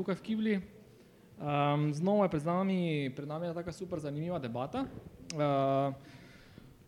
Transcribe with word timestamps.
tukaj 0.00 0.16
v 0.16 0.24
Kibli. 0.24 0.54
Um, 1.36 1.92
znova 1.92 2.24
je 2.24 2.32
pred 2.32 2.44
nami, 2.44 3.12
pred 3.16 3.28
nami 3.28 3.46
je 3.46 3.54
taka 3.54 3.72
super 3.72 4.00
zanimiva 4.00 4.38
debata. 4.40 4.88
Uh, 5.36 5.92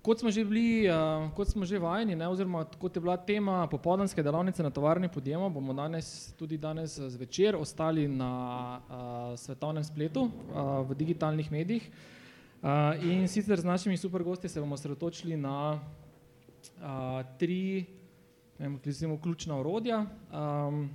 kot 0.00 0.24
smo 0.24 0.32
že 0.32 0.44
bili, 0.48 0.88
uh, 0.88 1.28
kot 1.36 1.52
smo 1.52 1.68
že 1.68 1.76
vajeni, 1.76 2.16
ne, 2.16 2.24
oziroma 2.28 2.64
kot 2.64 2.96
je 2.96 3.04
bila 3.04 3.16
tema 3.20 3.68
popoldanske 3.68 4.24
delavnice 4.24 4.64
na 4.64 4.72
tovarni 4.72 5.12
podjemo, 5.12 5.52
bomo 5.52 5.76
danes, 5.76 6.32
tudi 6.40 6.56
danes 6.56 6.96
zvečer 6.96 7.56
ostali 7.56 8.08
na 8.08 8.32
uh, 8.80 9.36
svetovnem 9.36 9.84
spletu, 9.84 10.24
uh, 10.24 10.80
v 10.88 10.96
digitalnih 10.96 11.52
medijih. 11.52 11.84
Uh, 12.62 12.96
in 13.04 13.28
sicer 13.28 13.60
z 13.60 13.68
našimi 13.68 13.96
super 13.96 14.22
gosti 14.24 14.48
se 14.48 14.60
bomo 14.60 14.76
sredotočili 14.76 15.36
na 15.36 15.76
uh, 16.80 17.20
tri, 17.36 17.84
ne 18.56 18.68
vem, 18.68 19.18
ključna 19.20 19.60
orodja. 19.60 20.06
Um, 20.32 20.88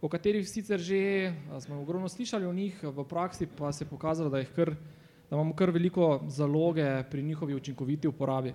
o 0.00 0.08
katerih 0.08 0.48
sicer 0.48 0.80
že 0.80 1.32
smo 1.60 1.80
ogromno 1.80 2.08
slišali 2.08 2.46
o 2.46 2.52
njih, 2.52 2.82
v 2.82 3.04
praksi 3.04 3.46
pa 3.46 3.72
se 3.72 3.84
je 3.84 3.88
pokazalo, 3.88 4.30
da, 4.30 4.44
kar, 4.44 4.72
da 5.30 5.36
imamo 5.36 5.54
kar 5.54 5.70
veliko 5.70 6.24
zaloge 6.28 7.04
pri 7.10 7.22
njihovi 7.22 7.54
učinkoviti 7.54 8.08
uporabi. 8.08 8.54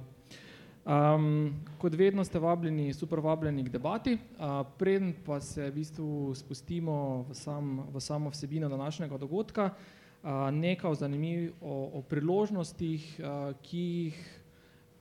Um, 0.86 1.54
kot 1.78 1.94
vedno 1.94 2.24
ste 2.24 2.40
vabljeni, 2.40 2.94
super 2.94 3.20
vabljeni 3.20 3.64
k 3.66 3.70
debati, 3.70 4.14
uh, 4.14 4.66
preden 4.78 5.14
pa 5.26 5.40
se 5.42 5.70
v 5.70 5.74
bistvu 5.74 6.34
spustimo 6.36 7.26
v, 7.30 7.34
sam, 7.34 7.80
v 7.94 8.00
samo 8.00 8.30
vsebino 8.30 8.70
današnjega 8.70 9.18
dogodka, 9.18 9.70
uh, 9.74 10.30
nekaj 10.54 10.96
zanimiv 10.96 11.54
o, 11.62 11.90
o 11.94 12.02
priložnostih, 12.02 13.02
uh, 13.20 13.56
ki, 13.62 13.78
jih, 13.78 14.42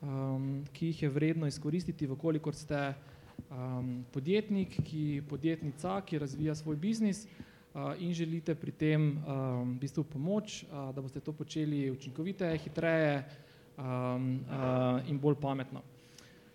um, 0.03 0.65
ki 0.73 0.87
jih 0.87 1.03
je 1.03 1.09
vredno 1.09 1.47
izkoristiti, 1.47 2.09
vkolikor 2.09 2.57
ste 2.57 2.89
uh, 2.89 3.14
um, 3.51 4.05
podjetnik, 4.13 4.77
ki 4.85 5.23
podjetnica, 5.29 6.01
ki 6.07 6.19
razvija 6.19 6.55
svoj 6.55 6.77
biznis 6.77 7.25
uh, 7.27 7.95
in 7.99 8.15
želite 8.15 8.55
pri 8.55 8.73
tem 8.73 9.03
um, 9.03 9.75
v 9.77 9.81
bistvu 9.81 10.05
pomoč, 10.05 10.63
uh, 10.63 10.95
da 10.95 11.03
boste 11.03 11.21
to 11.21 11.33
počeli 11.33 11.91
učinkoviteje, 11.91 12.59
hitreje 12.59 13.25
um, 13.79 14.41
uh, 14.49 15.09
in 15.09 15.19
bolj 15.19 15.41
pametno. 15.41 15.83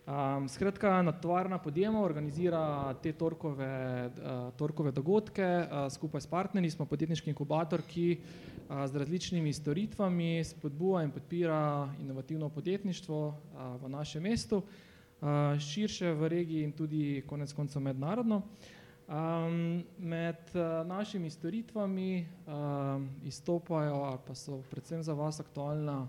Um, 0.09 0.47
skratka, 0.49 1.01
natvarna 1.01 1.57
podjema 1.57 2.01
organizira 2.01 2.93
te 3.03 3.11
torkove, 3.13 4.05
uh, 4.07 4.53
torkove 4.57 4.91
dogodke 4.91 5.45
uh, 5.45 5.85
skupaj 5.93 6.21
s 6.21 6.27
partnerji, 6.27 6.71
smo 6.71 6.85
podjetniški 6.89 7.29
inkubator, 7.29 7.83
ki 7.85 8.17
uh, 8.17 8.87
z 8.89 9.03
različnimi 9.03 9.53
storitvami 9.53 10.43
spodbuja 10.43 11.03
in 11.05 11.11
podpira 11.11 11.89
inovativno 12.01 12.49
podjetništvo 12.49 13.27
uh, 13.27 13.75
v 13.83 13.89
našem 13.89 14.23
mestu 14.23 14.63
širše 15.59 16.13
v 16.13 16.27
regiji 16.27 16.63
in 16.63 16.71
tudi 16.71 17.23
konec 17.27 17.53
koncev 17.53 17.81
mednarodno. 17.81 18.41
Um, 19.09 19.83
med 19.97 20.37
uh, 20.53 20.87
našimi 20.87 21.29
storitvami 21.29 22.21
uh, 22.21 23.01
izstopajo 23.25 23.95
ali 23.95 24.17
pa 24.27 24.35
so 24.35 24.61
predvsem 24.69 25.03
za 25.03 25.13
vas 25.13 25.39
aktualna 25.39 26.07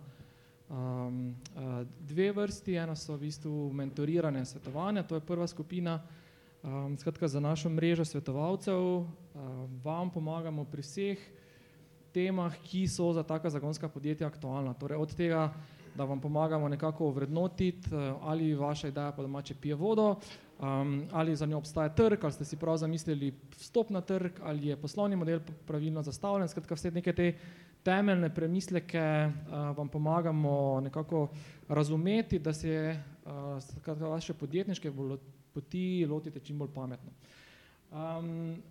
um, 0.69 1.34
uh, 1.56 1.86
dve 2.00 2.33
vrsti. 2.33 2.75
Ena 2.75 2.97
so 2.97 3.17
v 3.17 3.20
bistvu 3.20 3.72
mentorirane 3.72 4.44
svetovanja, 4.44 5.02
to 5.02 5.14
je 5.14 5.20
prva 5.20 5.47
skupina. 5.47 6.02
Um, 6.62 6.98
skratka, 6.98 7.28
za 7.28 7.41
našo 7.41 7.72
mrežo 7.72 8.05
svetovalcev 8.05 8.77
uh, 8.77 9.06
vam 9.84 10.11
pomagamo 10.11 10.64
pri 10.64 10.83
vseh 10.83 11.19
temah, 12.12 12.52
ki 12.69 12.84
so 12.89 13.12
za 13.12 13.22
taka 13.22 13.50
zagonska 13.50 13.89
podjetja 13.89 14.27
aktualna. 14.27 14.74
Torej 14.74 15.00
od 15.00 15.14
tega, 15.17 15.55
da 15.94 16.05
vam 16.05 16.20
pomagamo 16.20 16.69
nekako 16.69 17.10
vrednotiti, 17.10 17.94
eh, 17.94 18.14
ali 18.22 18.55
vaša 18.55 18.88
ideja 18.88 19.12
po 19.12 19.22
domače 19.22 19.55
pije 19.55 19.74
vodo, 19.74 20.16
um, 20.60 21.08
ali 21.12 21.36
za 21.36 21.46
njo 21.46 21.58
obstaja 21.58 21.88
trg, 21.88 22.19
ali 22.22 22.33
ste 22.33 22.44
si 22.44 22.56
prav 22.56 22.77
zamislili 22.77 23.34
vstop 23.58 23.91
na 23.91 24.00
trg, 24.00 24.33
ali 24.42 24.66
je 24.66 24.77
poslovni 24.77 25.16
model 25.16 25.41
pravilno 25.66 26.02
zastavljen. 26.02 26.48
Skratka, 26.48 26.74
vse 26.74 26.91
neke 26.91 27.12
te 27.12 27.34
temeljne 27.83 28.34
premisleke 28.34 29.28
uh, 29.28 29.77
vam 29.77 29.88
pomagamo 29.88 30.80
nekako 30.80 31.28
razumeti, 31.68 32.38
da 32.38 32.52
se 32.52 32.96
uh, 33.86 33.98
vaše 34.01 34.34
podjetniške 34.34 34.92
poti 35.55 36.07
lotite 36.11 36.40
čim 36.40 36.58
bolj 36.58 36.68
pametno. 36.74 37.11
Um, 37.90 38.62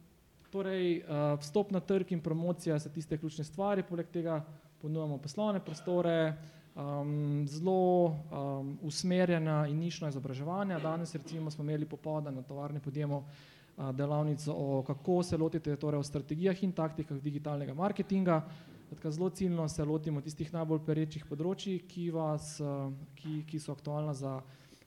torej, 0.52 0.98
uh, 0.98 1.40
vstop 1.40 1.72
na 1.72 1.80
trg 1.80 2.12
in 2.12 2.22
promocija 2.22 2.80
so 2.80 2.90
tiste 2.90 3.18
ključne 3.18 3.44
stvari, 3.44 3.84
poleg 3.84 4.08
tega 4.14 4.46
ponujemo 4.82 5.18
poslovne 5.18 5.60
prostore, 5.60 6.34
um, 6.80 7.48
zelo 7.48 8.06
um, 8.06 8.78
usmerjena 8.82 9.68
in 9.68 9.80
nišna 9.80 10.10
izobraževanja. 10.10 10.80
Danes 10.80 11.16
recimo 11.16 11.52
smo 11.52 11.64
imeli 11.64 11.86
popovdan 11.86 12.36
na 12.36 12.42
tovarni 12.42 12.80
podjemo 12.80 13.18
uh, 13.18 13.92
delavnico 13.96 14.54
o 14.58 14.84
kako 14.88 15.24
se 15.24 15.38
lotite 15.38 15.76
torej 15.76 16.00
o 16.00 16.04
strategijah 16.04 16.64
in 16.64 16.72
taktikah 16.72 17.18
digitalnega 17.18 17.74
marketinga. 17.74 18.42
Tako 18.90 19.12
zelo 19.12 19.30
ciljno 19.30 19.68
se 19.70 19.86
lotimo 19.86 20.22
tistih 20.22 20.54
najbolj 20.54 20.80
perečih 20.86 21.26
področji, 21.26 21.80
ki, 21.88 22.10
vas, 22.12 22.56
uh, 22.60 22.94
ki, 23.16 23.44
ki 23.48 23.60
so 23.60 23.76
aktualna 23.76 24.14
za 24.14 24.40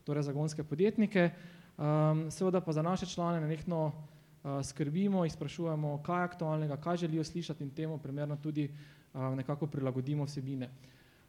torej 0.04 0.26
zagonske 0.26 0.64
podjetnike. 0.64 1.30
Um, 1.78 2.26
seveda 2.30 2.60
pa 2.60 2.72
za 2.72 2.82
naše 2.82 3.06
člane 3.06 3.40
nenehno 3.40 3.84
uh, 3.86 4.58
skrbimo 4.64 5.24
in 5.24 5.30
sprašujemo, 5.30 6.00
kaj 6.02 6.20
je 6.20 6.30
aktualnega, 6.30 6.76
kaj 6.76 7.04
želijo 7.04 7.24
slišati 7.24 7.64
in 7.64 7.70
temu 7.70 7.98
primerno 7.98 8.36
tudi 8.36 8.66
uh, 8.68 9.36
nekako 9.36 9.66
prilagodimo 9.66 10.24
vsebine. 10.24 10.68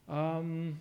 Um, 0.08 0.80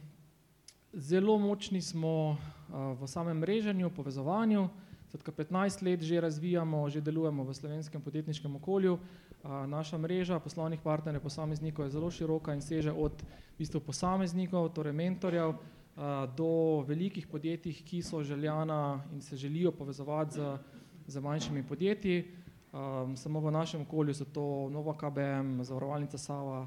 zelo 0.92 1.38
močni 1.38 1.80
smo 1.82 2.30
uh, 2.30 2.98
v 2.98 3.06
samem 3.06 3.38
mreženju, 3.38 3.90
povezovanju. 3.90 4.68
Zatka 5.12 5.32
15 5.32 5.82
let 5.82 6.02
že 6.02 6.20
razvijamo, 6.20 6.90
že 6.90 7.00
delujemo 7.00 7.44
v 7.44 7.54
slovenskem 7.54 8.02
podjetniškem 8.02 8.56
okolju. 8.56 8.98
Uh, 8.98 9.66
naša 9.66 9.98
mreža 9.98 10.40
poslovnih 10.40 10.80
partnerjev, 10.80 11.22
posameznikov 11.22 11.84
je 11.84 11.90
zelo 11.90 12.10
široka 12.10 12.54
in 12.54 12.62
seže 12.62 12.92
od 12.92 13.22
v 13.22 13.58
bistvu 13.58 13.80
posameznikov, 13.80 14.72
torej 14.74 14.92
mentorjev, 14.92 15.54
uh, 15.54 16.26
do 16.36 16.82
velikih 16.88 17.26
podjetij, 17.26 17.84
ki 17.86 18.02
so 18.02 18.22
željana 18.22 19.04
in 19.12 19.22
se 19.22 19.36
želijo 19.36 19.70
povezovati 19.70 20.34
z, 20.34 20.58
z 21.06 21.20
manjšimi 21.20 21.62
podjetji. 21.62 22.42
Um, 22.72 23.16
samo 23.16 23.40
v 23.40 23.50
našem 23.52 23.82
okolju 23.82 24.14
so 24.14 24.24
to 24.24 24.68
Nova 24.72 24.96
KBM, 24.96 25.62
Zavarovalnica 25.62 26.18
Sava, 26.18 26.66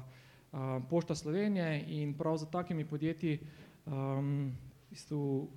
Pošta 0.90 1.14
Slovenije 1.14 1.84
in 1.88 2.14
prav 2.14 2.36
za 2.36 2.46
takimi 2.46 2.84
podjetji 2.84 3.38
um, 3.86 4.52
isto, 4.90 5.48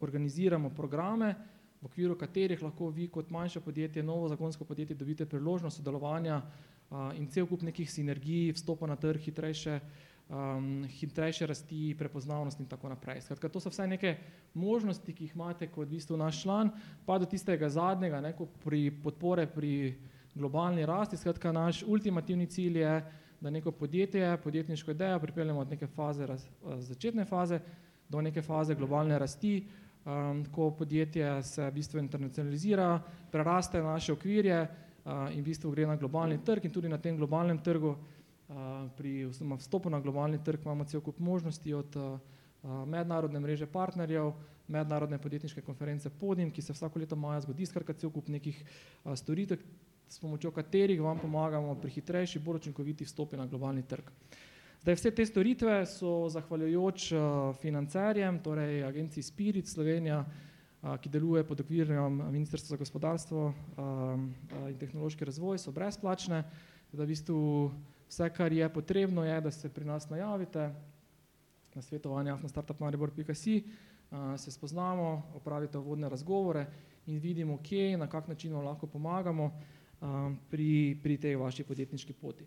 organiziramo 0.00 0.70
programe, 0.70 1.34
v 1.80 1.86
okviru 1.86 2.16
katerih 2.18 2.62
lahko 2.62 2.88
vi 2.90 3.08
kot 3.08 3.30
manjše 3.30 3.60
podjetje, 3.60 4.02
novo 4.02 4.28
zakonsko 4.28 4.64
podjetje 4.64 4.96
dobite 4.96 5.26
priložnost 5.26 5.76
sodelovanja 5.76 6.42
uh, 6.42 7.10
in 7.16 7.28
cel 7.30 7.46
kup 7.46 7.62
nekih 7.62 7.90
sinergij, 7.90 8.52
vstopa 8.52 8.86
na 8.86 8.96
trg, 8.96 9.20
hitrejše, 9.20 9.80
um, 10.28 10.84
hitrejše 11.00 11.46
rasti, 11.46 11.94
prepoznavnost 11.98 12.60
in 12.60 12.66
tako 12.66 12.88
naprej. 12.88 13.20
Skratka, 13.20 13.48
to 13.48 13.60
so 13.60 13.70
vse 13.72 13.86
neke 13.86 14.16
možnosti, 14.54 15.12
ki 15.12 15.24
jih 15.24 15.36
imate 15.36 15.68
kot 15.68 15.88
v 15.88 15.96
bistvu 15.96 16.16
naš 16.16 16.42
član, 16.42 16.72
pa 17.06 17.18
do 17.18 17.26
tistega 17.26 17.68
zadnjega, 17.68 18.20
neko 18.20 18.48
pri 18.64 18.90
podpore 19.02 19.46
pri 19.46 19.94
globalni 20.34 20.86
rasti. 20.86 21.16
Skratka, 21.16 21.52
naš 21.52 21.82
ultimativni 21.86 22.46
cilj 22.46 22.82
je, 22.82 22.96
da 23.40 23.50
neko 23.50 23.70
podjetje, 23.70 24.36
podjetniško 24.44 24.90
idejo 24.90 25.20
pripeljemo 25.20 25.60
od 25.60 25.70
neke 25.70 25.86
faze, 25.86 26.26
raz, 26.26 26.44
eh, 26.44 26.80
začetne 26.80 27.24
faze 27.24 27.60
do 28.08 28.20
neke 28.20 28.42
faze 28.42 28.74
globalne 28.74 29.18
rasti, 29.18 29.66
um, 30.06 30.44
ko 30.54 30.70
podjetje 30.70 31.42
se 31.42 31.70
v 31.70 31.72
bistvu 31.74 31.98
internacionalizira, 31.98 33.02
preraste 33.32 33.82
naše 33.82 34.12
okvirje 34.12 34.60
uh, 34.62 35.12
in 35.34 35.40
v 35.40 35.44
bistvu 35.44 35.70
gre 35.70 35.86
na 35.86 35.96
globalni 35.96 36.38
trg 36.44 36.64
in 36.64 36.72
tudi 36.72 36.88
na 36.88 36.98
tem 36.98 37.16
globalnem 37.16 37.58
trgu, 37.58 37.96
uh, 37.96 38.56
pri 38.96 39.26
vstopu 39.58 39.90
na 39.90 40.00
globalni 40.00 40.38
trg 40.44 40.62
imamo 40.64 40.84
cel 40.84 41.00
kup 41.00 41.18
možnosti 41.18 41.74
od 41.74 41.96
uh, 41.96 42.18
mednarodne 42.86 43.40
mreže 43.40 43.66
partnerjev, 43.66 44.32
mednarodne 44.68 45.18
podjetniške 45.18 45.62
konference 45.62 46.10
Podim, 46.10 46.50
ki 46.50 46.62
se 46.62 46.72
vsako 46.72 46.98
leto 46.98 47.16
maja 47.16 47.40
zgodi, 47.40 47.66
skratka 47.66 47.94
cel 47.94 48.10
kup 48.10 48.28
nekih 48.28 48.62
uh, 48.62 49.14
storitev, 49.14 49.58
s 50.08 50.18
pomočjo 50.18 50.50
katerih 50.50 51.00
vam 51.02 51.18
pomagamo 51.18 51.74
pri 51.74 51.90
hitrejši, 51.90 52.38
bolj 52.38 52.56
učinkoviti 52.56 53.04
vstopi 53.04 53.36
na 53.36 53.46
globalni 53.46 53.82
trg. 53.82 54.10
Zdaj, 54.82 54.94
vse 54.94 55.10
te 55.10 55.26
storitve 55.26 55.80
so 55.86 56.28
zahvaljujoč 56.30 57.12
uh, 57.12 57.20
financerjem, 57.60 58.38
torej 58.38 58.84
agenciji 58.84 59.22
Spirit 59.22 59.68
Slovenija, 59.68 60.20
uh, 60.22 60.94
ki 61.00 61.10
deluje 61.10 61.42
pod 61.44 61.60
okvirjem 61.60 62.20
Ministrstva 62.30 62.76
za 62.76 62.78
gospodarstvo 62.78 63.46
um, 63.46 64.28
in 64.68 64.78
tehnološki 64.78 65.24
razvoj, 65.24 65.58
so 65.58 65.72
brezplačne. 65.74 66.44
Da 66.92 67.02
v 67.02 67.08
bistvu 67.10 67.40
vse, 68.08 68.30
kar 68.30 68.52
je 68.52 68.68
potrebno, 68.72 69.24
je, 69.26 69.40
da 69.40 69.50
se 69.50 69.68
pri 69.68 69.84
nas 69.84 70.06
najavite 70.10 70.70
na 71.74 71.82
svetovanje 71.82 72.36
na 72.42 72.48
startupmaribor.si, 72.48 73.56
uh, 73.64 74.36
se 74.38 74.54
spoznamo, 74.54 75.32
opravite 75.34 75.78
uvodne 75.78 76.08
razgovore 76.08 76.66
in 77.06 77.18
vidimo, 77.18 77.58
kje 77.58 77.92
in 77.92 78.00
na 78.00 78.06
kak 78.06 78.28
način 78.28 78.54
vam 78.54 78.64
lahko 78.64 78.86
pomagamo 78.86 79.50
um, 80.00 80.36
pri, 80.50 80.96
pri 81.02 81.16
tej 81.20 81.36
vaši 81.40 81.64
podjetniški 81.64 82.12
poti. 82.12 82.46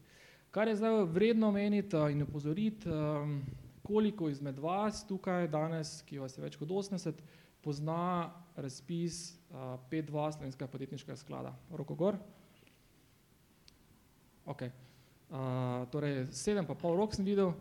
Kar 0.51 0.67
je 0.67 0.79
zdaj 0.79 1.03
vredno 1.13 1.49
omeniti 1.49 1.95
uh, 1.97 2.09
in 2.11 2.23
upozoriti, 2.25 2.89
um, 2.89 3.41
koliko 3.83 4.29
izmed 4.29 4.59
vas 4.59 5.03
tukaj 5.07 5.47
danes, 5.47 6.01
ki 6.05 6.19
vas 6.19 6.37
je 6.37 6.43
več 6.43 6.57
kot 6.57 6.69
80, 6.69 7.21
pozna 7.61 8.29
razpis 8.55 9.37
uh, 9.51 9.77
5.2 9.91 10.31
slovenskega 10.37 10.69
podjetniškega 10.71 11.17
sklada. 11.17 11.53
Roko 11.71 11.95
gor. 11.95 12.19
Okay. 14.49 14.71
Uh, 15.29 15.85
torej, 15.93 16.23
sedem 16.33 16.65
pa 16.65 16.73
pol 16.73 16.95
rok 16.97 17.13
sem 17.13 17.25
videl, 17.25 17.51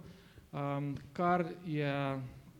um, 0.56 0.94
kar 1.12 1.44
je, 1.68 1.92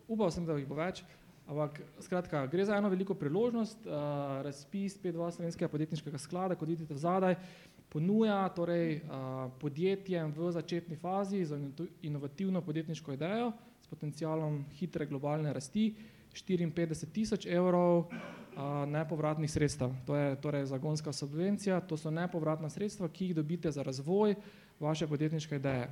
upal 0.05 0.29
sem, 0.35 0.45
da 0.45 0.57
jih 0.59 0.69
bo 0.69 0.77
več, 0.77 1.01
ampak 1.49 1.81
skratka, 2.05 2.47
gre 2.47 2.65
za 2.65 2.77
eno 2.77 2.89
veliko 2.93 3.15
priložnost. 3.15 3.87
Uh, 3.87 3.93
razpis 4.45 4.99
5.2 5.03 5.31
slovenskega 5.31 5.69
podjetniškega 5.69 6.19
sklada, 6.19 6.55
kot 6.55 6.69
vidite 6.69 6.97
zadaj, 6.97 7.39
ponuja 7.89 8.43
torej, 8.57 9.01
uh, 9.01 9.49
podjetjem 9.61 10.33
v 10.37 10.53
začetni 10.53 10.97
fazi 10.97 11.45
za 11.45 11.59
inovativno 12.03 12.61
podjetniško 12.61 13.17
idejo 13.17 13.53
s 13.81 13.87
potencialom 13.89 14.65
hitre 14.77 15.07
globalne 15.07 15.53
rasti 15.53 15.95
54 16.35 17.13
tisoč 17.13 17.47
evrov 17.47 18.11
nepovratnih 18.87 19.51
sredstev. 19.51 19.95
To 20.07 20.17
je 20.17 20.37
torej 20.43 20.67
zagonska 20.67 21.13
subvencija, 21.13 21.81
to 21.81 21.97
so 21.97 22.11
nepovratna 22.11 22.69
sredstva, 22.69 23.09
ki 23.09 23.31
jih 23.31 23.35
dobite 23.35 23.71
za 23.71 23.83
razvoj 23.83 24.35
vaše 24.81 25.07
podjetniške 25.07 25.57
ideje. 25.57 25.89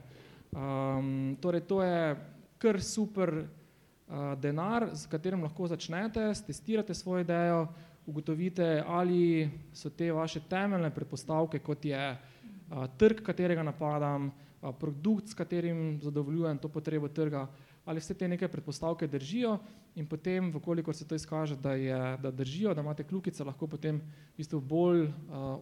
Um, 0.52 1.36
torej 1.40 1.60
to 1.60 1.82
je 1.82 2.16
kar 2.58 2.82
super 2.82 3.34
uh, 3.38 3.46
denar, 4.38 4.90
s 4.94 5.06
katerim 5.10 5.42
lahko 5.42 5.66
začnete, 5.66 6.32
testirate 6.46 6.94
svojo 6.94 7.24
idejo, 7.24 7.66
ugotovite, 8.06 8.84
ali 8.86 9.50
so 9.74 9.90
te 9.90 10.12
vaše 10.12 10.40
temeljne 10.40 10.90
predpostavke, 10.94 11.58
kot 11.58 11.84
je 11.84 12.02
uh, 12.12 12.86
trg, 12.98 13.22
katerega 13.26 13.62
napadam, 13.62 14.30
uh, 14.30 14.70
produkt, 14.78 15.28
s 15.28 15.34
katerim 15.34 15.98
zadovoljujem 16.02 16.58
to 16.58 16.68
potrebo 16.68 17.08
trga, 17.08 17.48
ali 17.84 18.00
vse 18.00 18.14
te 18.14 18.28
neke 18.28 18.48
predpostavke 18.48 19.06
držijo 19.06 19.58
in 19.96 20.06
potem, 20.06 20.50
vkolikor 20.52 20.94
se 20.94 21.06
to 21.08 21.14
izkaže, 21.14 21.56
da, 21.56 21.72
je, 21.72 22.16
da 22.22 22.30
držijo, 22.30 22.74
da 22.74 22.80
imate 22.80 23.04
kljukice, 23.04 23.44
lahko 23.44 23.66
potem 23.66 23.98
v 23.98 24.36
bistvu 24.36 24.60
bolj 24.60 25.06
uh, 25.06 25.12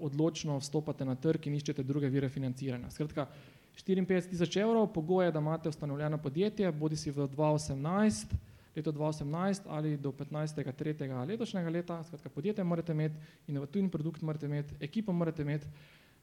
odločno 0.01 0.59
vstopate 0.59 1.05
na 1.05 1.15
trg 1.15 1.47
in 1.47 1.57
iščete 1.57 1.83
druge 1.83 2.09
vire 2.13 2.29
financiranja. 2.29 2.91
Skratka, 2.91 3.29
54 3.75 4.31
tisoč 4.31 4.57
evrov, 4.57 4.87
pogoje, 4.93 5.33
da 5.33 5.39
imate 5.39 5.69
ustanovljeno 5.69 6.19
podjetje, 6.19 6.73
bodi 6.73 6.97
si 6.97 7.11
v 7.11 7.29
2018, 7.29 8.35
leto 8.77 8.93
2018 8.93 9.61
ali 9.67 9.97
do 9.97 10.13
15. 10.13 10.73
tretjega 10.73 11.25
letošnjega 11.25 11.71
leta, 11.71 12.05
skratka, 12.05 12.29
podjetje 12.29 12.65
morate 12.65 12.93
imeti, 12.93 13.15
inovativni 13.47 13.91
produkt 13.91 14.23
morate 14.23 14.47
imeti, 14.47 14.75
ekipo 14.81 15.13
morate 15.13 15.43
imeti 15.43 15.67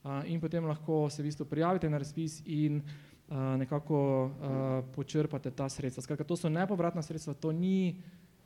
uh, 0.04 0.10
in 0.26 0.40
potem 0.40 0.64
lahko 0.64 1.10
se 1.10 1.22
v 1.22 1.26
bistvu 1.26 1.44
prijavite 1.44 1.90
na 1.90 1.98
razpis 1.98 2.42
in 2.46 2.82
nekako 3.32 4.24
uh, 4.24 4.94
počrpate 4.94 5.50
ta 5.50 5.68
sredstva. 5.68 6.02
Skratka, 6.02 6.24
to 6.24 6.36
so 6.36 6.48
nepovratna 6.48 7.02
sredstva, 7.02 7.34
to 7.34 7.52
ni, 7.52 7.96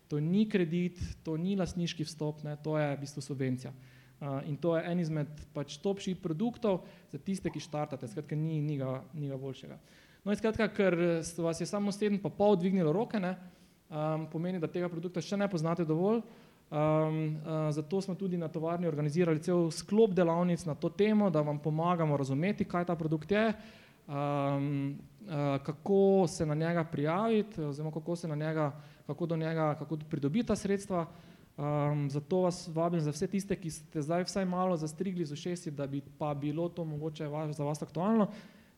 to 0.09 0.21
ni 0.21 0.49
kredit, 0.49 1.01
to 1.25 1.37
ni 1.37 1.57
lasniški 1.57 2.05
vstop, 2.05 2.45
ne, 2.47 2.57
to 2.63 2.79
je 2.79 2.93
v 2.95 3.01
bistvu 3.01 3.23
subvencija. 3.23 3.73
Uh, 4.17 4.41
in 4.49 4.57
to 4.57 4.73
je 4.77 4.81
en 4.89 5.01
izmed 5.01 5.29
pač 5.53 5.75
top 5.85 6.01
sheet 6.01 6.23
produktov 6.25 6.87
za 7.13 7.19
tiste, 7.21 7.51
ki 7.53 7.61
štartate, 7.61 8.09
skratka, 8.09 8.33
ni, 8.33 8.63
ni, 8.65 8.79
ga, 8.81 9.03
ni 9.13 9.29
ga 9.29 9.37
boljšega. 9.37 9.77
No 10.25 10.33
in 10.33 10.39
skratka, 10.41 10.71
ker 10.73 10.97
vas 11.45 11.61
je 11.61 11.69
samo 11.69 11.93
sedem 11.93 12.17
pa 12.23 12.33
pol 12.33 12.57
dvignilo 12.57 12.95
roke, 12.97 13.21
ne, 13.21 13.35
um, 13.93 14.25
pomeni, 14.33 14.59
da 14.63 14.73
tega 14.73 14.89
produkta 14.89 15.21
še 15.21 15.37
ne 15.37 15.51
poznate 15.53 15.85
dovolj, 15.85 16.23
um, 16.25 17.21
uh, 17.45 17.69
zato 17.77 18.01
smo 18.01 18.17
tudi 18.17 18.41
na 18.41 18.49
tovarni 18.49 18.89
organizirali 18.89 19.45
cel 19.45 19.69
sklop 19.69 20.17
delavnic 20.17 20.65
na 20.65 20.75
to 20.81 20.89
temo, 20.89 21.29
da 21.29 21.45
vam 21.45 21.61
pomagamo 21.61 22.17
razumeti, 22.17 22.65
kaj 22.65 22.89
ta 22.89 22.97
produkt 22.97 23.37
je, 23.37 23.45
um, 24.09 24.97
uh, 25.29 25.61
kako 25.61 26.25
se 26.25 26.49
na 26.49 26.57
njega 26.57 26.89
prijaviti, 26.89 27.69
oziroma 27.69 27.93
kako 27.93 28.17
se 28.17 28.33
na 28.33 28.35
njega, 28.35 28.73
kako 29.07 29.27
do 29.27 29.37
njega, 29.37 29.75
kako 29.79 30.01
pridobiti 30.09 30.49
ta 30.49 30.57
sredstva. 30.57 31.05
Um, 31.57 32.11
zato 32.11 32.41
vas 32.41 32.69
vabim 32.69 33.01
za 33.01 33.11
vse 33.11 33.27
tiste, 33.27 33.57
ki 33.57 33.71
ste 33.71 34.03
zdaj 34.03 34.27
vsaj 34.29 34.45
malo 34.45 34.77
zastrigli 34.77 35.25
z 35.25 35.33
ušesi, 35.33 35.71
da 35.71 35.87
bi 35.87 36.03
pa 36.19 36.35
bilo 36.35 36.69
to 36.69 36.85
mogoče 36.85 37.29
vaš, 37.33 37.55
za 37.57 37.65
vas 37.65 37.83
aktualno, 37.83 38.27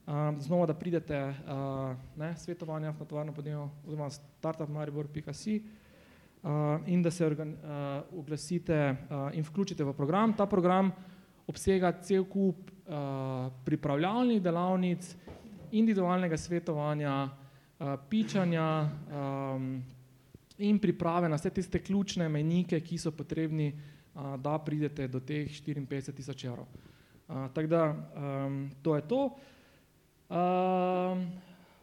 um, 0.06 0.40
znova 0.40 0.66
da 0.66 0.74
pridete 0.74 1.18
uh, 1.18 1.96
ne, 2.16 2.36
svetovanja 2.36 2.92
na 2.92 3.04
tovarno 3.04 3.34
podjemo 3.34 3.70
oziroma 3.86 4.10
startupmaribor.si 4.10 5.62
uh, 6.42 6.50
in 6.86 7.02
da 7.02 7.10
se 7.10 7.26
organ, 7.26 7.50
uh, 7.50 8.18
oglasite 8.18 8.90
uh, 8.90 9.34
in 9.34 9.42
vključite 9.42 9.84
v 9.84 9.92
program. 9.92 10.32
Ta 10.32 10.46
program 10.46 10.92
obsega 11.46 11.92
cel 12.02 12.24
kup 12.24 12.70
uh, 12.70 12.94
pripravljalnih 13.64 14.42
delavnic, 14.42 15.16
individualnega 15.72 16.36
svetovanja, 16.36 17.24
uh, 17.24 17.94
pičanja 18.08 18.86
um, 18.86 19.82
in 20.58 20.78
priprave 20.78 21.28
na 21.28 21.36
vse 21.36 21.50
tiste 21.50 21.80
ključne 21.82 22.28
menike, 22.28 22.80
ki 22.80 22.98
so 22.98 23.12
potrebni, 23.14 23.72
uh, 23.72 24.36
da 24.42 24.58
pridete 24.58 25.08
do 25.08 25.20
teh 25.20 25.48
54 25.48 26.12
tisoč 26.12 26.44
evrov. 26.44 26.66
Uh, 27.28 27.46
tako 27.54 27.68
da 27.68 27.82
um, 27.92 28.70
to 28.82 28.96
je 28.96 29.02
to. 29.08 29.22
Uh, 30.28 30.36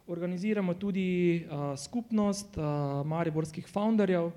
organiziramo 0.07 0.74
tudi 0.74 1.45
uh, 1.45 1.74
skupnost 1.80 2.57
uh, 2.57 2.63
mariborskih 3.06 3.68
founderjev, 3.68 4.31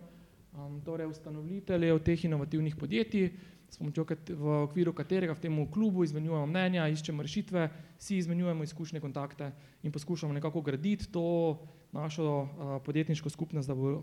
um, 0.57 0.81
torej 0.85 1.07
ustanoviteljev 1.07 1.99
teh 2.05 2.25
inovativnih 2.25 2.77
podjetij, 2.77 3.31
s 3.69 3.77
pomočjo 3.77 4.07
v 4.33 4.63
okviru 4.65 4.95
katerega 4.97 5.35
v 5.37 5.45
tem 5.45 5.57
klubu 5.69 6.05
izmenjujemo 6.05 6.47
mnenja, 6.47 6.89
iščemo 6.89 7.23
rešitve, 7.23 7.69
si 8.01 8.17
izmenjujemo 8.17 8.65
izkušnje, 8.65 9.01
kontakte 9.01 9.53
in 9.83 9.93
poskušamo 9.93 10.33
nekako 10.33 10.63
graditi 10.65 11.13
to 11.13 11.59
našo 11.93 12.25
uh, 12.25 12.49
podjetniško 12.85 13.31
skupnost, 13.31 13.69
da 13.69 13.75
bo 13.75 13.93
uh, 13.93 14.03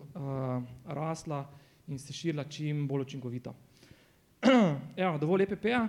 rasla 0.85 1.45
in 1.87 1.99
se 1.99 2.13
širila 2.13 2.43
čim 2.43 2.87
bolj 2.87 3.01
učinkovito. 3.01 3.53
ja, 5.01 5.17
dovolj 5.17 5.43
EPP-ja. 5.43 5.87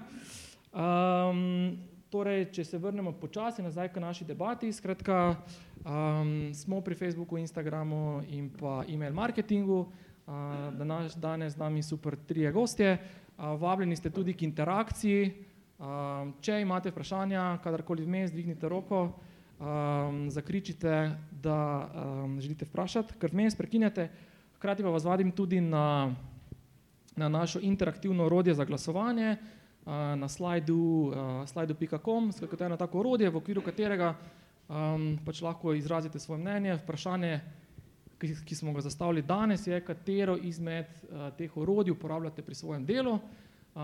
Um, 0.72 1.78
torej, 2.10 2.50
če 2.52 2.64
se 2.64 2.78
vrnemo 2.78 3.12
počasi 3.12 3.62
nazaj 3.62 3.88
k 3.93 4.00
naši 4.00 4.25
debati, 4.25 4.72
skratka, 4.72 5.37
um, 5.84 6.54
smo 6.54 6.81
pri 6.81 6.94
Facebooku, 6.94 7.38
Instagramu 7.38 8.22
in 8.28 8.50
pa 8.50 8.84
e-mail 8.88 9.14
marketingu, 9.14 9.87
uh, 10.26 11.08
danes 11.16 11.52
z 11.52 11.58
nami 11.58 11.82
super 11.82 12.16
trije 12.26 12.52
gostje, 12.52 12.99
Vabljeni 13.38 13.96
ste 13.96 14.10
tudi 14.10 14.34
k 14.34 14.46
interakciji. 14.49 15.32
Če 16.40 16.60
imate 16.62 16.90
vprašanja, 16.90 17.58
kadarkoli 17.64 18.06
vmes, 18.06 18.32
dvignite 18.32 18.69
roko, 18.69 19.10
zakričite, 20.29 21.17
da 21.31 21.88
želite 22.41 22.64
vprašati, 22.64 23.14
ker 23.20 23.32
vmes 23.32 23.56
prekinjate. 23.56 24.08
Hkrati 24.56 24.82
pa 24.82 24.88
vas 24.88 25.05
vadim 25.05 25.31
tudi 25.32 25.61
na, 25.61 26.14
na 27.17 27.29
našo 27.29 27.61
interaktivno 27.62 28.25
orodje 28.25 28.55
za 28.55 28.64
glasovanje 28.64 29.37
na 30.17 30.29
slajdu, 30.29 31.12
slajdu.com, 31.47 32.32
to 32.32 32.47
je 32.61 32.67
eno 32.67 32.76
tako 32.76 33.00
orodje, 33.00 33.31
v 33.31 33.37
okviru 33.37 33.62
katerega 33.62 34.14
pač 35.25 35.42
lahko 35.42 35.75
izrazite 35.75 36.19
svoje 36.19 36.40
mnenje, 36.42 36.75
vprašanje, 36.83 37.40
ki, 38.19 38.35
ki 38.45 38.54
smo 38.54 38.73
ga 38.73 38.80
zastavili 38.80 39.23
danes, 39.23 39.66
je, 39.66 39.80
katero 39.80 40.37
izmed 40.37 40.87
uh, 40.87 41.28
teh 41.38 41.57
orodij 41.57 41.92
uporabljate 41.92 42.42
pri 42.42 42.54
svojem 42.54 42.87
delu. 42.87 43.12
Uh, 43.12 43.21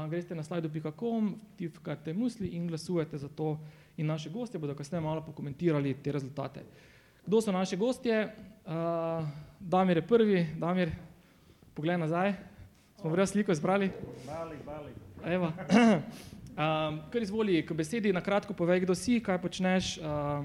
greste 0.08 0.34
na 0.34 0.42
slajdu.com, 0.42 1.34
tipkate 1.56 2.12
musli 2.12 2.49
in 2.49 2.66
glasujete 2.66 3.18
za 3.18 3.28
to. 3.28 3.58
In 3.96 4.06
naše 4.06 4.30
gostje 4.30 4.61
bodo 4.61 4.75
kasneje 4.75 5.00
malo 5.00 5.22
pokomentirali 5.25 5.94
te 5.94 6.12
rezultate. 6.12 6.64
Kdo 7.26 7.40
so 7.40 7.52
naše 7.52 7.76
gostje? 7.76 8.34
Uh, 8.66 9.28
Damir 9.61 9.96
je 9.96 10.06
prvi, 10.06 10.46
Damir, 10.58 10.90
pogled 11.75 12.00
nazaj. 12.00 12.34
Smo 13.00 13.11
vrja 13.11 13.26
sliko 13.26 13.52
izbrali? 13.52 13.90
Bali, 14.26 14.56
bali. 14.66 14.92
Evo. 15.25 15.46
um, 16.56 17.00
kar 17.12 17.22
izvoli, 17.22 17.66
k 17.66 17.72
besedi 17.72 18.12
na 18.12 18.20
kratko 18.20 18.54
povej, 18.54 18.80
kdo 18.80 18.94
si, 18.94 19.20
kaj 19.20 19.42
počneš 19.42 19.99
uh, 19.99 20.44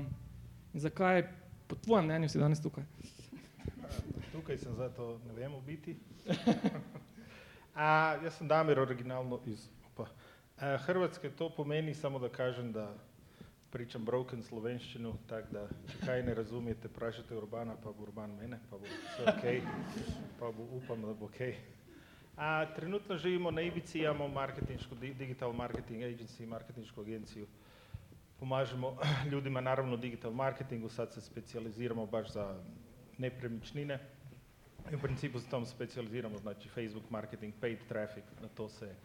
in 0.73 0.79
zakaj 0.79 1.23
po 1.67 1.75
tvojem 1.75 2.05
mnenju 2.05 2.29
si 2.29 2.39
danes 2.39 2.61
tukaj 2.61 2.83
tukaj 4.37 4.57
sem 4.57 4.75
zato, 4.75 5.19
ne 5.27 5.33
vem, 5.33 5.51
biti. 5.65 5.97
A, 7.77 8.17
jaz 8.23 8.33
sem 8.33 8.47
Damir, 8.47 8.79
originalno 8.79 9.37
iz 9.45 9.69
opa. 9.91 10.07
A, 10.57 10.77
Hrvatske 10.77 11.29
to 11.29 11.49
pomeni 11.49 11.93
samo, 11.93 12.19
da 12.19 12.29
kažem, 12.29 12.71
da 12.73 12.89
pričam 13.69 14.05
broken 14.05 14.41
slovenščino, 14.43 15.11
tako 15.29 15.53
da, 15.53 15.63
če 15.91 15.99
kaj 16.05 16.23
ne 16.25 16.33
razumijete, 16.33 16.89
vprašajte 16.89 17.35
Urbana, 17.37 17.75
pa 17.83 17.93
bo 17.93 18.07
Urban 18.07 18.33
mene, 18.39 18.57
pa 18.69 18.79
bo 18.81 18.89
vse 18.89 19.27
ok, 19.29 19.45
pa 20.39 20.49
bo 20.57 20.65
upam, 20.79 21.05
da 21.05 21.13
bo 21.13 21.29
ok. 21.29 21.41
A, 22.37 22.65
trenutno 22.73 23.17
živimo 23.17 23.51
na 23.51 23.61
Ibici, 23.61 23.99
imamo 23.99 24.27
marketinško, 24.33 24.95
digital 24.95 25.53
marketing 25.53 26.01
agency, 26.09 26.47
marketinšku 26.49 27.01
agenciju. 27.01 27.45
Pomažemo 28.39 28.95
ljudima 29.31 29.61
naravno 29.61 29.97
digital 29.97 30.33
marketingu, 30.33 30.89
sad 30.89 31.13
se 31.13 31.21
specijaliziramo 31.21 32.05
baš 32.05 32.33
za 32.33 32.55
nepremičnine. 33.17 33.99
In 34.91 34.97
v 34.97 35.01
principu 35.01 35.39
se 35.39 35.49
tam 35.49 35.65
specializiramo, 35.65 36.37
znači 36.37 36.69
Facebook 36.69 37.09
marketing, 37.09 37.53
paid 37.61 37.79
traffic, 37.87 38.23
na 38.41 38.47
to 38.47 38.69
se 38.69 38.95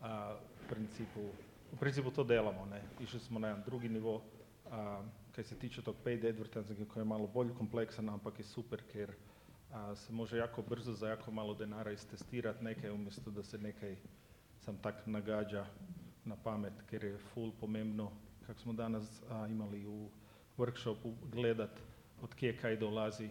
a, 0.00 0.34
v, 0.34 0.68
principu, 0.68 1.20
v 1.72 1.78
principu 1.78 2.10
to 2.10 2.24
delamo. 2.24 2.66
Ne. 2.66 2.82
Išli 3.00 3.20
smo 3.20 3.38
na 3.38 3.48
jedan 3.48 3.62
drugi 3.66 3.88
nivo, 3.88 4.22
a, 4.70 5.02
kaj 5.34 5.44
se 5.44 5.58
tiče 5.58 5.82
tog 5.82 5.96
paid 6.04 6.24
advertisinga 6.24 6.84
koji 6.84 7.00
je 7.00 7.04
malo 7.04 7.26
bolj 7.26 7.50
kompleksan, 7.58 8.08
ampak 8.08 8.38
je 8.38 8.44
super, 8.44 8.82
ker 8.92 9.14
a, 9.72 9.94
se 9.94 10.12
može 10.12 10.38
jako 10.38 10.62
brzo 10.62 10.92
za 10.92 11.08
jako 11.08 11.30
malo 11.30 11.54
denara 11.54 11.90
istestirati 11.90 12.64
nekaj, 12.64 12.90
umjesto 12.90 13.30
da 13.30 13.42
se 13.42 13.58
nekaj 13.58 13.96
sam 14.58 14.76
tak 14.76 15.06
nagađa 15.06 15.66
na 16.24 16.36
pamet, 16.36 16.82
ker 16.90 17.04
je 17.04 17.18
full 17.18 17.52
pomembno 17.60 18.12
kako 18.46 18.60
smo 18.60 18.72
danas 18.72 19.22
a, 19.30 19.46
imali 19.46 19.86
u 19.86 20.08
workshopu, 20.58 21.14
gledati 21.32 21.80
od 22.22 22.34
kje 22.34 22.56
kaj 22.56 22.76
dolazi, 22.76 23.30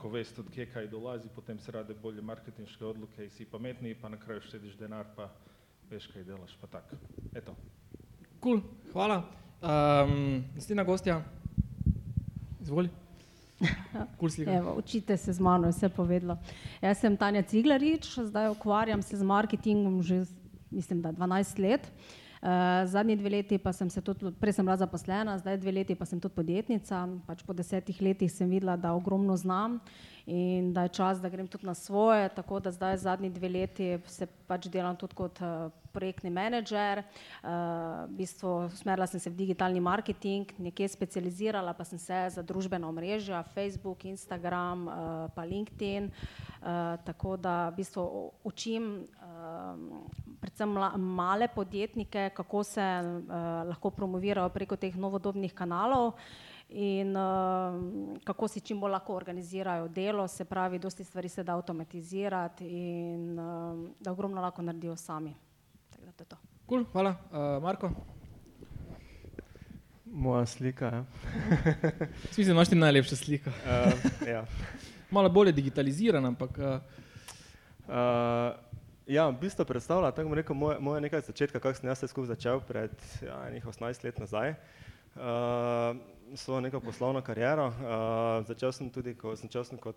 ko 0.00 0.08
veste 0.08 0.40
od 0.40 0.50
kje 0.50 0.66
kaj 0.72 0.88
dolazi, 0.88 1.28
potem 1.34 1.58
se 1.58 1.72
rade 1.72 1.94
bolje 2.02 2.22
marketinške 2.22 2.84
odluke 2.84 3.26
i 3.26 3.30
si 3.30 3.44
pametniji, 3.44 3.94
pa 4.00 4.08
na 4.08 4.16
kraju 4.16 4.40
štediš 4.40 4.76
denar, 4.76 5.06
pa 5.16 5.28
veš 5.90 6.06
kaj 6.12 6.24
delaš, 6.24 6.56
pa 6.60 6.66
tako. 6.66 6.96
Eto. 7.34 7.54
Kul, 8.40 8.60
cool, 8.60 8.92
hvala. 8.92 9.22
Um, 9.62 10.44
Naslednja 10.54 10.84
gostja, 10.84 11.22
izvoli. 12.60 12.90
Cool. 14.20 14.30
Evo, 14.48 14.74
učite 14.76 15.16
se 15.16 15.32
z 15.32 15.40
mano, 15.40 15.66
je 15.66 15.72
vse 15.72 15.88
povedalo. 15.88 16.36
Jaz 16.82 16.98
sem 17.00 17.16
Tanja 17.16 17.42
Ciglarič, 17.42 18.18
zdaj 18.28 18.50
ukvarjam 18.52 19.02
se 19.02 19.16
z 19.16 19.24
marketingom 19.24 20.02
že, 20.02 20.24
mislim, 20.70 21.00
da 21.02 21.12
12 21.12 21.62
let. 21.62 21.80
Uh, 21.80 22.25
zadnji 22.86 23.16
dve 23.16 23.30
leti 23.30 23.58
pa 23.58 23.72
sem 23.72 23.90
se 23.90 24.00
tudi, 24.00 24.30
prej 24.40 24.52
sem 24.52 24.66
bila 24.66 24.76
zaposlena, 24.76 25.38
zdaj 25.38 25.56
dve 25.58 25.72
leti 25.72 25.94
pa 25.94 26.06
sem 26.06 26.20
tudi 26.20 26.34
podjetnica. 26.34 27.06
Pač 27.26 27.42
po 27.42 27.52
desetih 27.52 28.02
letih 28.02 28.32
sem 28.32 28.50
videla, 28.50 28.76
da 28.76 28.94
ogromno 28.94 29.36
znam 29.36 29.80
in 30.26 30.72
da 30.74 30.82
je 30.82 30.88
čas, 30.88 31.20
da 31.22 31.28
grem 31.28 31.46
tudi 31.46 31.66
na 31.66 31.74
svoje, 31.74 32.28
tako 32.28 32.60
da 32.60 32.70
zdaj 32.70 32.96
zadnji 32.96 33.30
dve 33.30 33.48
leti 33.48 33.98
se 34.06 34.26
pač 34.46 34.66
delam 34.66 34.96
tudi 34.96 35.14
kot 35.14 35.38
uh, 35.40 35.70
projektni 35.92 36.30
menedžer. 36.30 37.02
Uh, 37.02 38.06
v 38.10 38.18
bistvu 38.18 38.54
usmerila 38.66 39.06
sem 39.06 39.20
se 39.20 39.30
v 39.30 39.38
digitalni 39.38 39.80
marketing, 39.80 40.50
nekje 40.58 40.88
specializirala 40.88 41.74
pa 41.74 41.84
sem 41.84 41.98
se 41.98 42.26
za 42.34 42.42
družbena 42.42 42.88
omrežja, 42.88 43.42
Facebook, 43.54 44.04
Instagram, 44.04 44.86
uh, 44.86 44.94
pa 45.34 45.44
LinkedIn. 45.46 46.10
Uh, 46.10 46.98
tako 47.06 47.36
da 47.36 47.70
v 47.70 47.82
bistvu 47.82 48.30
učim 48.44 49.06
uh, 49.22 50.25
predvsem 50.56 51.00
male 51.00 51.48
podjetnike, 51.48 52.30
kako 52.34 52.64
se 52.64 52.80
uh, 52.80 53.68
lahko 53.68 53.90
promovirajo 53.90 54.48
preko 54.48 54.76
teh 54.76 54.96
novodobnih 54.96 55.52
kanalov 55.52 56.14
in 56.68 57.16
uh, 57.16 58.16
kako 58.24 58.48
si 58.48 58.60
čim 58.60 58.80
bolj 58.80 58.92
lahko 58.92 59.14
organizirajo 59.14 59.88
delo, 59.88 60.28
se 60.28 60.44
pravi, 60.44 60.78
dosti 60.78 61.04
stvari 61.04 61.28
se 61.28 61.44
da 61.44 61.54
avtomatizirati 61.54 62.64
in 62.66 63.38
uh, 63.38 63.88
da 64.00 64.12
ogromno 64.12 64.40
lahko 64.40 64.62
naredijo 64.62 64.96
sami. 64.96 65.34
Tako 65.90 66.04
da 66.04 66.12
to 66.12 66.22
je 66.24 66.28
to. 66.28 66.36
Cool, 66.68 66.84
hvala. 66.92 67.10
Uh, 67.10 67.62
Marko? 67.62 67.90
Moja 70.04 70.46
slika. 70.46 70.86
Ja. 70.86 71.04
Smisel, 72.32 72.54
imaš 72.54 72.68
ti 72.68 72.74
najlepša 72.74 73.16
slika. 73.16 73.50
Uh, 73.50 74.28
ja. 74.28 74.46
Malo 75.10 75.28
bolje 75.28 75.52
digitalizirana, 75.52 76.28
ampak. 76.28 76.58
Uh, 76.58 76.80
uh, 77.88 78.65
ja, 79.06 79.28
v 79.30 79.38
bistvu 79.40 79.64
predstavlja, 79.64 80.10
tako 80.10 80.30
bom 80.30 80.38
rekel, 80.38 80.56
moje, 80.58 80.78
moje 80.82 81.00
nekaj 81.00 81.26
začetka, 81.30 81.60
kako 81.62 81.78
sem 81.78 81.88
jaz 81.88 82.02
se 82.02 82.08
skupaj 82.10 82.34
začel 82.34 82.60
pred 82.66 82.94
ja, 83.22 83.38
18 83.46 84.04
let 84.04 84.18
nazaj. 84.18 84.54
Uh, 85.16 85.96
svojo 86.34 86.60
neko 86.60 86.80
poslovno 86.80 87.22
kariero. 87.22 87.70
Uh, 87.70 88.46
začel 88.46 88.72
sem 88.72 88.90
tudi, 88.90 89.14
ko 89.14 89.36
sem 89.36 89.48
sem 89.48 89.78
kot 89.78 89.96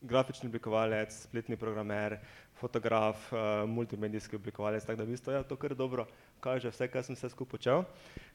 grafični 0.00 0.46
oblikovalec, 0.46 1.10
spletni 1.10 1.56
programer, 1.56 2.20
fotograf, 2.60 3.32
uh, 3.32 3.66
multimedijski 3.66 4.36
oblikovalec, 4.36 4.84
tako 4.84 4.98
da 4.98 5.04
v 5.04 5.16
bistvu 5.16 5.32
ja, 5.32 5.42
to 5.42 5.56
kar 5.56 5.74
dobro 5.74 6.06
kaže 6.40 6.70
vse, 6.70 6.88
kar 6.88 7.02
sem 7.02 7.16
se 7.16 7.28
skupaj 7.28 7.50
počel. 7.50 7.78
Uh, 7.78 8.27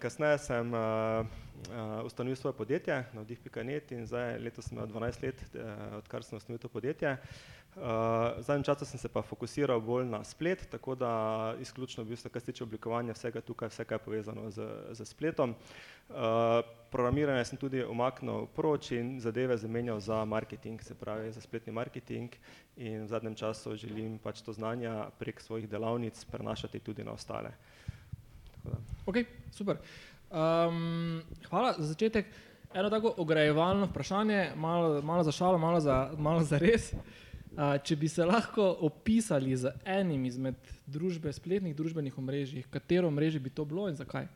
kasneje 0.00 0.38
sem 0.38 0.72
uh, 0.72 1.26
uh, 1.68 2.04
ustanovil 2.04 2.36
svoje 2.36 2.56
podjetje, 2.56 3.04
navdih.net 3.12 3.92
in 3.92 4.06
zdaj 4.06 4.38
letos 4.38 4.70
sem 4.70 4.78
imel 4.78 4.88
12 4.88 5.22
let, 5.22 5.42
uh, 5.54 5.98
odkar 5.98 6.24
sem 6.24 6.36
ustanovil 6.36 6.62
to 6.62 6.68
podjetje. 6.68 7.12
Uh, 7.12 7.58
Uh, 7.76 7.84
zadnjem 8.42 8.62
času 8.62 8.84
sem 8.84 8.98
se 8.98 9.08
pa 9.08 9.22
fokusiral 9.22 9.80
bolj 9.80 10.06
na 10.06 10.24
splet, 10.24 10.66
tako 10.70 10.94
da 10.94 11.54
izključno 11.60 12.04
v 12.04 12.08
bistvu, 12.08 12.30
kar 12.30 12.40
se 12.42 12.46
tiče 12.46 12.64
oblikovanja 12.64 13.12
vsega 13.12 13.40
tukaj, 13.40 13.68
vse, 13.68 13.84
kar 13.84 14.00
je 14.00 14.04
povezano 14.04 14.50
z, 14.50 14.66
z 14.90 15.04
spletom. 15.06 15.54
Uh, 16.08 16.16
programiranje 16.90 17.44
sem 17.44 17.58
tudi 17.58 17.84
omaknil 17.84 18.48
proč 18.56 18.90
in 18.96 19.20
zadeve 19.20 19.56
zamenjal 19.56 20.00
za 20.00 20.24
marketing, 20.24 20.82
se 20.82 20.94
pravi 20.94 21.32
za 21.32 21.40
spletni 21.40 21.72
marketing 21.72 22.34
in 22.76 23.04
v 23.04 23.08
zadnjem 23.08 23.34
času 23.34 23.76
želim 23.76 24.18
pač 24.18 24.42
to 24.42 24.52
znanja 24.52 25.10
prek 25.18 25.40
svojih 25.40 25.68
delavnic 25.68 26.24
prenašati 26.24 26.80
tudi 26.80 27.04
na 27.04 27.12
ostale. 27.12 27.52
Ok, 29.06 29.16
super. 29.52 29.80
Um, 30.30 31.22
hvala 31.48 31.74
za 31.78 31.86
začetek. 31.92 32.26
Eno 32.74 32.90
tako 32.90 33.14
ograjevalno 33.16 33.86
vprašanje, 33.86 34.52
malo, 34.56 35.02
malo 35.02 35.22
za 35.24 35.32
šalo, 35.32 35.58
malo 35.58 35.80
za, 35.80 36.10
malo 36.18 36.42
za 36.44 36.58
res 36.58 36.92
če 37.58 37.96
bi 37.96 38.08
se 38.08 38.24
lahko 38.24 38.64
opisali 38.86 39.56
z 39.56 39.72
enim 39.84 40.24
izmed 40.28 40.58
družbe, 40.86 41.32
spletnih 41.34 41.74
družbenih 41.76 42.18
omrežij, 42.18 42.66
katero 42.70 43.08
omrežje 43.08 43.40
bi 43.40 43.50
to 43.50 43.64
bilo 43.64 43.88
in 43.90 43.96
zakaj? 43.98 44.28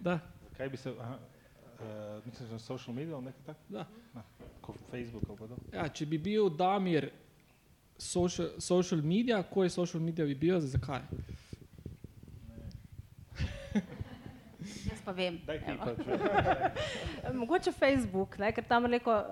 Da. 0.00 0.20
Zakaj 0.50 0.68
bi 0.68 0.76
se, 0.80 0.94
aha, 1.00 1.18
uh, 1.18 2.26
mislim, 2.26 2.50
na 2.52 2.58
social 2.58 2.94
medije 2.94 3.14
ali 3.14 3.24
nekaj 3.24 3.44
takega? 3.46 3.84
Da. 3.84 3.86
Na, 4.14 4.22
kot 4.62 4.76
Facebook 4.90 5.28
ali 5.28 5.38
pa 5.38 5.46
to? 5.46 5.60
Ja, 5.74 5.88
če 5.88 6.06
bi 6.06 6.18
bil 6.18 6.48
Damir 6.48 7.10
social, 7.98 8.48
social 8.58 9.02
media, 9.02 9.42
koji 9.42 9.70
social 9.70 10.02
media 10.02 10.26
bi 10.26 10.34
bil, 10.34 10.60
zakaj? 10.60 11.02
pa 15.08 15.14
vem. 15.16 15.38
Pač, 15.46 16.04
Mogoče 17.40 17.72
Facebook, 17.72 18.36
ne, 18.38 18.50
ker 18.52 18.64
tam 18.68 18.88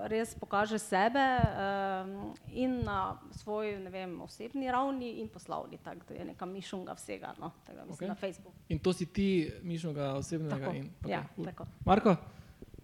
res 0.09 0.33
pokaže 0.39 0.79
sebe 0.81 1.21
um, 1.21 2.31
in 2.49 2.79
na 2.85 3.17
svoji 3.37 3.77
vem, 3.93 4.15
osebni 4.25 4.71
ravni 4.71 5.19
in 5.21 5.29
poslovni, 5.29 5.77
tako 5.83 6.09
da 6.09 6.17
je 6.17 6.25
neka 6.31 6.49
mišunga 6.49 6.97
vsega. 6.97 7.35
No, 7.41 7.51
tako, 7.65 7.85
okay. 7.93 8.09
na 8.09 8.15
Facebooku. 8.15 8.57
In 8.69 8.79
to 8.79 8.93
si 8.93 9.05
ti, 9.05 9.51
mišunga 9.63 10.15
osebnega 10.17 10.65
tako. 10.65 10.75
in 10.75 10.89
ja, 11.05 11.23
tako. 11.45 11.67
Marko, 11.85 12.15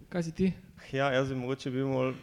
kaj 0.09 0.29
si 0.29 0.31
ti? 0.31 0.53
Ja, 0.91 1.09
jaz 1.13 1.29
bi 1.29 1.39
mogoče 1.39 1.73
bil 1.73 1.89
bolj 1.89 2.13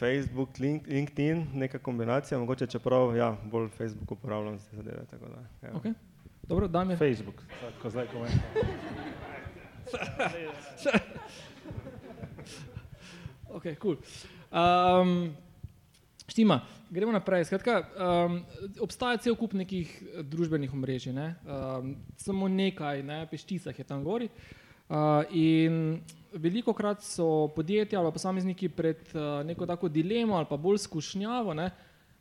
Facebook, 0.00 0.58
LinkedIn, 0.58 1.46
neka 1.54 1.78
kombinacija, 1.78 2.38
mogoče 2.38 2.66
čeprav 2.66 3.16
ja, 3.16 3.36
bolj 3.44 3.68
Facebook 3.68 4.12
uporabljam 4.12 4.58
za 4.58 4.70
te 4.70 4.76
zadeve. 4.76 5.04
Tako 5.10 5.26
da, 5.28 5.68
ja. 5.68 5.74
okay. 5.74 5.92
Dobro, 6.42 6.68
Damir. 6.68 6.98
Facebook, 6.98 7.42
tako 7.60 7.90
zdaj 7.90 8.06
komentar. 8.06 8.40
okay, 13.56 13.74
cool. 13.82 13.96
um, 14.50 15.34
štima, 16.28 16.60
gremo 16.90 17.12
naprej. 17.12 17.44
Skratka, 17.44 17.84
um, 18.26 18.44
obstaja 18.80 19.16
cel 19.16 19.36
kup 19.36 19.52
nekih 19.52 20.02
eh, 20.02 20.22
družbenih 20.22 20.74
omrežij, 20.74 21.12
ne? 21.12 21.34
um, 21.44 21.96
samo 22.16 22.48
nekaj, 22.48 23.02
ne 23.02 23.26
peščicah 23.30 23.78
je 23.78 23.84
tam 23.84 24.04
gori. 24.04 24.28
Uh, 24.88 24.96
in 25.30 26.00
veliko 26.32 26.72
krat 26.72 27.02
so 27.02 27.48
podjetja 27.56 28.00
ali 28.00 28.12
posamezniki 28.12 28.68
pred 28.68 29.00
uh, 29.14 29.46
neko 29.46 29.66
tako 29.66 29.88
dilemo 29.88 30.36
ali 30.36 30.46
pa 30.50 30.56
bolj 30.56 30.78
skušnjavo. 30.78 31.54
Ne? 31.54 31.70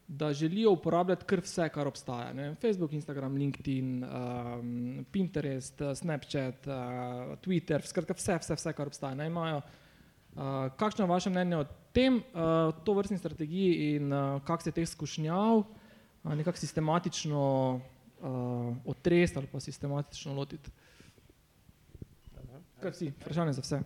da 0.10 0.34
želijo 0.34 0.72
uporabljati 0.72 1.26
kar 1.26 1.40
vse, 1.40 1.70
kar 1.70 1.88
obstaja. 1.88 2.34
Ne? 2.34 2.56
Facebook, 2.56 2.94
Instagram, 2.94 3.36
LinkedIn, 3.36 4.04
um, 4.04 5.06
Pinterest, 5.12 5.82
Snapchat, 5.96 6.68
uh, 6.68 6.74
Twitter, 7.46 7.86
skratka 7.86 8.14
vse, 8.18 8.38
vse, 8.42 8.56
vse, 8.56 8.74
kar 8.74 8.88
obstaja. 8.88 9.14
Ne? 9.16 9.28
Imajo, 9.28 9.58
uh, 9.62 10.42
kakšno 10.78 11.06
je 11.06 11.10
vaše 11.10 11.30
mnenje 11.30 11.58
o 11.58 11.66
tem, 11.94 12.18
uh, 12.18 12.74
to 12.84 12.94
vrstni 12.98 13.18
strategiji 13.18 13.96
in 13.96 14.14
uh, 14.14 14.42
kak 14.42 14.66
se 14.66 14.72
teh 14.72 14.90
skušnjav 14.90 15.62
uh, 15.62 16.34
nekako 16.34 16.58
sistematično 16.58 17.46
uh, 17.76 18.76
otresti 18.86 19.38
ali 19.38 19.48
pa 19.48 19.60
sistematično 19.60 20.34
lotiti? 20.34 20.72
Kar 22.80 22.94
si, 22.94 23.12
vprašanje 23.22 23.54
za 23.54 23.62
vse. 23.62 23.80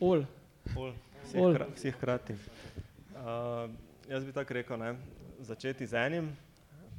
Ol. 0.00 0.24
Ol. 0.76 0.92
Vsi, 1.24 1.38
hra, 1.54 1.66
vsi 1.74 1.90
hkrati. 1.90 2.32
Uh, 2.32 3.70
jaz 4.08 4.24
bi 4.24 4.32
tako 4.32 4.54
rekel, 4.54 4.78
ne? 4.78 4.96
začeti 5.40 5.86
z 5.86 5.96
enim, 6.06 6.28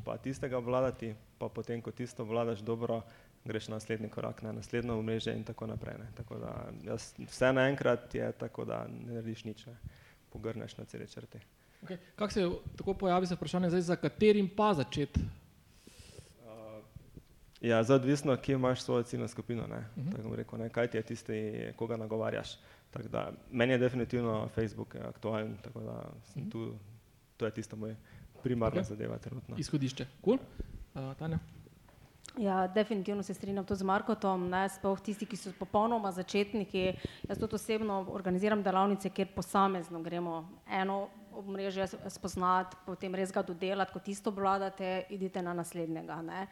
pa 0.06 0.18
tistega 0.18 0.58
vladati, 0.58 1.14
pa 1.38 1.50
potem, 1.50 1.82
ko 1.82 1.92
tisto 1.92 2.26
vladaš 2.26 2.60
dobro, 2.66 3.02
greš 3.46 3.68
na 3.68 3.76
naslednji 3.76 4.10
korak, 4.10 4.42
na 4.42 4.52
naslednjo 4.52 5.02
mreže 5.02 5.34
in 5.34 5.44
tako 5.44 5.68
naprej. 5.68 5.98
Ne? 6.00 6.10
Tako 6.18 6.40
da 6.42 6.54
jaz, 6.84 7.14
vse 7.18 7.54
naenkrat 7.54 8.16
je 8.16 8.32
tako, 8.32 8.66
da 8.66 8.86
ne 8.88 9.14
narediš 9.14 9.46
nič, 9.46 9.66
ne? 9.66 9.78
pogrneš 10.34 10.78
na 10.78 10.86
cele 10.86 11.08
črte. 11.08 11.40
Okay. 11.84 11.98
Kako 12.16 12.34
se 12.34 12.50
tako 12.78 12.94
pojavi 12.94 13.28
se 13.28 13.36
vprašanje, 13.36 13.70
zdaj, 13.70 13.82
za 13.82 13.96
katerim 13.96 14.50
pa 14.56 14.74
začeti? 14.74 15.22
Ja, 17.62 17.84
zdaj 17.84 17.96
odvisno, 17.96 18.38
kje 18.38 18.54
imaš 18.54 18.82
svojo 18.82 19.04
ciljno 19.04 19.28
skupino. 19.28 19.64
Uh 19.64 19.70
mhm. 19.70 20.10
-huh. 20.10 20.16
Tako 20.16 20.36
rekel, 20.36 20.60
ne? 20.60 20.70
Kaj 20.70 20.88
ti 20.88 20.98
je 20.98 21.04
tisti, 21.04 21.68
koga 21.76 21.98
nagovarjaš. 21.98 22.58
Da, 23.10 23.32
meni 23.52 23.74
je 23.74 23.78
definitivno 23.78 24.48
Facebook 24.56 24.96
aktualen, 24.96 25.58
tako 25.62 25.80
da 25.80 26.04
sem 26.24 26.42
uh 26.42 26.48
mhm. 26.48 26.48
-huh. 26.48 26.52
tu, 26.52 26.76
to 27.38 27.46
je 27.46 27.52
tisto 27.52 27.76
moje 27.76 27.96
primarna 28.44 28.82
okay. 28.82 28.86
zadeva 28.86 29.18
trenutno. 29.18 29.56
Izhodišče. 29.58 30.06
Cool. 30.24 30.38
Uh, 30.96 31.14
Tanja? 31.20 31.40
Ja, 32.38 32.68
definitivno 32.68 33.24
se 33.24 33.34
strinjam 33.34 33.66
to 33.66 33.76
z 33.76 33.84
Markotom, 33.84 34.50
ne, 34.50 34.70
sploh 34.70 35.00
tisti, 35.02 35.26
ki 35.26 35.38
so 35.38 35.52
popolnoma 35.60 36.12
začetniki. 36.12 36.94
Jaz 37.30 37.40
tudi 37.40 37.56
osebno 37.56 38.06
organiziram 38.14 38.64
delavnice, 38.64 39.10
kjer 39.10 39.28
posamezno 39.36 40.02
gremo 40.04 40.50
eno 40.70 41.08
omrežje 41.38 41.88
spoznati, 42.10 42.78
potem 42.86 43.16
res 43.16 43.32
ga 43.34 43.44
dodelati, 43.46 43.94
ko 43.94 44.00
tisto 44.00 44.30
obvladate, 44.30 45.06
idite 45.14 45.42
na 45.42 45.54
naslednjega. 45.54 46.22
Ne. 46.22 46.48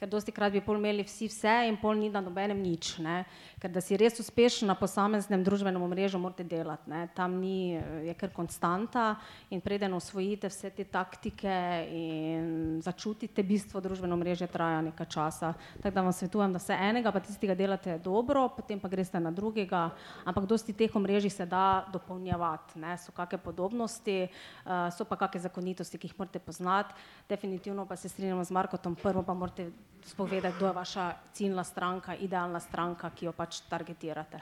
Ker 0.00 0.08
dosti 0.08 0.32
krat 0.32 0.54
bi 0.54 0.62
pol 0.64 0.78
imeli 0.78 1.04
vsi 1.04 1.26
vse 1.28 1.54
in 1.68 1.76
pol 1.76 1.98
ni 2.00 2.08
na 2.08 2.22
nobenem 2.24 2.56
nič. 2.56 2.94
Ne. 3.04 3.18
Ker 3.60 3.68
da 3.68 3.82
si 3.84 3.98
res 4.00 4.16
uspešen 4.22 4.70
na 4.70 4.72
posameznem 4.72 5.42
družbenem 5.44 5.82
omrežju, 5.84 6.16
morate 6.16 6.46
delati. 6.48 6.88
Ne. 6.88 7.02
Tam 7.12 7.34
ni, 7.36 7.76
je 8.06 8.14
kar 8.16 8.32
konstanta 8.32 9.18
in 9.52 9.60
preden 9.60 9.92
osvojite 9.92 10.48
vse 10.48 10.70
te 10.72 10.86
taktike 10.88 11.52
in 11.92 12.80
začutite 12.80 13.44
bistvo 13.44 13.82
družbeno 13.84 14.16
omrežje, 14.16 14.48
traja 14.48 14.80
nekaj 14.88 15.10
časa. 15.12 15.52
Tako 15.82 15.92
da 15.98 16.06
vam 16.08 16.16
svetujem, 16.16 16.56
da 16.56 16.64
se 16.64 16.80
enega 16.80 17.12
pa 17.12 17.20
tistega 17.20 17.58
delate 17.58 17.98
dobro, 18.00 18.46
potem 18.56 18.80
pa 18.80 18.88
greste 18.88 19.20
na 19.20 19.34
drugega, 19.36 19.90
ampak 20.24 20.48
dosti 20.48 20.72
teh 20.72 20.96
omrežij 20.96 21.36
se 21.36 21.44
da 21.46 21.84
dopolnjevati, 21.92 22.80
ne, 22.80 22.96
so 22.96 23.12
kakšne 23.12 23.42
podobnosti, 23.44 24.18
uh, 24.64 24.88
so 24.96 25.04
pa 25.04 25.20
kakšne 25.20 25.44
zakonitosti, 25.50 26.00
ki 26.00 26.08
jih 26.08 26.18
morate 26.18 26.40
poznati. 26.40 26.96
Definitivno 27.28 27.84
pa 27.84 28.00
se 28.00 28.08
strinjam 28.08 28.40
z 28.44 28.56
Markotom, 28.56 28.96
prvo 28.96 29.22
pa 29.22 29.36
morate 29.36 29.68
spovedati, 30.04 30.56
kdo 30.56 30.66
je 30.66 30.72
vaša 30.72 31.12
ciljna 31.32 31.64
stranka, 31.64 32.14
idealna 32.14 32.60
stranka, 32.60 33.10
ki 33.10 33.26
jo 33.26 33.32
pač 33.32 33.60
targetirate. 33.68 34.40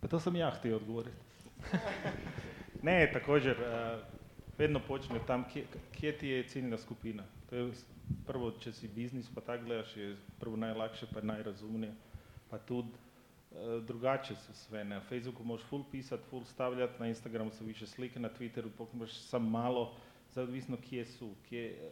Pa 0.00 0.08
to 0.08 0.20
sem 0.20 0.36
ja 0.36 0.50
htio 0.50 0.76
odgovoriti. 0.76 1.16
ne, 2.82 3.10
također, 3.12 3.56
uh, 3.60 4.02
vedno 4.58 4.80
počne 4.88 5.20
tam, 5.26 5.44
kje, 5.52 5.66
kje 5.92 6.18
ti 6.18 6.28
je 6.28 6.48
ciljna 6.48 6.78
skupina. 6.78 7.22
To 7.50 7.56
je 7.56 7.72
prvo, 8.26 8.50
če 8.60 8.72
si 8.72 8.88
biznis, 8.88 9.30
pa 9.34 9.40
tako 9.40 9.64
gledaš, 9.64 9.96
je 9.96 10.16
prvo 10.40 10.56
najlakše, 10.56 11.06
pa 11.14 11.20
najrazumnije, 11.20 11.94
pa 12.50 12.58
tudi 12.58 12.88
uh, 12.88 13.84
drugače 13.84 14.34
su 14.34 14.54
sve. 14.54 14.84
Na 14.84 15.00
Facebooku 15.00 15.44
možeš 15.44 15.66
full 15.66 15.84
pisat, 15.90 16.20
full 16.30 16.44
stavljati, 16.44 17.00
na 17.00 17.08
Instagramu 17.08 17.50
su 17.50 17.64
više 17.64 17.86
slike, 17.86 18.20
na 18.20 18.30
Twitteru 18.38 18.70
pokrivaš 18.78 19.14
sam 19.14 19.50
malo, 19.50 19.94
zavisno 20.34 20.76
kje 20.88 21.04
su, 21.04 21.34
kje, 21.48 21.90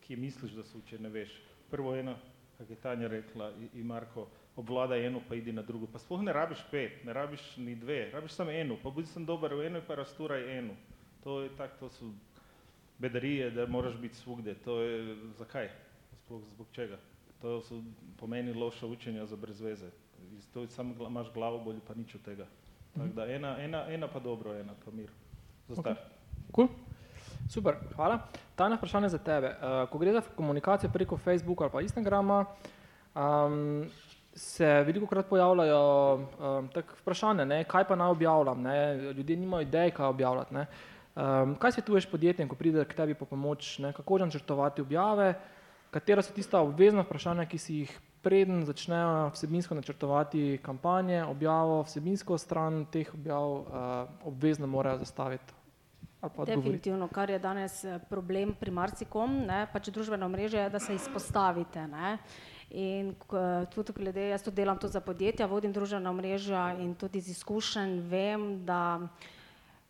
kje 0.00 0.16
misliš 0.16 0.52
da 0.52 0.64
su, 0.64 0.80
če 0.86 0.98
ne 0.98 1.08
veš. 1.08 1.49
Prvo 1.70 1.94
eno, 1.96 2.16
kako 2.58 2.72
je 2.72 2.76
Tanja 2.76 3.08
rekla 3.08 3.50
i, 3.50 3.80
i 3.80 3.84
Marko, 3.84 4.26
obvladaj 4.56 5.06
eno 5.06 5.20
pa 5.28 5.34
idi 5.34 5.52
na 5.52 5.62
drugo. 5.62 5.86
Pa 5.86 5.98
sploh 5.98 6.22
ne 6.22 6.32
rabiš 6.32 6.64
pet, 6.70 7.04
ne 7.04 7.12
rabiš 7.12 7.56
ni 7.56 7.74
dve, 7.76 8.10
rabiš 8.10 8.32
samo 8.32 8.50
eno, 8.50 8.76
pa 8.82 8.90
budi 8.90 9.06
sam 9.06 9.26
dobar 9.26 9.54
u 9.54 9.62
enoj 9.62 9.82
pa 9.86 9.94
rasturaj 9.94 10.58
eno. 10.58 10.74
To 11.24 11.40
je 11.42 11.56
tak, 11.56 11.78
to 11.80 11.88
su 11.88 12.12
bedarije 12.98 13.50
da 13.50 13.66
moraš 13.66 13.96
biti 13.96 14.16
svugdje, 14.16 14.54
to 14.54 14.80
je, 14.80 15.16
zakaj? 15.38 15.68
Sploh 16.24 16.42
zbog 16.44 16.66
čega? 16.72 16.98
To 17.42 17.60
su 17.60 17.82
po 18.18 18.26
meni 18.26 18.52
loša 18.52 18.86
učenja 18.86 19.26
za 19.26 19.36
brez 19.36 19.60
veze. 19.60 19.90
To 20.54 20.60
je 20.60 20.68
samo 20.68 21.06
imaš 21.06 21.32
glavobolju 21.34 21.80
pa 21.86 21.94
nič 21.94 22.14
od 22.14 22.22
tega. 22.22 22.46
Tako 22.94 23.08
da 23.14 23.26
ena, 23.26 23.56
ena, 23.58 23.92
ena 23.92 24.08
pa 24.08 24.18
dobro, 24.20 24.54
ena 24.54 24.74
pa 24.84 24.90
mir. 24.90 25.10
Za 25.68 25.74
start. 25.74 25.98
Okay. 25.98 26.54
Cool. 26.54 26.68
Super, 27.50 27.74
hvala. 27.96 28.20
Tanja, 28.54 28.76
vprašanje 28.76 29.08
za 29.08 29.18
tebe. 29.18 29.48
Uh, 29.58 29.88
ko 29.90 29.98
gre 29.98 30.12
za 30.12 30.20
komunikacijo 30.36 30.90
preko 30.90 31.16
Facebooka 31.18 31.64
ali 31.64 31.72
pa 31.72 31.80
Instagrama, 31.80 32.44
um, 33.14 33.90
se 34.34 34.66
veliko 34.66 35.06
krat 35.06 35.26
pojavljajo 35.26 36.14
um, 36.14 36.68
tak 36.68 36.94
vprašanja, 37.00 37.44
ne, 37.44 37.64
kaj 37.64 37.88
pa 37.88 37.96
naj 37.96 38.10
objavljam, 38.10 38.62
ne, 38.62 38.96
ljudje 39.16 39.36
nimajo 39.36 39.66
idej, 39.66 39.90
kaj 39.90 40.06
objavljati. 40.06 40.54
Ne. 40.54 40.66
Um, 41.16 41.56
kaj 41.58 41.72
svetuješ 41.72 42.06
podjetjem, 42.10 42.48
ko 42.48 42.54
pride 42.54 42.84
k 42.84 42.94
tebi 42.94 43.18
po 43.18 43.26
pomoč, 43.26 43.78
ne, 43.78 43.92
kako 43.92 44.18
načrtovati 44.18 44.86
objave, 44.86 45.34
katera 45.90 46.22
so 46.22 46.32
tista 46.32 46.60
obvezna 46.62 47.02
vprašanja, 47.02 47.50
ki 47.50 47.58
si 47.58 47.82
jih 47.82 48.00
preden 48.22 48.62
začnejo 48.64 49.32
vsebinsko 49.34 49.74
načrtovati 49.74 50.60
kampanje, 50.62 51.24
objavo, 51.24 51.82
vsebinsko 51.82 52.38
stran 52.38 52.84
teh 52.92 53.10
objav 53.14 53.50
uh, 53.50 53.64
obvezno 54.24 54.70
morajo 54.70 55.02
zastaviti. 55.02 55.59
Definitivno, 56.20 57.08
kar 57.08 57.30
je 57.30 57.38
danes 57.38 57.84
eh, 57.84 57.98
problem 58.08 58.52
pri 58.60 58.70
marsikom, 58.70 59.38
ne, 59.48 59.64
pač 59.72 59.88
družbeno 59.88 60.28
mreže 60.28 60.58
je, 60.58 60.70
da 60.70 60.78
se 60.78 60.94
izpostavite. 60.94 61.86
Ne. 61.88 62.18
In 62.70 63.14
tudi 63.74 63.94
glede, 63.96 64.28
jaz 64.30 64.44
to 64.44 64.52
delam 64.54 64.78
tudi 64.78 64.92
za 64.92 65.00
podjetja, 65.00 65.48
vodim 65.50 65.72
družbena 65.72 66.12
mreža 66.12 66.76
in 66.78 66.92
tudi 66.94 67.18
iz 67.18 67.30
izkušenj 67.32 67.96
vem, 68.12 68.44
da 68.68 69.00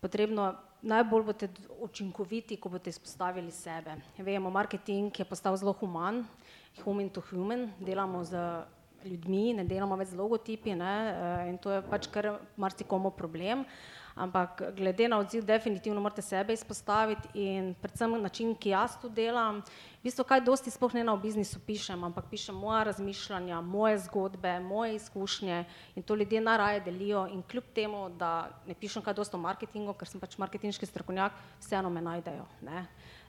potrebno 0.00 0.54
najbolj 0.82 1.26
boste 1.26 1.48
učinkoviti, 1.82 2.56
ko 2.56 2.70
boste 2.72 2.94
izpostavili 2.94 3.50
sebe. 3.52 3.98
Vemo, 4.18 4.50
marketing 4.50 5.18
je 5.18 5.26
postal 5.28 5.58
zelo 5.60 5.74
human, 5.82 6.24
human 6.84 7.10
to 7.10 7.20
human, 7.30 7.68
delamo 7.80 8.24
z 8.24 8.38
ljudmi, 9.04 9.54
ne 9.54 9.64
delamo 9.64 9.96
več 9.96 10.12
z 10.12 10.18
logotipi 10.18 10.74
ne, 10.74 10.96
eh, 11.10 11.48
in 11.50 11.58
to 11.58 11.72
je 11.72 11.82
pač 11.82 12.08
kar 12.12 12.38
marsikomu 12.56 13.10
problem. 13.10 13.64
Ampak 14.20 14.74
glede 14.76 15.06
na 15.08 15.20
odziv, 15.22 15.44
definitivno 15.46 16.00
morate 16.02 16.22
sebe 16.22 16.52
izpostaviti 16.52 17.28
in 17.34 17.74
predvsem 17.80 18.16
način, 18.22 18.54
ki 18.58 18.72
jaz 18.74 18.96
to 19.00 19.08
delam, 19.08 19.62
v 20.00 20.08
bistvu 20.08 20.26
kaj 20.26 20.42
dosti 20.44 20.70
sploh 20.70 20.92
ne 20.98 21.04
na 21.06 21.14
biznisu 21.16 21.60
pišem, 21.66 22.04
ampak 22.04 22.26
pišem 22.28 22.58
moja 22.58 22.82
razmišljanja, 22.90 23.60
moje 23.60 24.02
zgodbe, 24.04 24.58
moje 24.60 24.98
izkušnje 24.98 25.64
in 25.94 26.02
to 26.02 26.14
ljudje 26.14 26.40
najraje 26.40 26.80
delijo 26.80 27.26
in 27.32 27.42
kljub 27.42 27.70
temu, 27.74 28.08
da 28.10 28.50
ne 28.66 28.74
pišem 28.74 29.02
kaj 29.02 29.14
dosti 29.14 29.36
o 29.36 29.40
marketingu, 29.40 29.94
ker 29.94 30.08
sem 30.08 30.20
pač 30.20 30.36
marketinški 30.38 30.90
strokovnjak, 30.90 31.32
vseeno 31.60 31.90
me 31.90 32.02
najdejo. 32.02 32.44
Ne. 32.66 32.82
Uh, 32.82 33.19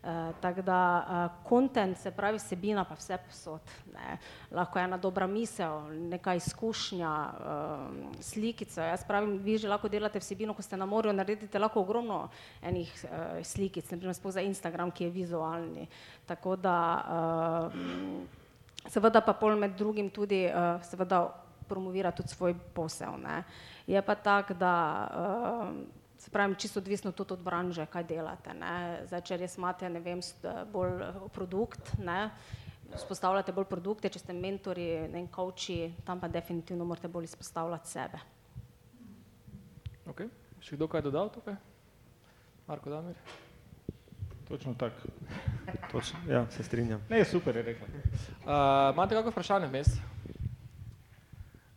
tako 0.41 0.61
da 0.61 1.29
kontent, 1.43 1.97
uh, 1.97 2.01
se 2.01 2.11
pravi 2.11 2.37
vsebina, 2.37 2.83
pa 2.83 2.95
vse 2.97 3.17
posod. 3.27 3.61
Ne. 3.93 4.17
Lahko 4.51 4.79
je 4.79 4.85
ena 4.85 4.97
dobra 4.97 5.27
misel, 5.27 5.81
neka 6.09 6.33
izkušnja, 6.35 7.11
uh, 7.29 8.15
slikica. 8.19 8.83
Jaz 8.83 9.05
pravim, 9.07 9.37
vi 9.37 9.57
že 9.57 9.69
lahko 9.69 9.89
delate 9.89 10.19
vsebino, 10.19 10.53
ko 10.53 10.61
ste 10.61 10.77
na 10.77 10.85
morju, 10.85 11.13
naredite 11.13 11.59
lahko 11.59 11.81
ogromno 11.81 12.29
enih 12.61 12.89
uh, 13.03 13.43
slikic, 13.43 13.91
naprimer 13.91 14.15
za 14.15 14.41
Instagram, 14.41 14.91
ki 14.91 15.03
je 15.03 15.09
vizualni. 15.09 15.87
Tako 16.25 16.55
da 16.55 16.77
uh, 17.05 17.73
seveda 18.89 19.21
pa 19.21 19.33
pol 19.33 19.55
med 19.55 19.77
drugim 19.77 20.09
tudi 20.09 20.45
uh, 20.49 20.81
seveda 20.83 21.27
promovira 21.67 22.11
tudi 22.11 22.29
svoj 22.29 22.55
posel. 22.73 23.15
Ne. 23.21 23.43
Je 23.87 24.01
pa 24.01 24.15
tako, 24.15 24.53
da 24.53 24.73
uh, 25.13 26.00
se 26.21 26.29
pravi, 26.29 26.55
čisto 26.55 26.79
odvisno 26.79 27.11
tudi 27.11 27.33
od 27.33 27.41
branže, 27.41 27.85
kaj 27.85 28.03
delate. 28.03 28.53
Ne. 28.53 29.01
Zdaj, 29.09 29.21
če 29.25 29.37
res 29.41 29.57
imate, 29.57 29.89
ne 29.89 29.99
vem, 30.05 30.19
bolj 30.69 30.99
eh, 31.01 31.21
produkt, 31.33 31.95
ne, 31.97 32.29
spostavljate 33.01 33.55
bolj 33.55 33.65
produkte, 33.71 34.11
če 34.13 34.21
ste 34.21 34.35
mentori, 34.37 34.85
ne 35.07 35.15
vem, 35.15 35.29
coachi, 35.33 35.95
tam 36.05 36.21
pa 36.21 36.29
definitivno 36.29 36.85
morate 36.85 37.09
bolj 37.09 37.31
izpostavljati 37.31 37.89
sebe. 37.89 38.21
Ok, 40.11 40.27
še 40.61 40.77
kdo 40.77 40.89
kaj 40.91 41.05
dodal 41.07 41.31
tukaj? 41.33 41.57
Marko 42.67 42.93
Damir? 42.93 43.17
Točno 44.45 44.75
tako. 44.77 45.09
Točno, 45.91 46.19
ja, 46.29 46.43
se 46.51 46.63
strinjam. 46.67 47.01
Ne, 47.09 47.23
super 47.25 47.55
je 47.55 47.63
rekla. 47.63 47.87
Uh, 47.87 48.93
imate 48.93 49.15
kako 49.15 49.33
vprašanje 49.33 49.71
vmes? 49.71 49.95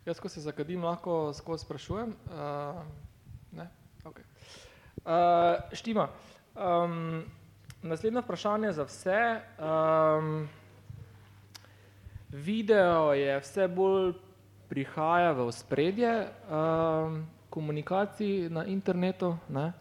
Jaz, 0.05 0.19
ko 0.21 0.29
se 0.29 0.43
zakadim, 0.43 0.83
lahko 0.85 1.33
skozi 1.33 1.65
sprašujem. 1.65 2.13
Uh, 2.29 2.83
ne? 3.55 3.69
Okay. 4.05 4.21
Uh, 5.01 5.73
štima. 5.73 6.07
Um, 6.55 7.23
naslednje 7.81 8.21
vprašanje 8.21 8.71
za 8.71 8.83
vse. 8.83 9.41
Um, 9.57 10.47
video 12.29 13.13
je 13.13 13.39
vse 13.39 13.67
bolj 13.67 14.13
prihaja 14.69 15.31
v 15.31 15.51
spredje 15.51 16.11
um, 16.21 17.25
komunikacij 17.49 18.49
na 18.49 18.65
internetu. 18.65 19.37
Ne? 19.49 19.73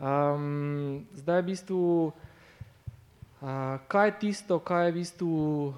Um, 0.00 1.06
zdaj 1.12 1.36
je 1.36 1.42
v 1.42 1.46
bistvu, 1.46 1.84
uh, 2.08 3.76
kaj 3.88 4.08
je 4.08 4.18
tisto, 4.18 4.58
kaj 4.64 4.86
je 4.86 4.92
v 4.92 4.94
bistvu, 4.94 5.74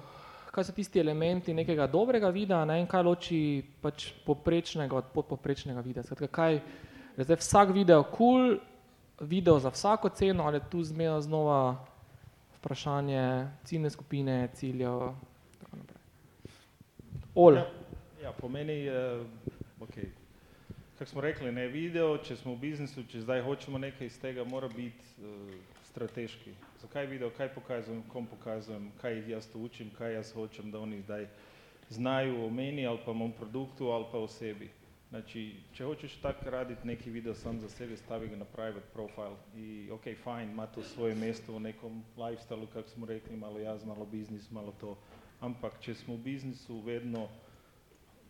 kaj 0.47 0.63
so 0.63 0.71
tisti 0.71 0.99
elementi 0.99 1.53
nekega 1.53 1.91
dobrega 1.91 2.31
videa 2.31 2.63
ne? 2.65 2.79
in 2.79 2.87
kaj 2.87 3.03
loči 3.03 3.63
pač 3.81 4.13
poprečnega 4.23 4.95
od 4.95 5.11
podpoprečnega 5.11 5.83
videa. 5.83 6.03
Skratka, 6.03 6.31
kaj, 6.31 6.53
je 6.53 6.84
zdaj 7.23 7.37
vsak 7.39 7.73
video 7.73 8.03
kul, 8.03 8.15
cool, 8.17 8.57
video 9.19 9.59
za 9.59 9.69
vsako 9.69 10.09
ceno 10.09 10.43
ali 10.43 10.59
tu 10.71 10.83
zmerno 10.83 11.21
znova 11.21 11.85
vprašanje 12.57 13.47
ciljne 13.63 13.89
skupine, 13.89 14.49
ciljev 14.53 14.99
tako 15.61 15.77
naprej. 15.77 16.01
Ja, 17.55 17.67
ja, 18.23 18.31
po 18.31 18.49
meni, 18.49 18.89
uh, 18.89 19.25
ok, 19.81 19.93
kako 20.97 21.09
smo 21.09 21.21
rekli, 21.21 21.51
ne 21.51 21.67
video, 21.67 22.17
če 22.17 22.35
smo 22.35 22.55
v 22.55 22.59
biznisu, 22.59 23.03
če 23.11 23.21
zdaj 23.21 23.41
hočemo 23.41 23.77
nekaj 23.77 24.07
iz 24.07 24.19
tega, 24.19 24.43
mora 24.43 24.67
biti 24.67 25.05
uh, 25.21 25.51
strateški. 25.91 26.55
Zakaj 26.81 27.05
video, 27.05 27.29
kaj 27.37 27.53
pokazujem, 27.55 28.03
kom 28.11 28.27
pokazujem, 28.27 28.89
kaj 29.01 29.21
jaz 29.29 29.47
to 29.51 29.59
učim, 29.59 29.91
kaj 29.97 30.13
jaz 30.13 30.33
hočem, 30.33 30.71
da 30.71 30.79
oni 30.79 31.01
zdaj 31.01 31.27
znajo 31.89 32.45
o 32.45 32.49
meni 32.49 32.87
ali 32.87 32.99
pa 33.05 33.11
o 33.11 33.13
mom 33.13 33.31
produktu 33.31 33.91
ali 33.91 34.05
pa 34.11 34.17
o 34.17 34.27
sebi. 34.27 34.69
Znači, 35.15 35.55
če 35.73 35.85
hoćeš 35.85 36.15
tak 36.21 36.43
raditi 36.43 36.87
neki 36.87 37.09
video 37.09 37.33
sam 37.35 37.59
za 37.59 37.69
sebe, 37.69 37.97
stavi 37.97 38.27
ga 38.27 38.35
na 38.35 38.45
private 38.45 38.87
profile 38.93 39.35
i 39.55 39.89
ok, 39.91 40.01
fajn, 40.23 40.49
ima 40.51 40.67
to 40.67 40.83
svoje 40.83 41.15
mjesto 41.15 41.53
u 41.55 41.59
nekom 41.59 42.03
lifestyle 42.17 42.67
kako 42.73 42.89
smo 42.89 43.05
rekli, 43.05 43.37
malo 43.37 43.59
jaz, 43.59 43.85
malo 43.85 44.05
biznis, 44.05 44.51
malo 44.51 44.73
to. 44.81 44.97
Ampak, 45.39 45.79
če 45.79 45.95
smo 45.95 46.15
v 46.15 46.17
biznisu 46.17 46.79
vedno 46.79 47.29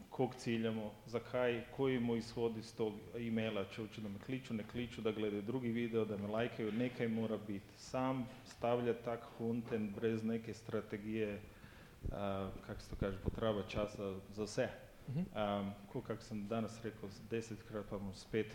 koliko 0.09 0.35
ciljamo, 0.37 0.91
zakaj, 1.05 1.63
koji 1.75 1.99
mu 1.99 2.15
izhod 2.15 2.57
iz 2.57 2.75
tog 2.75 2.93
e-maila, 3.15 3.65
če 3.65 3.81
hoče 3.81 4.01
da 4.01 4.09
me 4.09 4.19
kliču, 4.19 4.53
ne 4.53 4.69
kliču, 4.71 5.01
da 5.01 5.11
gledaju 5.11 5.41
drugi 5.41 5.71
video, 5.71 6.05
da 6.05 6.17
me 6.17 6.27
lajkaju, 6.27 6.71
nekaj 6.71 7.07
mora 7.07 7.37
biti. 7.47 7.77
Sam 7.77 8.27
stavlja 8.45 8.93
tak 8.93 9.25
content 9.37 9.95
brez 9.95 10.23
neke 10.23 10.53
strategije, 10.53 11.41
uh, 12.03 12.13
kako 12.67 12.81
se 12.81 12.89
to 12.89 12.95
kaže, 12.99 13.17
potreba 13.23 13.63
časa 13.67 14.13
za 14.29 14.43
vse. 14.43 14.84
Um, 15.07 15.71
ko 15.91 16.01
sem 16.19 16.47
danas 16.47 16.79
rekao 16.83 17.09
desetkrat, 17.29 17.85
pa 17.89 17.97
bom 17.97 18.13
spet 18.13 18.51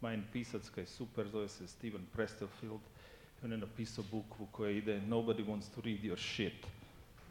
manj 0.00 0.22
pisac, 0.32 0.68
kaj 0.70 0.86
super, 0.86 1.28
zove 1.28 1.48
se 1.48 1.68
Steven 1.68 2.04
Prestlefield, 2.12 2.80
on 3.44 3.52
je 3.52 3.58
napisao 3.58 4.04
bukvu 4.10 4.46
koja 4.52 4.70
ide 4.70 5.00
Nobody 5.00 5.44
wants 5.44 5.74
to 5.74 5.80
read 5.80 6.04
your 6.04 6.18
shit. 6.18 6.66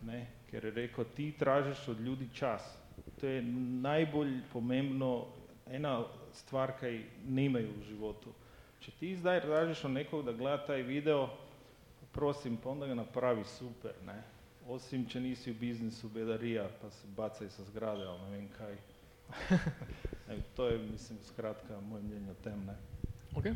Ne? 0.03 0.25
Ker 0.51 0.65
je 0.65 0.71
rekel, 0.71 1.05
ti 1.15 1.31
tražiš 1.39 1.87
od 1.87 1.99
ljudi 1.99 2.29
čas. 2.33 2.77
To 3.19 3.27
je 3.27 3.41
najbolj 3.81 4.39
pomembno, 4.53 5.25
ena 5.67 6.03
stvar, 6.33 6.73
kaj 6.79 7.03
nimajo 7.27 7.69
v 7.79 7.83
životu. 7.83 8.33
Če 8.79 8.91
ti 8.99 9.15
zdaj 9.17 9.41
tražiš 9.41 9.83
od 9.83 9.91
nekog 9.91 10.25
da 10.25 10.31
gleda 10.31 10.65
taj 10.65 10.81
video, 10.81 11.29
prosim, 12.13 12.57
pa 12.57 12.69
onda 12.69 12.87
ga 12.87 12.95
napravi 12.95 13.43
super, 13.45 13.93
ne? 14.05 14.23
Osim, 14.65 15.03
če 15.05 15.19
nisi 15.21 15.51
v 15.51 15.59
biznisu 15.59 16.09
bedarija, 16.09 16.63
pa 16.81 16.89
se 16.89 17.07
bacaj 17.17 17.49
sa 17.53 17.63
zgrade, 17.67 18.01
ali 18.01 18.21
ne 18.21 18.29
vem 18.31 18.47
kaj. 18.57 18.77
Evo, 20.31 20.41
to 20.55 20.67
je, 20.67 20.77
mislim, 20.77 21.19
skratka, 21.27 21.77
moje 21.81 22.03
mnenje 22.03 22.31
o 22.31 22.37
tem, 22.43 22.65
ne? 22.65 22.77
Okay. 23.35 23.53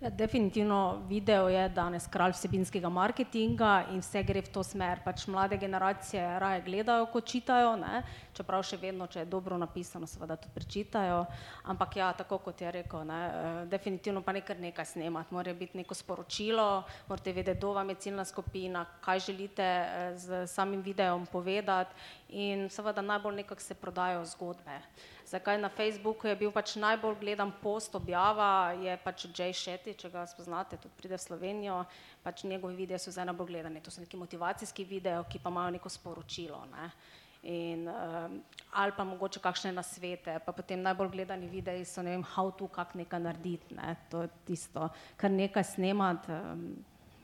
Ja, 0.00 0.10
definitivno 0.10 1.02
video 1.08 1.48
je 1.48 1.68
danes 1.68 2.04
kralj 2.06 2.36
vsebinskega 2.36 2.86
marketinga 2.88 3.88
in 3.90 3.98
vse 3.98 4.20
gre 4.22 4.44
v 4.46 4.52
to 4.54 4.62
smer. 4.62 5.00
Pač 5.02 5.24
mlade 5.26 5.58
generacije 5.58 6.22
raje 6.38 6.60
gledajo, 6.62 7.08
kot 7.10 7.26
čitajo, 7.26 7.72
ne? 7.80 8.04
čeprav 8.30 8.62
še 8.62 8.78
vedno, 8.78 9.08
če 9.10 9.24
je 9.24 9.26
dobro 9.26 9.58
napisano, 9.58 10.06
seveda 10.06 10.36
tudi 10.38 10.54
prečitajo. 10.54 11.24
Ampak 11.74 11.98
ja, 11.98 12.12
tako 12.14 12.38
kot 12.46 12.62
je 12.62 12.70
rekel, 12.78 13.02
ne? 13.10 13.18
Eh, 13.26 13.60
definitivno 13.74 14.22
pa 14.22 14.36
nekaj 14.38 14.60
nekaj 14.62 14.86
snemati. 14.86 15.34
Mora 15.34 15.54
biti 15.58 15.82
neko 15.82 15.98
sporočilo, 15.98 16.84
morate 17.10 17.34
vedeti, 17.34 17.58
kdo 17.58 17.74
vam 17.74 17.90
je 17.90 17.98
ciljna 18.06 18.24
skupina, 18.24 18.86
kaj 19.02 19.26
želite 19.26 19.66
eh, 19.66 20.14
z 20.14 20.46
samim 20.46 20.86
videom 20.86 21.26
povedati 21.26 21.90
in 22.38 22.68
seveda 22.70 23.02
najbolj 23.02 23.42
nekako 23.42 23.66
se 23.66 23.74
prodajo 23.74 24.22
zgodbe. 24.30 24.78
Zakaj 25.28 25.58
na 25.60 25.68
Facebooku 25.68 26.24
je 26.24 26.36
bil 26.40 26.48
pač 26.48 26.72
najbolj 26.80 27.18
gledan 27.20 27.50
post 27.60 27.92
objava, 27.92 28.72
je 28.72 28.94
pač 29.04 29.26
Jay 29.28 29.52
Shetty, 29.52 29.92
če 29.92 30.08
ga 30.08 30.22
spoznate, 30.24 30.78
tudi 30.80 30.96
pride 30.96 31.18
v 31.18 31.20
Slovenijo, 31.20 31.82
pač 32.24 32.46
njegovi 32.48 32.78
videi 32.78 32.96
so 32.96 33.12
zdaj 33.12 33.28
najbolj 33.28 33.50
gledani. 33.52 33.82
To 33.84 33.92
so 33.92 34.00
neki 34.00 34.16
motivacijski 34.16 34.88
video, 34.88 35.26
ki 35.28 35.42
pa 35.44 35.52
imajo 35.52 35.76
neko 35.76 35.92
sporočilo. 35.92 36.62
Ne? 36.72 36.88
In, 37.44 37.84
um, 37.92 38.40
ali 38.72 38.96
pa 38.96 39.04
mogoče 39.04 39.44
kakšne 39.44 39.74
nasvete, 39.76 40.40
pa 40.46 40.52
potem 40.56 40.80
najbolj 40.80 41.12
gledani 41.12 41.52
videi 41.52 41.84
so, 41.84 42.00
ne 42.02 42.16
vem, 42.16 42.24
how 42.32 42.48
to, 42.48 42.72
kako 42.72 43.04
nekaj 43.04 43.20
narediti, 43.28 43.76
ne? 43.76 43.98
to 44.08 44.24
je 44.24 44.32
tisto, 44.48 44.88
kar 45.20 45.28
nekaj 45.30 45.74
snemati, 45.76 46.32
um, 46.32 46.70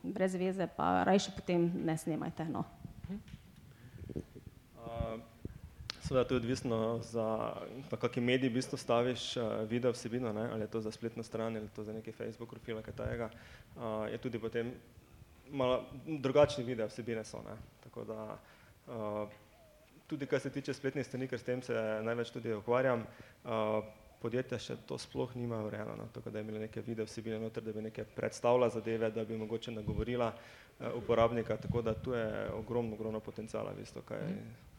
brez 0.04 0.36
veze, 0.36 0.68
pa 0.76 1.08
rajše 1.08 1.32
potem 1.40 1.70
ne 1.88 1.96
snemajte. 1.96 2.52
No. 2.52 2.68
Uh, 4.76 5.16
Seveda 6.04 6.24
to 6.28 6.34
je 6.34 6.36
odvisno, 6.36 6.98
za, 7.02 7.56
na 7.90 7.96
kakšen 7.96 8.24
medij 8.24 8.50
v 8.50 8.58
bistvu 8.58 8.76
staviš 8.76 9.22
uh, 9.40 9.64
video 9.64 9.92
vsebino, 9.94 10.32
ne? 10.36 10.50
ali 10.52 10.66
je 10.66 10.70
to 10.74 10.80
za 10.84 10.90
spletno 10.92 11.22
stran 11.24 11.56
ali 11.56 11.68
to 11.72 11.84
za 11.84 11.92
neki 11.92 12.12
Facebook 12.12 12.50
profil, 12.50 12.82
kaj 12.84 12.92
tajega. 12.92 13.30
Uh, 13.76 14.04
je 14.12 14.18
tudi 14.18 14.38
potem 14.38 14.74
malo 15.48 15.84
drugačni 16.04 16.64
video 16.64 16.86
vsebine 16.92 17.24
so. 17.24 17.40
Ne? 17.40 17.56
Tako 17.80 18.04
da 18.04 18.36
uh, 18.86 19.28
tudi 20.06 20.26
kar 20.26 20.40
se 20.40 20.50
tiče 20.50 20.74
spletnih 20.74 21.06
strani, 21.06 21.28
ker 21.28 21.40
s 21.40 21.48
tem 21.48 21.62
se 21.62 21.72
največ 22.04 22.34
tudi 22.36 22.52
ukvarjam, 22.52 23.06
uh, 23.44 23.80
podjetja 24.20 24.60
še 24.60 24.76
to 24.84 25.00
sploh 25.00 25.32
nima 25.40 25.62
urejeno, 25.64 25.96
no? 25.96 26.10
tako 26.12 26.30
da 26.30 26.38
je 26.38 26.44
imela 26.44 26.66
neke 26.66 26.84
video 26.84 27.08
vsebine 27.08 27.40
noter, 27.40 27.64
da 27.64 27.72
bi 27.72 27.86
nekaj 27.88 28.04
predstavila 28.12 28.68
zadeve, 28.68 29.08
da 29.10 29.24
bi 29.24 29.40
mogoče 29.40 29.72
nagovorila 29.72 30.34
uh, 30.36 30.92
uporabnika, 31.00 31.56
tako 31.56 31.82
da 31.82 31.96
tu 31.96 32.12
je 32.12 32.28
ogromno, 32.60 32.92
ogromno 32.92 33.24
potencijala, 33.24 33.72
v 33.72 33.86
bistvu, 33.86 34.04
kaj, 34.04 34.28
mm 34.28 34.73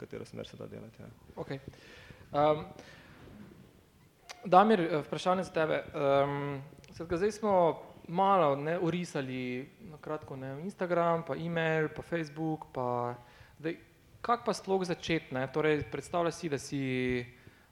katero 0.00 0.24
smer 0.24 0.48
se 0.48 0.56
da 0.56 0.66
delati. 0.66 1.02
Ja. 1.02 1.08
Okay. 1.36 1.60
Um, 2.32 2.64
Damir, 4.44 4.80
eh, 4.80 5.02
vprašanje 5.04 5.44
za 5.44 5.52
tebe. 5.52 5.82
Um, 5.94 6.62
zdaj 6.92 7.32
smo 7.32 7.82
malo 8.08 8.56
ne, 8.56 8.78
urisali 8.78 9.68
na 9.80 9.98
kratko 9.98 10.36
ne, 10.36 10.60
Instagram, 10.64 11.22
pa 11.26 11.36
e-mail, 11.36 11.88
pa 11.96 12.02
Facebook, 12.02 12.66
pa 12.72 13.14
zdaj, 13.58 13.76
kak 14.20 14.44
pa 14.44 14.54
sploh 14.54 14.84
začeti? 14.84 15.36
Torej, 15.52 15.84
predstavljaj 15.92 16.32
si, 16.32 16.48
da 16.48 16.58
si 16.58 16.80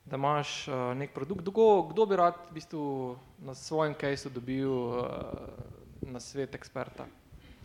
da 0.05 0.17
imaš 0.17 0.69
uh, 0.69 0.75
nek 0.97 1.13
produkt, 1.15 1.41
kdo, 1.41 1.83
kdo 1.91 2.07
bi 2.07 2.17
rad 2.17 2.37
v 2.51 2.55
bistvu 2.55 3.17
na 3.45 3.55
svojem 3.55 3.95
caseu 3.95 4.33
dobil 4.33 4.71
uh, 4.71 5.05
na 6.01 6.21
svet 6.21 6.55
eksperta? 6.55 7.05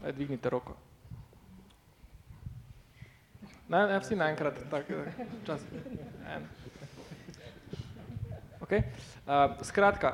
Aj, 0.03 0.11
dvignite 0.11 0.49
roko. 0.49 0.75
Ne, 3.69 3.87
ne 3.87 3.99
vsi 3.99 4.15
naenkrat, 4.15 4.59
tako 4.71 5.05
čas. 5.45 5.61
En. 6.27 6.47
Okay. 8.63 8.83
Uh, 9.23 9.55
skratka, 9.63 10.13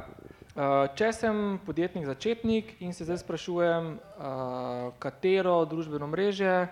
uh, 0.53 0.85
če 0.97 1.09
sem 1.13 1.59
podjetnik 1.65 2.05
začetnik 2.05 2.75
in 2.85 2.93
se 2.93 3.07
zdaj 3.07 3.21
sprašujem, 3.23 3.91
uh, 3.97 4.89
katero 5.01 5.55
družbeno 5.69 6.09
mreže, 6.09 6.67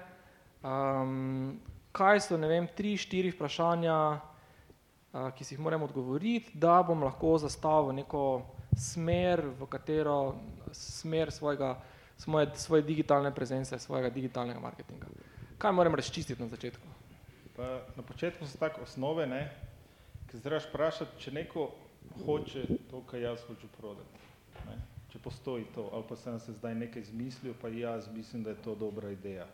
um, 0.62 1.58
kaj 1.98 2.22
so, 2.28 2.38
ne 2.38 2.50
vem, 2.50 2.70
tri, 2.78 2.94
štiri 2.98 3.34
vprašanja, 3.34 3.98
uh, 4.18 5.30
ki 5.38 5.46
si 5.46 5.56
jih 5.56 5.64
moram 5.66 5.86
odgovoriti, 5.86 6.54
da 6.54 6.80
bom 6.86 7.06
lahko 7.06 7.38
zastavil 7.42 7.94
neko 8.04 8.26
smer, 8.78 9.42
v 9.58 9.70
katero 9.70 10.36
smer 10.74 11.34
svojega, 11.34 11.76
svoje, 12.18 12.52
svoje 12.54 12.86
digitalne 12.86 13.34
prezence, 13.34 13.80
svojega 13.82 14.14
digitalnega 14.14 14.62
marketinga. 14.62 15.10
Kaj 15.58 15.72
moram 15.72 15.96
razčistiti 15.96 16.42
na 16.42 16.48
začetku? 16.48 16.88
Pa 17.56 17.82
na 17.96 18.04
začetku 18.08 18.46
so 18.46 18.58
tako 18.58 18.84
osnove, 18.86 19.26
ne, 19.28 19.50
ki 20.30 20.38
zdaj 20.38 20.60
vprašati, 20.68 21.18
če 21.18 21.32
neko 21.32 21.64
hoče 22.26 22.66
to, 22.92 23.02
kar 23.10 23.20
jaz 23.20 23.42
hočem 23.48 23.70
prodati. 23.78 24.20
Ne. 24.68 24.76
Če 25.10 25.20
postoji 25.24 25.66
to, 25.74 25.88
ali 25.94 26.06
pa 26.10 26.16
sem 26.16 26.38
se 26.40 26.54
zdaj 26.54 26.76
nekaj 26.76 27.02
izmislil, 27.02 27.56
pa 27.62 27.72
jaz 27.74 28.06
mislim, 28.14 28.44
da 28.44 28.54
je 28.54 28.62
to 28.62 28.76
dobra 28.76 29.10
ideja. 29.10 29.48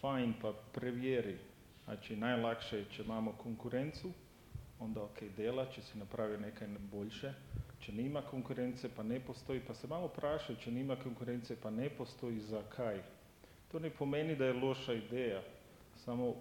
Fajn, 0.00 0.34
pa 0.42 0.52
preveri. 0.74 1.38
Znači, 1.84 2.16
najlakše 2.16 2.78
je, 2.78 2.84
če 2.96 3.02
imamo 3.02 3.32
konkurencu, 3.40 4.12
onda 4.80 5.02
ok, 5.02 5.22
dela, 5.36 5.64
če 5.72 5.82
si 5.82 5.98
napravi 5.98 6.36
nekaj 6.38 6.68
boljše. 6.92 7.32
Če 7.80 7.92
nima 7.96 8.20
konkurence, 8.28 8.90
pa 8.92 9.02
ne 9.02 9.20
postoji, 9.24 9.64
pa 9.66 9.74
se 9.74 9.88
malo 9.88 10.12
vprašaj, 10.12 10.60
če 10.60 10.70
nima 10.70 10.98
konkurence, 11.00 11.56
pa 11.56 11.70
ne 11.70 11.88
postoji, 11.88 12.44
zakaj. 12.44 13.00
To 13.72 13.78
ne 13.78 13.90
pomeni, 13.90 14.36
da 14.36 14.44
je 14.44 14.52
loša 14.52 14.92
ideja, 14.92 15.42
samo 15.94 16.34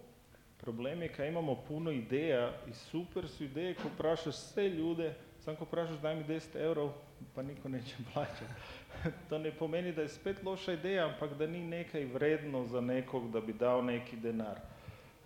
problem 0.58 1.02
je, 1.02 1.14
kaj 1.14 1.28
imamo 1.28 1.56
puno 1.68 1.92
ideja 1.92 2.54
i 2.70 2.74
super 2.74 3.28
su 3.28 3.44
ideje 3.44 3.76
ko 3.76 3.88
vprašaš 3.96 4.36
sve 4.36 4.70
ljude, 4.70 5.14
samo 5.40 5.58
ko 5.58 5.66
vprašaš 5.66 6.00
daj 6.02 6.16
mi 6.16 6.24
10 6.24 6.56
evrov, 6.56 6.92
pa 7.36 7.42
niko 7.42 7.70
neće 7.70 7.96
plaćati. 8.14 8.54
to 9.30 9.38
ne 9.38 9.52
pomeni 9.52 9.92
da 9.92 10.02
je 10.02 10.10
spet 10.10 10.44
loša 10.44 10.74
ideja, 10.74 11.06
ampak 11.06 11.38
da 11.38 11.48
ni 11.48 11.68
nekaj 11.68 12.06
vredno 12.06 12.66
za 12.66 12.82
nekog 12.82 13.32
da 13.32 13.42
bi 13.42 13.54
dao 13.54 13.82
neki 13.82 14.18
denar. 14.18 14.60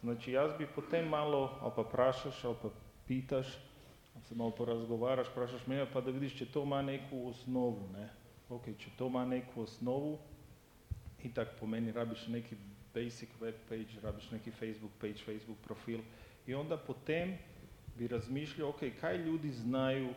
Znači, 0.02 0.32
jaz 0.32 0.52
bi 0.58 0.68
potem 0.76 1.08
malo, 1.08 1.58
ali 1.62 1.72
pa 1.76 1.84
prašaš, 1.84 2.44
ali 2.44 2.56
pa 2.62 2.70
pitaš, 3.08 3.48
ali 4.16 4.24
se 4.24 4.36
malo 4.36 4.52
porazgovaraš, 4.52 5.28
prašaš 5.36 5.68
mene, 5.68 5.86
pa 5.94 6.02
da 6.02 6.12
vidiš, 6.12 6.38
če 6.38 6.46
to 6.46 6.64
ima 6.64 6.82
neku 6.82 7.28
osnovu, 7.28 7.90
ne. 7.94 8.10
Ok, 8.50 8.66
če 8.78 8.90
to 8.98 9.08
ima 9.08 9.26
neku 9.26 9.62
osnovu, 9.62 10.18
i 11.24 11.34
tak 11.34 11.48
pomeni 11.60 11.92
rabiš 11.92 12.28
neki 12.28 12.56
basic 12.94 13.30
web 13.42 13.56
page, 13.70 14.02
rabiš 14.04 14.32
neki 14.32 14.52
Facebook 14.52 14.92
page, 15.02 15.18
Facebook 15.26 15.58
profil 15.64 16.00
i 16.48 16.54
onda 16.54 16.78
potem 16.78 17.38
bi 17.98 18.08
razmišljao, 18.08 18.70
ok, 18.70 18.80
kaj 19.02 19.18
ljudi 19.18 19.52
znaju 19.52 20.10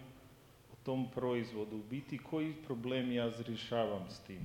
o 0.72 0.76
tom 0.84 1.10
proizvodu, 1.14 1.76
u 1.76 1.82
biti 1.90 2.18
koji 2.18 2.54
problem 2.66 3.12
ja 3.12 3.32
rješavam 3.46 4.10
s 4.10 4.20
tim, 4.20 4.40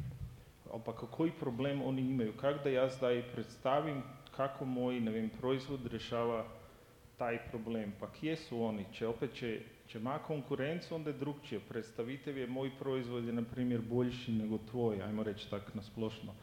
pa 0.85 0.93
koji 0.93 1.31
problem 1.31 1.81
oni 1.81 2.01
imaju, 2.01 2.33
kako 2.37 2.63
da 2.63 2.69
ja 2.69 2.89
zdaj 2.89 3.23
predstavim 3.33 4.03
kako 4.35 4.65
moj, 4.65 4.99
ne 4.99 5.11
vem, 5.11 5.29
proizvod 5.29 5.85
rješava 5.85 6.45
taj 7.17 7.37
problem, 7.49 7.93
pa 7.99 8.11
kje 8.11 8.35
su 8.35 8.63
oni, 8.63 8.85
če 8.93 9.07
opet 9.07 9.33
će, 9.33 9.59
če 9.87 9.99
ima 9.99 10.19
konkurencu, 10.27 10.95
onda 10.95 11.09
je 11.09 11.17
drugčije, 11.17 11.59
predstavitev 11.69 12.37
je 12.37 12.47
moj 12.47 12.71
proizvod 12.79 13.25
je 13.25 13.33
na 13.33 13.43
primjer 13.43 13.81
boljši 13.81 14.31
nego 14.31 14.57
tvoj, 14.57 15.01
ajmo 15.01 15.23
reći 15.23 15.49
tak 15.49 15.75
na 15.75 15.81
splošno 15.81 16.33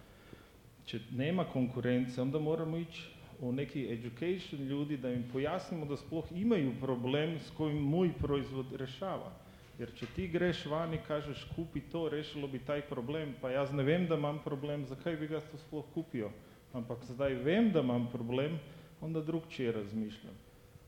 če 0.88 1.00
nema 1.12 1.44
konkurence, 1.44 2.22
onda 2.22 2.38
moramo 2.38 2.76
ići 2.76 3.02
u 3.40 3.52
neki 3.52 3.92
education 3.92 4.62
ljudi 4.68 4.96
da 4.96 5.10
im 5.12 5.24
pojasnimo 5.32 5.86
da 5.86 5.96
sploh 5.96 6.24
imaju 6.32 6.72
problem 6.80 7.38
s 7.38 7.50
kojim 7.50 7.82
moj 7.82 8.12
proizvod 8.18 8.72
rešava. 8.72 9.32
Jer 9.78 9.92
če 9.94 10.06
ti 10.14 10.26
greš 10.28 10.64
van 10.66 10.94
i 10.94 10.98
kažeš 11.06 11.44
kupi 11.54 11.80
to, 11.92 12.08
rešilo 12.08 12.48
bi 12.48 12.58
taj 12.58 12.80
problem, 12.88 13.34
pa 13.40 13.50
jaz 13.50 13.72
ne 13.72 13.84
vem 13.86 14.06
da 14.06 14.16
imam 14.18 14.40
problem, 14.44 14.86
zakaj 14.86 15.16
bi 15.16 15.28
ga 15.28 15.40
to 15.40 15.58
sploh 15.58 15.84
kupio? 15.94 16.30
Ampak 16.72 17.04
zdaj 17.04 17.34
vem 17.44 17.70
da 17.72 17.80
imam 17.80 18.08
problem, 18.12 18.58
onda 19.00 19.22
drugčije 19.22 19.72
razmišljam. 19.72 20.34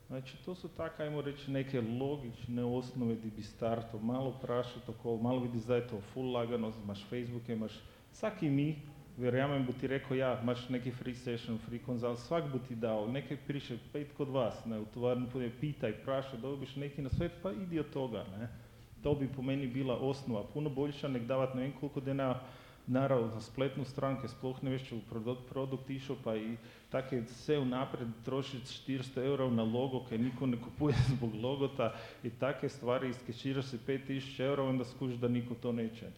Znači, 0.09 0.37
to 0.45 0.55
su 0.55 0.69
tako, 0.69 1.03
ajmo 1.03 1.21
reći, 1.23 1.51
neke 1.51 1.81
logične 1.81 2.65
osnove 2.65 3.15
di 3.15 3.31
bi 3.31 3.43
starto. 3.43 3.99
Malo 3.99 4.33
prašati 4.43 4.91
okolo, 4.91 5.23
malo 5.23 5.41
vidi 5.41 5.61
da 5.67 5.77
je 5.77 5.89
to 5.89 6.01
full 6.01 6.33
lagano, 6.33 6.73
imaš 6.85 7.05
Facebook, 7.05 7.49
imaš 7.49 7.73
svaki 8.13 8.51
mi, 8.51 8.77
verjamem, 9.21 9.65
bo 9.67 9.73
ti 9.81 9.87
rekel, 9.87 10.17
ja, 10.17 10.33
imaš 10.43 10.69
neki 10.69 10.91
free 10.91 11.15
session, 11.15 11.59
free 11.67 11.81
consult, 11.87 12.19
svak 12.19 12.49
bo 12.53 12.59
ti 12.69 12.75
dal, 12.75 13.11
nekaj 13.13 13.37
priše, 13.47 13.77
pet 13.93 14.15
kod 14.17 14.33
vas, 14.33 14.65
ne, 14.67 14.81
v 14.81 14.89
tovarni 14.95 15.29
povedi, 15.33 15.53
pitaj, 15.61 15.93
prašaj, 16.05 16.41
dobiš 16.41 16.77
neki 16.77 17.03
na 17.03 17.13
svet, 17.13 17.37
pa 17.43 17.53
idi 17.53 17.81
od 17.81 17.93
toga, 17.93 18.25
ne. 18.39 18.49
To 19.03 19.15
bi 19.15 19.29
po 19.29 19.43
meni 19.43 19.67
bila 19.67 19.97
osnova, 19.97 20.45
puno 20.53 20.71
boljša, 20.71 21.09
nek 21.09 21.29
davati 21.29 21.57
ne 21.57 21.63
vem 21.63 21.73
koliko 21.81 22.01
denara, 22.01 22.41
naravno 22.87 23.29
za 23.29 23.41
spletnu 23.41 23.85
stranke, 23.85 24.29
sploh 24.29 24.63
ne 24.63 24.73
veš, 24.75 24.89
če 24.89 24.97
v 24.97 25.05
produkt, 25.11 25.45
produkt 25.49 25.91
išel, 25.91 26.17
pa 26.25 26.35
i 26.37 26.57
take 26.91 27.21
vse 27.23 27.61
vnapred 27.63 28.09
trošiti 28.25 28.67
400 28.89 29.27
evrov 29.29 29.53
na 29.55 29.63
logo, 29.63 30.03
ker 30.09 30.21
niko 30.21 30.47
ne 30.47 30.59
kupuje 30.59 30.97
zbog 31.13 31.37
logota 31.43 31.93
i 32.25 32.31
take 32.31 32.69
stvari, 32.69 33.13
iskeširaš 33.15 33.71
si 33.71 33.79
5000 33.87 34.43
evrov, 34.49 34.69
onda 34.69 34.85
skužiš 34.85 35.21
da 35.23 35.29
niko 35.29 35.55
to 35.55 35.73
neće. 35.73 36.11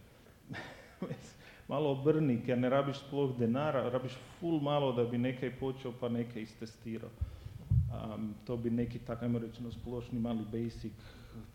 malo 1.73 1.91
obrni, 1.91 2.37
ker 2.45 2.57
ne 2.57 2.69
rabiš 2.69 2.99
sploh 3.01 3.33
denara, 3.39 3.87
rabiš 3.89 4.15
ful 4.37 4.59
malo, 4.61 4.91
da 4.93 5.05
bi 5.09 5.17
nekaj 5.17 5.55
počel, 5.59 5.93
pa 5.99 6.09
nekaj 6.09 6.45
iztestiral. 6.45 7.09
Um, 7.93 8.33
to 8.45 8.57
bi 8.57 8.69
neki 8.69 8.99
tak, 8.99 9.23
ajmo 9.23 9.39
reći, 9.39 9.63
no 9.63 9.71
splošni 9.71 10.19
mali 10.19 10.45
basic, 10.51 10.93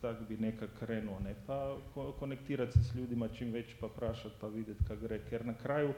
tak 0.03 0.23
bi 0.29 0.37
nekak 0.37 0.71
krenuo, 0.79 1.19
ne, 1.25 1.35
pa 1.47 1.77
ko, 1.95 2.13
konektirati 2.19 2.79
se 2.79 2.85
s 2.85 2.95
ljudima 2.95 3.29
čim 3.29 3.53
već, 3.53 3.75
pa 3.81 3.89
prašati, 3.89 4.35
pa 4.41 4.49
vidjeti 4.49 4.85
kak 4.89 5.01
gre, 5.01 5.21
ker 5.31 5.47
na 5.47 5.55
kraju 5.55 5.95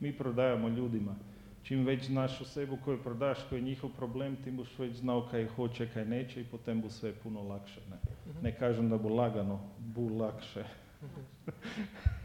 mi 0.00 0.12
prodajamo 0.12 0.68
ljudima. 0.68 1.14
Čim 1.62 1.86
već 1.86 2.06
znaš 2.06 2.40
osobu 2.40 2.78
koju 2.84 3.02
prodaš, 3.02 3.38
koji 3.48 3.58
je 3.58 3.64
njihov 3.64 3.90
problem, 3.96 4.36
ti 4.44 4.50
boš 4.50 4.78
već 4.78 4.96
znao 4.96 5.28
kaj 5.30 5.46
hoće, 5.56 5.88
kaj 5.94 6.04
neće 6.04 6.40
i 6.40 6.44
potem 6.44 6.80
bu 6.80 6.90
sve 6.90 7.12
puno 7.12 7.42
lakše. 7.42 7.80
Ne, 7.90 7.96
ne 8.42 8.58
kažem 8.58 8.90
da 8.90 8.98
bu 8.98 9.08
lagano, 9.08 9.60
bu 9.78 10.08
lakše. 10.18 10.64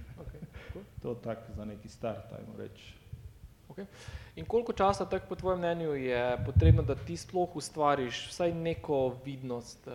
To 1.02 1.16
tak 1.16 1.38
za 1.56 1.66
neki 1.66 1.90
start, 1.90 2.34
ajmo 2.34 2.58
reći. 2.58 2.94
Okay. 3.70 3.86
In 4.36 4.46
koliko 4.46 4.74
časa, 4.74 5.06
tako 5.06 5.26
po 5.30 5.36
tvojem 5.36 5.60
mnenju, 5.60 5.94
je 5.96 6.38
potrebno, 6.46 6.82
da 6.84 6.96
ti 6.96 7.18
sploh 7.18 7.56
ustvariš 7.56 8.28
vsaj 8.28 8.54
neko 8.54 9.18
vidnost? 9.26 9.88
Uh, 9.88 9.94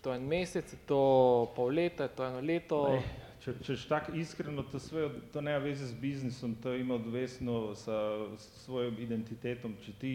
to 0.00 0.12
je 0.12 0.16
en 0.16 0.26
mesec, 0.26 0.74
to 0.86 1.52
pol 1.56 1.74
leta, 1.74 2.08
to 2.08 2.24
je 2.24 2.30
eno 2.30 2.40
leto. 2.40 2.82
Lej, 2.82 3.02
če, 3.44 3.54
če 3.64 3.72
je 3.72 3.88
tako 3.88 4.12
iskreno, 4.16 4.62
to, 4.72 4.78
sve, 4.78 5.08
to 5.32 5.40
nema 5.40 5.58
veze 5.64 5.86
s 5.86 5.94
biznisom, 5.94 6.54
to 6.62 6.74
ima 6.74 6.94
odvesno 6.94 7.74
sa 7.74 7.96
svojom 8.38 8.96
identitetom. 8.98 9.76
Če 9.84 9.92
ti 10.00 10.14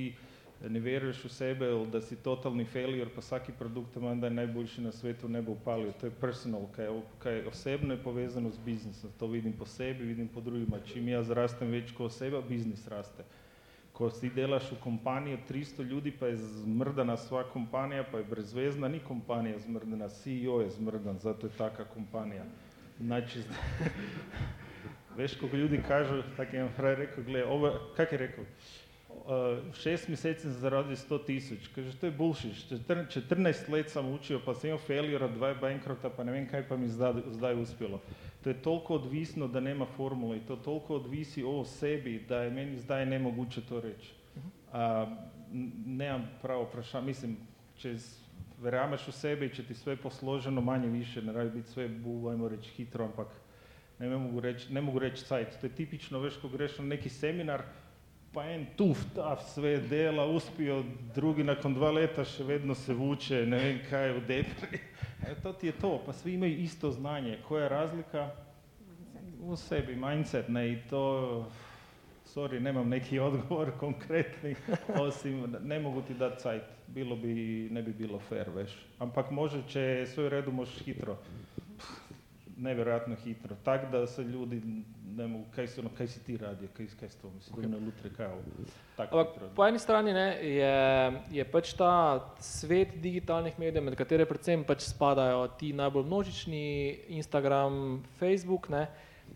ne 0.70 0.80
veruješ 0.80 1.24
v 1.26 1.30
sebe, 1.30 1.70
da 1.92 2.02
si 2.02 2.16
totalni 2.16 2.66
failure, 2.66 3.10
pa 3.16 3.22
vsaki 3.22 3.52
produkt 3.60 3.96
ima 3.96 4.16
da 4.16 4.28
je 4.28 4.34
najboljši 4.34 4.82
na 4.82 4.92
svetu, 4.92 5.30
ne 5.30 5.42
bo 5.42 5.52
upalil. 5.52 5.92
To 6.00 6.08
je 6.08 6.12
personal, 6.22 6.68
kaj, 6.76 6.88
kaj 7.20 7.42
osebno 7.48 7.94
je 7.94 8.04
povezano 8.04 8.52
s 8.52 8.60
biznisom. 8.66 9.12
To 9.20 9.28
vidim 9.28 9.54
po 9.54 9.66
sebi, 9.66 10.04
vidim 10.04 10.28
po 10.28 10.42
drugima. 10.42 10.80
Čim 10.86 11.08
jaz 11.10 11.30
rastem 11.30 11.72
več 11.72 11.92
kot 11.92 12.12
oseba, 12.12 12.42
biznis 12.42 12.88
raste 12.88 13.26
ko 13.96 14.12
si 14.12 14.28
delaš 14.30 14.68
v 14.76 14.78
kompaniji 14.84 15.40
300 15.48 15.84
ljudi, 15.88 16.12
pa 16.12 16.28
je 16.28 16.36
zmrdana 16.38 17.16
sva 17.18 17.46
kompanija, 17.48 18.04
pa 18.04 18.20
je 18.20 18.28
brezvezna, 18.28 18.88
ni 18.88 19.00
kompanija 19.00 19.60
zmrdana, 19.60 20.10
CEO 20.10 20.60
je 20.62 20.70
zmrdan, 20.70 21.20
zato 21.20 21.48
je 21.48 21.58
taka 21.58 21.86
kompanija. 21.86 22.44
Znači, 23.00 23.40
veš, 25.18 25.38
koliko 25.40 25.58
ljudi 25.58 25.80
kažu, 25.88 26.22
tako 26.38 26.56
je 26.56 26.70
fraj 26.76 26.96
rekel, 26.96 27.24
gled, 27.24 27.46
ovo, 27.48 27.72
kak 27.96 28.12
je 28.12 28.36
uh, 28.38 28.46
šest 29.74 30.08
meseci 30.08 30.42
sem 30.42 30.52
zaradil 30.52 30.96
100 30.96 31.20
tisoč, 31.26 31.68
kaže, 31.76 31.96
to 31.98 32.06
je 32.06 32.12
bullshit, 32.12 32.54
14 32.88 33.70
let 33.70 33.90
sam 33.90 34.12
učio, 34.14 34.42
pa 34.46 34.54
sem 34.54 34.70
imel 34.70 34.82
failure, 34.82 35.28
dva 35.28 35.54
bankrota, 35.54 36.10
pa 36.10 36.24
ne 36.24 36.32
vem 36.32 36.46
kaj 36.50 36.68
pa 36.68 36.78
mi 36.78 36.88
zdaj, 36.88 37.56
uspjelo 37.62 38.02
to 38.46 38.50
je 38.50 38.62
toliko 38.62 38.96
odvisno, 38.96 39.48
da 39.48 39.60
nema 39.60 39.86
formule 39.86 40.38
i 40.38 40.40
to 40.40 40.56
toliko 40.56 40.96
odvisi 40.96 41.44
o 41.44 41.66
sebi, 41.66 42.26
da 42.30 42.44
je 42.44 42.52
meni 42.52 42.78
zdaj 42.78 43.06
nemoguće 43.06 43.62
to 43.62 43.82
reći. 43.82 44.14
A, 44.74 45.16
nemam 45.86 46.30
pravo 46.42 46.64
vprašanje, 46.64 47.06
mislim, 47.06 47.38
če 47.78 47.96
verjameš 48.62 49.08
u 49.08 49.12
sebi, 49.12 49.50
če 49.50 49.64
ti 49.64 49.74
sve 49.74 49.96
posloženo 49.96 50.62
manje 50.62 50.88
više, 50.88 51.22
ne 51.22 51.34
radi 51.34 51.50
biti 51.58 51.70
sve, 51.70 51.88
bu, 51.88 52.30
ajmo 52.30 52.48
reći, 52.48 52.70
hitro, 52.70 53.06
ampak 53.06 53.28
ne 54.00 54.18
mogu 54.18 54.40
reći, 54.40 54.74
ne 54.74 54.82
mogu 54.82 55.00
reći 55.00 55.26
sajt. 55.26 55.58
To 55.62 55.66
je 55.66 55.76
tipično, 55.76 56.20
veš, 56.20 56.38
ko 56.38 56.50
greš 56.50 56.78
na 56.78 56.86
neki 56.86 57.10
seminar, 57.10 57.64
pa 58.36 58.44
en 58.52 58.66
tuf, 58.76 59.00
taf, 59.16 59.44
sve 59.54 59.78
dela, 59.78 60.26
uspio, 60.26 60.84
drugi 61.16 61.44
nakon 61.44 61.74
dva 61.74 61.92
leta 61.96 62.26
še 62.28 62.44
vedno 62.44 62.76
se 62.76 62.94
vuče, 62.94 63.46
ne 63.48 63.60
vem 63.62 63.78
kaj, 63.88 64.12
u 64.18 64.24
depri. 64.28 64.80
E, 65.24 65.36
to 65.44 65.54
ti 65.56 65.70
je 65.70 65.76
to, 65.80 65.94
pa 66.06 66.14
svi 66.14 66.34
imaju 66.36 66.58
isto 66.60 66.92
znanje. 66.92 67.38
Koja 67.48 67.64
je 67.64 67.70
razlika? 67.70 68.26
U 69.46 69.56
sebi, 69.56 69.96
mindset, 69.96 70.50
ne, 70.50 70.66
i 70.74 70.76
to, 70.90 71.46
sorry, 72.34 72.60
nemam 72.60 72.90
neki 72.90 73.20
odgovor 73.20 73.72
konkretni, 73.80 74.56
osim, 75.08 75.56
ne 75.64 75.80
mogu 75.80 76.02
ti 76.02 76.14
dati 76.14 76.42
sajt, 76.42 76.64
bilo 76.88 77.16
bi, 77.16 77.70
ne 77.72 77.84
bi 77.84 77.94
bilo 77.94 78.20
fair, 78.20 78.50
veš. 78.56 78.76
Ampak 79.00 79.32
može, 79.32 79.64
če 79.70 80.06
sve 80.12 80.26
u 80.26 80.30
redu, 80.30 80.52
možeš 80.52 80.84
hitro, 80.84 81.16
nevjerojatno 82.58 83.16
hitro, 83.16 83.56
tak 83.64 83.92
da 83.92 84.08
se 84.08 84.24
ljudi 84.24 84.62
ne 85.16 85.28
mogu, 85.28 85.46
kaj, 85.56 85.68
si, 85.68 85.80
ono, 85.80 85.90
kaj 85.98 86.08
si 86.08 86.24
ti 86.24 86.38
radio, 86.38 86.68
kaj, 86.78 86.88
kaj 87.00 87.10
s 87.10 87.16
to, 87.16 87.30
mislim, 87.30 87.58
okay. 87.58 87.72
na 87.72 87.78
lutre 87.86 88.10
kao. 88.18 88.38
Ampak 88.98 89.28
po 89.56 89.68
eni 89.68 89.80
strani 89.80 90.14
ne, 90.14 90.28
je, 90.44 90.76
je 91.32 91.46
pač 91.52 91.74
ta 91.74 91.92
svet 92.40 92.96
digitalnih 93.02 93.60
medijev, 93.60 93.84
med 93.84 93.96
katere 93.96 94.26
predvsem 94.26 94.64
pač 94.68 94.88
spadajo 94.88 95.48
ti 95.60 95.74
najbolj 95.74 96.06
množični, 96.06 96.66
Instagram, 97.20 98.04
Facebook, 98.20 98.70
ne, 98.70 98.88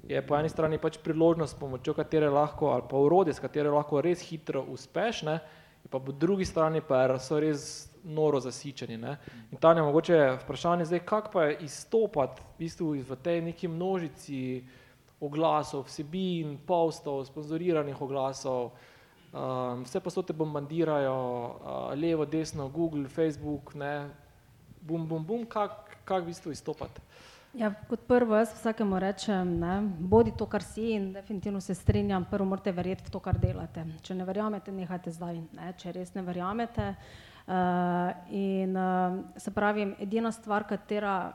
je 0.08 0.22
po 0.26 0.38
eni 0.40 0.50
strani 0.50 0.80
pač 0.80 1.00
priložnost, 1.04 1.60
pomočjo 1.60 1.94
katere 1.94 2.30
lahko, 2.30 2.74
ali 2.76 2.88
pa 2.90 2.98
urode, 2.98 3.34
s 3.34 3.44
katere 3.44 3.72
lahko 3.72 4.02
res 4.02 4.24
hitro 4.30 4.64
uspeš, 4.64 5.24
ne, 5.28 5.40
pa 5.90 6.00
po 6.00 6.12
drugi 6.12 6.46
strani 6.46 6.82
pa 6.82 7.06
so 7.20 7.40
res 7.40 7.88
noro 8.10 8.39
zasičeni. 8.39 8.98
Ne. 8.98 9.17
In 9.52 9.58
Tanja, 9.58 9.84
mogoče 9.84 10.38
vprašanje 10.43 10.86
zdaj, 10.86 11.00
kak 11.06 11.32
pa 11.34 11.43
je 11.43 11.58
izstopati 11.69 12.41
v, 12.41 12.45
bistvu 12.60 12.91
v 13.06 13.17
tej 13.24 13.41
neki 13.41 13.67
množici 13.67 14.63
oglasov, 15.19 15.86
vsebin, 15.88 16.58
postov, 16.65 17.26
sponzoriranih 17.28 18.02
oglasov, 18.02 18.72
um, 19.34 19.84
vse 19.84 20.00
pa 20.00 20.10
so 20.10 20.24
te 20.24 20.34
bombardirajo, 20.34 21.15
uh, 21.15 22.00
levo, 22.00 22.26
desno, 22.26 22.69
Google, 22.69 23.08
Facebook, 23.08 23.76
ne, 23.76 24.10
bum, 24.82 25.08
bum, 25.08 25.26
bum, 25.26 25.45
kak, 25.45 26.00
kak 26.06 26.24
v 26.24 26.32
bistvu 26.32 26.56
izstopati? 26.56 27.04
Ja, 27.58 27.72
kot 27.89 28.04
prvo, 28.08 28.38
jaz 28.38 28.54
vsakemu 28.54 29.00
rečem, 29.02 29.56
ne, 29.60 29.80
bodi 30.00 30.32
to, 30.38 30.45
kar 30.45 30.63
si 30.63 30.91
in 30.93 31.10
definitivno 31.13 31.62
se 31.62 31.76
strinjam, 31.76 32.28
prvo 32.30 32.45
morate 32.45 32.72
verjeti 32.72 33.08
v 33.08 33.12
to, 33.12 33.19
kar 33.19 33.39
delate. 33.41 33.84
Če 34.06 34.15
ne 34.15 34.28
verjamete, 34.28 34.72
nehajte 34.72 35.12
zdaj, 35.12 35.41
ne, 35.58 35.74
če 35.82 35.98
res 35.98 36.13
ne 36.13 36.24
verjamete. 36.24 36.93
Uh, 36.93 37.29
in 38.30 38.78
uh, 38.78 39.20
se 39.38 39.52
pravi, 39.52 39.96
edina 40.00 40.32
stvar, 40.32 40.68
katera, 40.70 41.34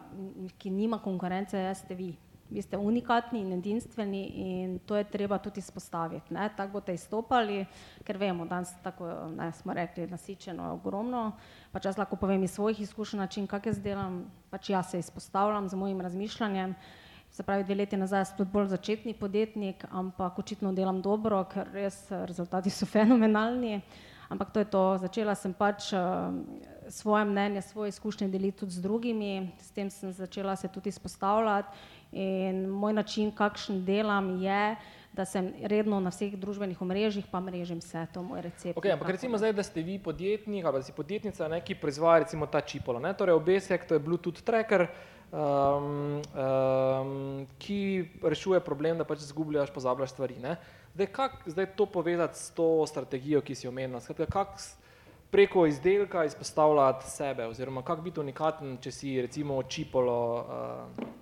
ki 0.59 0.71
nima 0.71 0.99
konkurence, 0.99 1.75
ste 1.75 1.95
vi. 1.95 2.15
Vi 2.51 2.63
ste 2.63 2.79
unikatni 2.79 3.41
in 3.41 3.53
edinstveni 3.53 4.21
in 4.37 4.79
to 4.87 4.97
je 4.97 5.05
treba 5.05 5.39
tudi 5.39 5.59
izpostaviti. 5.59 6.35
Tako 6.57 6.73
boste 6.73 6.95
izstopali, 6.95 7.65
ker 8.05 8.19
vemo, 8.21 8.45
danes 8.47 8.71
tako 8.83 9.09
ne, 9.35 9.51
smo 9.53 9.75
rekli, 9.75 10.07
nasičeno 10.07 10.69
je 10.69 10.77
ogromno, 10.77 11.33
pač 11.73 11.89
jaz 11.89 11.99
lahko 11.99 12.17
povem 12.17 12.45
iz 12.45 12.53
svojih 12.55 12.81
izkušenj 12.81 13.19
način, 13.19 13.47
kak 13.47 13.67
jaz 13.67 13.81
delam, 13.83 14.27
pač 14.51 14.71
jaz 14.71 14.91
se 14.91 14.99
izpostavljam 14.99 15.69
z 15.69 15.77
mojim 15.77 16.01
razmišljanjem, 16.01 16.75
se 17.31 17.43
pravi, 17.43 17.65
dve 17.65 17.75
leti 17.75 17.97
nazaj 17.97 18.25
sem 18.25 18.37
tudi 18.37 18.53
bolj 18.53 18.69
začetni 18.77 19.15
podjetnik, 19.19 19.85
ampak 19.91 20.39
očitno 20.39 20.73
delam 20.73 21.03
dobro, 21.03 21.43
ker 21.51 21.73
res 21.73 22.05
rezultati 22.11 22.71
so 22.71 22.87
fenomenalni, 22.87 23.81
ampak 24.35 24.51
to 24.53 24.61
je 24.61 24.69
to, 24.69 24.85
začela 24.99 25.35
sem 25.39 25.55
pač 25.55 25.93
uh, 25.95 26.35
svoje 26.91 27.25
mnenje, 27.25 27.63
svoje 27.63 27.95
izkušnje 27.95 28.29
deliti 28.29 28.59
tudi 28.59 28.77
z 28.77 28.83
drugimi, 28.85 29.55
s 29.63 29.71
tem 29.71 29.91
sem 29.91 30.13
začela 30.13 30.57
se 30.57 30.69
tudi 30.69 30.91
izpostavljati 30.93 31.71
In 32.15 32.69
moj 32.69 32.93
način, 32.93 33.33
kakšen 33.35 33.85
delam, 33.85 34.37
je, 34.39 34.77
da 35.13 35.25
sem 35.27 35.49
redno 35.63 35.99
na 36.01 36.13
vseh 36.15 36.37
družbenih 36.39 36.79
omrežjih, 36.83 37.27
pa 37.31 37.41
mrežim 37.43 37.81
vse, 37.83 38.05
to 38.15 38.23
je 38.23 38.27
moj 38.27 38.43
recept. 38.43 38.79
Okay, 38.79 38.93
ampak 38.95 39.11
recimo 39.17 39.39
zdaj, 39.39 39.53
da 39.53 39.63
ste 39.67 39.83
vi 39.83 39.99
podjetnik 39.99 40.65
ali 40.65 40.79
da 40.79 40.83
si 40.83 40.95
podjetnica, 40.95 41.49
ne, 41.49 41.59
ki 41.61 41.75
proizvaja 41.75 42.23
recimo 42.23 42.47
ta 42.47 42.61
čipolo, 42.61 43.03
ne, 43.03 43.11
torej 43.19 43.35
obesek, 43.35 43.87
to 43.87 43.99
je 43.99 44.03
Bluetooth 44.03 44.47
tracker, 44.47 44.87
um, 45.33 46.23
um, 46.23 47.47
ki 47.59 47.81
rešuje 48.23 48.63
problem, 48.63 49.03
da 49.03 49.07
pač 49.07 49.27
zgubljaš, 49.27 49.75
pozabljaš 49.75 50.15
stvari. 50.15 50.39
Ne. 50.43 50.57
Zdaj, 50.95 51.07
kak 51.07 51.33
zdaj 51.47 51.67
to 51.67 51.87
povezati 51.87 52.39
s 52.39 52.51
to 52.55 52.87
strategijo, 52.87 53.41
ki 53.43 53.55
si 53.55 53.69
omenila? 53.69 54.01
Skratka, 54.01 54.27
kak 54.27 54.61
preko 55.31 55.67
izdelka 55.67 56.25
izpostavljati 56.25 57.11
sebe 57.11 57.47
oziroma 57.47 57.83
kak 57.83 58.01
biti 58.01 58.21
unikaten, 58.21 58.77
če 58.79 58.93
si 58.93 59.21
recimo 59.23 59.63
čipolo 59.63 60.19
uh, 60.39 61.13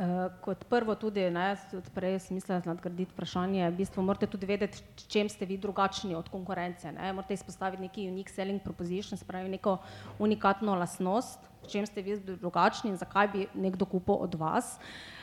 Uh, 0.00 0.30
kot 0.40 0.62
prvo 0.64 0.94
tudi, 0.96 1.20
ne, 1.30 1.50
tudi 1.68 1.90
prej 1.92 2.14
sem 2.24 2.38
mislila 2.38 2.62
nadgraditi 2.64 3.12
vprašanje, 3.12 3.66
v 3.68 3.76
bistvu 3.82 4.02
morate 4.06 4.24
tudi 4.30 4.46
vedeti, 4.48 4.80
čem 5.12 5.28
ste 5.28 5.44
vi 5.44 5.58
drugačni 5.60 6.14
od 6.16 6.30
konkurence. 6.32 6.88
Ne. 6.92 7.10
Morate 7.12 7.36
izpostaviti 7.36 7.82
neki 7.82 8.06
unique 8.08 8.32
selling 8.32 8.62
proposition, 8.64 9.18
spravi 9.20 9.50
neko 9.52 9.76
unikatno 10.18 10.78
lasnost, 10.80 11.44
čem 11.68 11.84
ste 11.86 12.00
vi 12.06 12.16
drugačni 12.16 12.94
in 12.94 12.96
zakaj 12.96 13.28
bi 13.28 13.46
nekdo 13.52 13.84
kupil 13.84 14.24
od 14.24 14.40
vas. 14.40 14.78
Uh, 14.78 15.19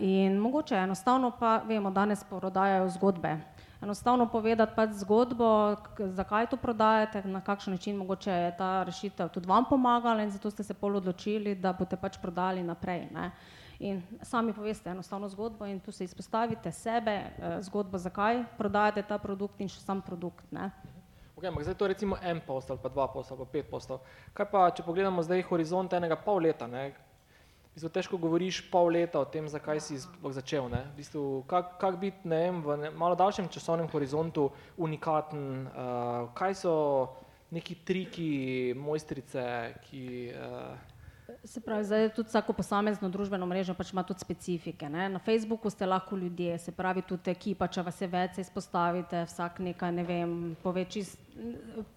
in 0.00 0.38
mogoče 0.38 0.76
enostavno 0.76 1.32
pa, 1.40 1.60
vemo, 1.66 1.90
danes 1.90 2.24
prodajajo 2.24 2.88
zgodbe. 2.88 3.36
Enostavno 3.82 4.26
povedati 4.26 4.72
pač 4.76 4.90
zgodbo, 4.90 5.76
zakaj 5.98 6.46
to 6.50 6.56
prodajate, 6.56 7.22
na 7.22 7.40
kakšen 7.40 7.72
način 7.72 7.96
mogoče 7.96 8.30
je 8.30 8.56
ta 8.56 8.82
rešitev 8.82 9.28
tudi 9.28 9.46
vam 9.46 9.64
pomagala 9.70 10.22
in 10.22 10.30
zato 10.30 10.50
ste 10.50 10.62
se 10.62 10.74
pol 10.74 10.96
odločili, 10.96 11.54
da 11.54 11.72
boste 11.72 11.96
pač 11.96 12.18
prodali 12.18 12.62
naprej. 12.62 13.06
Ne. 13.14 13.30
In 13.78 14.02
sami 14.22 14.52
poveste 14.52 14.90
enostavno 14.90 15.28
zgodbo 15.28 15.66
in 15.66 15.80
tu 15.80 15.92
se 15.92 16.04
izpostavite 16.04 16.72
sebe, 16.72 17.10
eh, 17.10 17.62
zgodbo, 17.62 17.98
zakaj 17.98 18.44
prodajate 18.58 19.02
ta 19.02 19.18
produkt 19.18 19.60
in 19.60 19.68
še 19.68 19.80
sam 19.80 20.02
produkt. 20.02 20.44
Ne? 20.50 20.70
Okay, 21.36 21.46
ampak 21.48 21.62
zdaj 21.62 21.74
to 21.74 21.84
je 21.84 21.88
recimo 21.88 22.16
en 22.22 22.40
post 22.46 22.70
ali 22.70 22.80
pa 22.82 22.88
dva 22.88 23.06
posta 23.08 23.34
ali 23.34 23.44
pa 23.44 23.52
pet 23.52 23.70
postov. 23.70 24.00
Kaj 24.34 24.50
pa, 24.50 24.70
če 24.70 24.82
pogledamo 24.82 25.22
zdaj 25.22 25.42
horizont 25.46 25.92
enega 25.92 26.16
pol 26.16 26.42
leta, 26.42 26.66
ne? 26.66 26.90
V 27.78 27.80
bistvu 27.80 27.94
težko 27.94 28.18
govoriš 28.18 28.56
pol 28.72 28.88
leta 28.90 29.20
o 29.22 29.26
tem, 29.30 29.46
zakaj 29.46 29.78
si 29.78 30.00
začel, 30.34 30.64
ne? 30.66 30.80
V 30.90 30.98
bistvu, 30.98 31.20
kak, 31.46 31.76
kak 31.78 31.94
biti, 32.02 32.26
vem, 32.26 32.58
v 32.58 32.74
ne, 32.74 32.88
malo 32.90 33.14
daljšem 33.14 33.46
časovnem 33.54 33.86
horizontu 33.92 34.48
unikaten, 34.82 35.70
uh, 35.70 36.26
kaj 36.34 36.56
so 36.58 36.74
neki 37.54 37.76
triki, 37.86 38.32
mojstrice, 38.74 39.44
ki 39.86 40.02
uh, 40.34 40.97
Se 41.44 41.60
pravi, 41.60 41.84
zdaj 41.84 42.08
tudi 42.16 42.28
vsako 42.28 42.52
posamezno 42.56 43.08
družbeno 43.12 43.46
mrežo 43.46 43.74
pač 43.76 43.90
ima 43.92 44.00
tudi 44.02 44.24
specifike. 44.24 44.88
Ne? 44.88 45.10
Na 45.12 45.18
Facebooku 45.20 45.68
ste 45.70 45.86
lahko 45.86 46.16
ljudje, 46.16 46.54
se 46.58 46.72
pravi 46.72 47.02
tudi 47.04 47.30
ekipa, 47.30 47.68
če 47.68 47.84
vas 47.84 48.00
je 48.00 48.08
več, 48.08 48.38
se 48.38 48.46
izpostavite, 48.46 49.26
vsak 49.28 49.60
nekaj, 49.66 49.92
ne 49.92 50.04
vem, 50.08 50.32
pove 50.62 50.86
čist, 50.88 51.20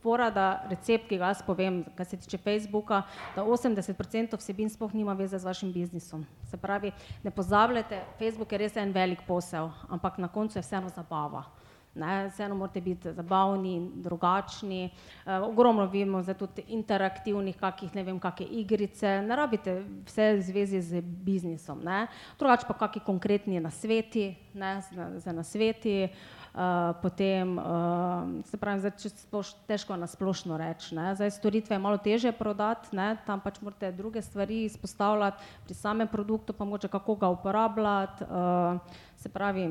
porada, 0.04 0.65
recept, 0.67 1.08
ki 1.08 1.22
ga 1.22 1.32
jaz 1.32 1.46
povem, 1.48 1.80
kar 1.96 2.10
se 2.10 2.20
tiče 2.20 2.41
Facebooka, 2.44 3.06
da 3.38 3.48
80% 3.48 4.36
vsebin 4.36 4.70
sploh 4.70 4.91
nima 5.00 5.15
veze 5.15 5.39
z 5.39 5.48
vašim 5.48 5.72
biznisom. 5.72 6.28
Se 6.52 6.60
pravi, 6.60 6.91
ne 7.24 7.32
pozabljate, 7.32 8.04
Facebook 8.20 8.52
je 8.52 8.63
res 8.65 8.76
en 8.76 8.91
velik 8.91 9.24
posel, 9.28 9.72
ampak 9.88 10.20
na 10.20 10.28
koncu 10.28 10.60
je 10.60 10.67
vseeno 10.67 10.91
zabava. 10.91 11.48
Ne, 11.96 12.28
vseeno 12.28 12.56
morate 12.56 12.82
biti 12.82 13.12
zabavni, 13.14 13.92
drugačni. 13.96 14.84
E, 15.26 15.36
ogromno 15.36 15.86
vidimo 15.86 16.22
zdaj 16.24 16.38
tudi 16.40 16.64
interaktivnih, 16.68 17.58
kakih 17.60 17.96
ne 17.96 18.04
vem, 18.04 18.20
kakšne 18.20 18.46
igrice. 18.46 19.18
Ne 19.28 19.36
rabite 19.36 19.82
vse 20.08 20.34
v 20.38 20.42
zvezi 20.42 20.82
z 20.82 21.02
biznisom. 21.02 21.84
Ne. 21.84 22.06
Drugače 22.40 22.68
pa 22.68 22.78
kakšni 22.80 23.04
konkretni 23.06 23.60
nasveti, 23.60 24.36
ne, 24.54 24.78
za 25.18 25.36
nasveti. 25.36 26.08
Uh, 26.52 26.96
potem, 27.02 27.58
uh, 27.58 28.44
se 28.44 28.58
pravi, 28.60 28.82
zdaj, 28.84 28.92
če 29.00 29.10
sploš, 29.22 29.54
težko 29.70 29.96
na 29.96 30.08
splošno 30.12 30.58
reči, 30.60 30.92
zdaj 30.92 31.32
storitve 31.32 31.78
je 31.78 31.80
malo 31.80 31.96
teže 31.96 32.34
prodati, 32.36 32.92
ne? 32.92 33.14
tam 33.24 33.40
pač 33.40 33.62
morate 33.64 33.94
druge 33.96 34.20
stvari 34.20 34.66
izpostavljati, 34.68 35.40
pri 35.64 35.78
samem 35.80 36.12
produktu 36.12 36.52
pa 36.52 36.68
moče 36.68 36.92
kako 36.92 37.16
ga 37.16 37.30
uporabljati, 37.32 38.28
uh, 38.28 39.00
se 39.16 39.32
pravi, 39.32 39.70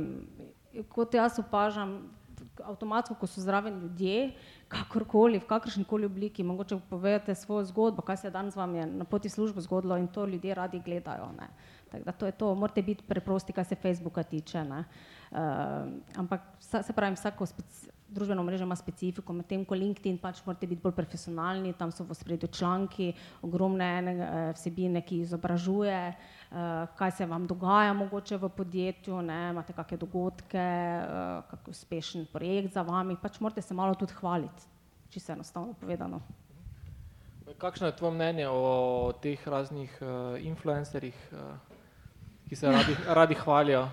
kot 0.89 1.15
jaz 1.15 1.39
opažam, 1.39 1.99
avtomatsko, 2.65 3.15
ko 3.15 3.27
so 3.27 3.43
zraven 3.43 3.81
ljudje, 3.83 4.33
kakorkoli, 4.69 5.41
v 5.41 5.49
kakršni 5.49 5.85
koli 5.85 6.07
obliki, 6.07 6.45
mogoče 6.47 6.79
povedate 6.91 7.35
svojo 7.35 7.65
zgodbo, 7.65 8.03
kaj 8.03 8.17
se 8.17 8.27
je 8.27 8.31
danes 8.31 8.57
vam 8.57 8.75
je 8.75 8.87
na 8.87 9.05
poti 9.05 9.29
službo 9.29 9.61
zgodilo 9.61 9.97
in 9.97 10.09
to 10.09 10.27
ljudje 10.27 10.55
radi 10.55 10.81
gledajo. 10.85 11.31
Ne. 11.39 11.49
Tako 11.91 12.05
da 12.05 12.13
to 12.13 12.27
je 12.27 12.33
to, 12.33 12.55
morate 12.55 12.83
biti 12.83 13.05
preprosti, 13.09 13.53
kar 13.53 13.65
se 13.65 13.75
Facebooka 13.75 14.23
tiče. 14.23 14.63
Uh, 14.63 15.39
ampak 16.17 16.41
se 16.61 16.93
pravi, 16.93 17.15
vsako 17.15 17.47
družbeno 18.11 18.43
mrežo 18.45 18.67
ima 18.67 18.77
specifiko, 18.77 19.33
medtem 19.33 19.65
ko 19.65 19.77
LinkedIn 19.79 20.19
pač 20.19 20.43
morate 20.47 20.67
biti 20.67 20.83
bolj 20.83 20.95
profesionalni, 20.97 21.73
tam 21.79 21.93
so 21.95 22.05
v 22.05 22.17
spredju 22.17 22.51
članki, 22.53 23.13
ogromne 23.47 23.87
ene, 24.01 24.15
uh, 24.17 24.41
vsebine, 24.57 25.03
ki 25.07 25.23
izobražuje, 25.27 26.01
uh, 26.11 26.91
kaj 26.99 27.15
se 27.21 27.29
vam 27.31 27.47
dogaja 27.51 27.95
mogoče 27.97 28.41
v 28.43 28.51
podjetju, 28.57 29.23
ne, 29.27 29.41
imate 29.55 29.77
kakšne 29.77 30.01
dogodke, 30.03 30.67
uh, 30.67 31.47
kak 31.51 31.71
uspešen 31.71 32.27
projekt 32.33 32.75
za 32.75 32.83
vami, 32.87 33.19
pač 33.21 33.41
morate 33.41 33.63
se 33.63 33.75
malo 33.75 33.95
tudi 33.95 34.19
hvaliti, 34.19 34.69
se 35.17 35.33
enostavno 35.33 35.75
povedano. 35.81 36.21
Kakšno 37.59 37.89
je 37.91 37.97
tvoje 37.97 38.15
mnenje 38.15 38.47
o 38.49 39.13
teh 39.23 39.49
raznih 39.49 39.99
uh, 40.03 40.39
influencerjih, 40.39 41.19
uh, 41.33 41.59
ki 42.49 42.57
se 42.57 42.71
radi, 42.71 42.95
radi 43.07 43.35
hvalijo? 43.35 43.89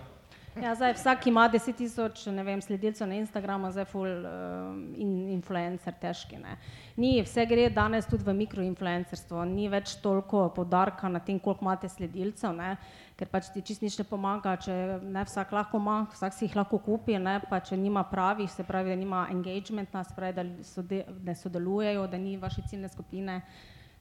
Ja, 0.61 0.75
zdaj, 0.75 0.93
vsak 0.93 1.27
ima 1.27 1.47
deset 1.47 1.75
tisoč 1.77 2.23
sledilcev 2.61 3.07
na 3.07 3.15
Instagramu, 3.15 3.69
zdaj 3.71 3.85
ful 3.85 4.07
uh, 4.07 4.73
in 4.97 5.29
influencer 5.29 5.93
težki. 6.01 6.39
Ne. 6.41 6.57
Ni, 6.97 7.21
vse 7.21 7.45
gre 7.45 7.67
danes 7.69 8.07
tudi 8.09 8.25
v 8.25 8.33
mikroinfluencerstvo, 8.33 9.45
ni 9.45 9.67
več 9.69 9.95
toliko 10.01 10.47
podarka 10.55 11.09
na 11.09 11.19
tem, 11.19 11.39
koliko 11.39 11.65
imate 11.65 11.89
sledilcev, 11.89 12.55
ne, 12.57 12.73
ker 13.17 13.29
pač 13.29 13.51
ti 13.53 13.61
čist 13.61 13.85
nič 13.85 13.99
ne 14.01 14.07
pomaga, 14.09 14.55
če 14.57 14.99
ne 15.05 15.25
vsak 15.29 15.53
lahko 15.53 15.77
ima, 15.77 15.99
vsak 16.15 16.33
si 16.33 16.47
jih 16.47 16.57
lahko 16.57 16.81
kupi, 16.81 17.19
ne, 17.21 17.37
pa 17.49 17.61
če 17.61 17.77
nima 17.77 18.07
pravih, 18.09 18.49
se 18.49 18.65
pravi, 18.65 18.95
da 18.95 18.97
nima 18.97 19.27
engagementa, 19.31 20.03
se 20.03 20.17
pravi, 20.17 20.37
da 20.37 20.47
sode, 20.65 21.03
ne 21.23 21.37
sodelujejo, 21.37 22.07
da 22.09 22.17
ni 22.17 22.37
vaše 22.41 22.65
ciljne 22.65 22.89
skupine. 22.89 23.41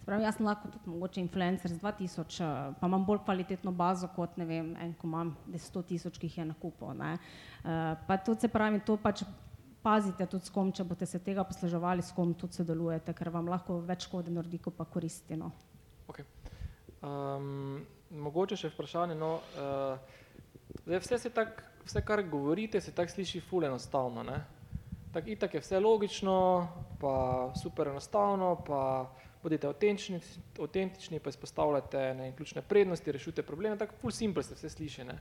Pravi, 0.06 0.22
jaz 0.22 0.36
sem 0.38 0.46
lahko 0.46 0.68
tudi 0.70 0.90
mogoče 0.90 1.18
influencer 1.20 1.72
z 1.72 1.80
2000, 1.82 2.44
eh, 2.44 2.74
pa 2.80 2.86
imam 2.86 3.04
bolj 3.04 3.24
kvalitetno 3.24 3.72
bazo 3.72 4.06
kot 4.14 4.36
ne 4.38 4.44
vem, 4.46 4.68
en, 4.78 4.92
ko 4.94 5.08
imam 5.08 5.32
100 5.50 5.82
tisoč, 5.88 6.20
ki 6.22 6.30
jih 6.30 6.38
je 6.38 6.44
na 6.44 6.54
kupu. 6.54 6.86
Uh, 6.86 7.18
pa 8.06 8.16
tudi 8.16 8.40
se 8.40 8.48
pravi, 8.48 8.80
to 8.86 8.96
pač 8.96 9.24
pazite 9.82 10.26
tudi 10.26 10.46
s 10.46 10.54
kom, 10.54 10.70
če 10.72 10.84
boste 10.84 11.06
se 11.06 11.18
tega 11.18 11.44
posluževali, 11.44 12.02
s 12.02 12.14
kom 12.14 12.34
tudi 12.34 12.54
sodelujete, 12.54 13.14
ker 13.18 13.32
vam 13.34 13.50
lahko 13.50 13.80
več 13.82 14.06
škode 14.06 14.30
naredi, 14.30 14.62
kot 14.62 14.78
pa 14.78 14.84
koristi. 14.84 15.36
No. 15.36 15.50
Okay. 16.06 16.24
Um, 17.02 17.82
mogoče 18.10 18.56
še 18.62 18.70
vprašanje. 18.70 19.18
No, 19.18 19.40
uh, 19.58 19.98
vse, 20.86 21.18
tak, 21.34 21.64
vse, 21.82 22.06
kar 22.06 22.22
govorite, 22.30 22.80
se 22.80 22.94
tako 22.94 23.10
sliši 23.10 23.42
ful 23.42 23.66
enostavno. 23.66 24.22
Tako 25.14 25.34
itak 25.34 25.54
je 25.54 25.66
vse 25.66 25.82
logično, 25.82 26.38
pa 27.02 27.14
super 27.58 27.90
enostavno, 27.90 28.54
pa 28.66 28.82
bodite 29.46 29.68
avtentični, 29.70 30.20
avtentični 30.58 31.20
pa 31.22 31.30
izpostavljate 31.30 32.14
ne, 32.18 32.32
ključne 32.36 32.62
prednosti, 32.66 33.12
rešite 33.12 33.44
probleme, 33.46 33.78
tako 33.78 33.94
full 34.00 34.14
simple 34.14 34.42
se 34.42 34.56
vse 34.58 34.70
sliši. 34.74 35.04
Ne. 35.06 35.18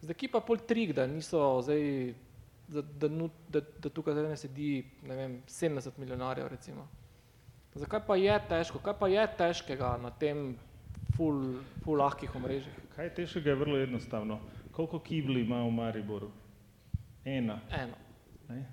Zdaj, 0.00 0.16
ki 0.18 0.30
pa 0.32 0.40
pol 0.42 0.58
trik, 0.66 0.94
da 0.96 1.06
niso 1.06 1.60
zdaj, 1.62 1.84
da, 2.68 2.82
da, 2.82 3.10
da, 3.48 3.62
da 3.84 3.92
tukaj 3.92 4.16
zdaj 4.16 4.32
ne 4.32 4.40
sedi, 4.40 4.72
ne 5.06 5.18
vem, 5.18 5.38
70 5.46 6.02
milijonarjev 6.02 6.50
recimo. 6.50 6.88
Zakaj 7.78 8.02
pa 8.06 8.16
je 8.18 8.34
težko, 8.50 8.82
kaj 8.82 8.98
pa 8.98 9.08
je 9.12 9.28
težkega 9.38 9.92
na 10.02 10.10
tem 10.10 10.56
full, 11.14 11.60
full 11.84 12.02
lahkih 12.02 12.34
omrežjih? 12.34 12.82
Kaj 12.96 13.06
je 13.06 13.14
težkega 13.22 13.52
je 13.52 13.60
vrlo 13.62 13.78
jednostavno. 13.78 14.40
Koliko 14.74 14.98
kibli 14.98 15.44
ima 15.46 15.62
v 15.62 15.70
Mariboru? 15.78 16.30
Ena. 17.24 17.60
Eno. 17.70 17.98
Ne? 18.48 18.64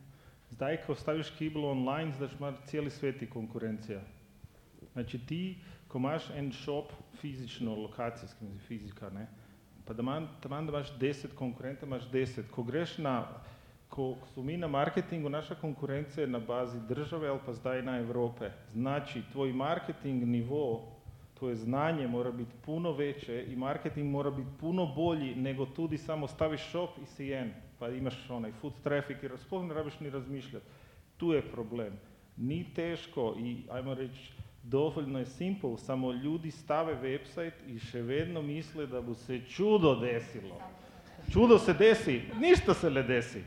Zdaj, 0.55 0.81
ko 0.87 0.95
staviš 0.95 1.29
kiblo 1.37 1.69
online, 1.75 2.15
zdaj 2.17 2.33
imaš 2.39 2.61
celi 2.65 2.89
sveti 2.89 3.29
konkurencija. 3.29 4.01
Znači 4.97 5.19
ti, 5.25 5.57
ko 5.87 5.97
imaš 5.97 6.29
en 6.35 6.51
šop 6.51 6.91
fizično, 7.21 7.75
lokacijski, 7.75 8.45
ne 8.45 8.59
fizika, 8.59 9.09
ne, 9.09 9.27
pa 9.85 9.93
da, 9.93 10.01
man, 10.01 10.27
da 10.43 10.57
imaš 10.59 10.97
deset 10.99 11.33
konkurentov, 11.33 11.87
imaš 11.87 12.09
deset. 12.09 12.45
Ko 12.51 12.63
greš 12.63 12.97
na, 12.97 13.27
ko 13.89 14.15
smo 14.33 14.43
mi 14.43 14.57
na 14.57 14.67
marketingu, 14.67 15.29
naša 15.29 15.55
konkurencija 15.55 16.21
je 16.21 16.27
na 16.27 16.39
bazi 16.39 16.79
države 16.87 17.29
ali 17.29 17.39
pa 17.45 17.53
zdaj 17.53 17.83
na 17.83 17.99
Evrope. 17.99 18.49
Znači, 18.73 19.21
tvoj 19.31 19.53
marketing 19.53 20.23
nivo, 20.23 20.91
tvoje 21.33 21.55
znanje 21.55 22.07
mora 22.07 22.31
biti 22.31 22.51
puno 22.65 22.91
veće 22.91 23.45
i 23.47 23.55
marketing 23.55 24.11
mora 24.11 24.31
biti 24.31 24.49
puno 24.59 24.85
bolji 24.95 25.35
nego 25.35 25.65
tudi 25.65 25.97
samo 25.97 26.27
staviš 26.27 26.61
šop 26.71 26.89
i 27.19 27.27
jen, 27.27 27.53
pa 27.79 27.89
imaš 27.89 28.29
onaj 28.29 28.51
food 28.51 28.73
traffic 28.83 29.17
jer 29.21 29.37
sploh 29.37 29.65
ne 29.65 29.73
rabiš 29.73 29.99
ni 29.99 30.09
razmišljati. 30.09 30.65
Tu 31.17 31.33
je 31.33 31.51
problem. 31.51 31.93
Ni 32.37 32.65
teško 32.73 33.35
i 33.39 33.57
ajmo 33.71 33.93
reći 33.93 34.36
dovoljno 34.69 35.19
je 35.19 35.25
simple, 35.25 35.77
samo 35.77 36.11
ljudi 36.11 36.51
stave 36.51 36.95
website 37.01 37.67
i 37.67 37.79
še 37.79 38.01
vedno 38.01 38.41
misle 38.41 38.87
da 38.87 39.01
bo 39.01 39.13
se 39.13 39.41
čudo 39.49 39.95
desilo. 39.95 40.59
Čudo 41.31 41.57
se 41.59 41.73
desi, 41.73 42.21
ništa 42.39 42.73
se 42.73 42.89
ne 42.91 43.03
desi. 43.03 43.43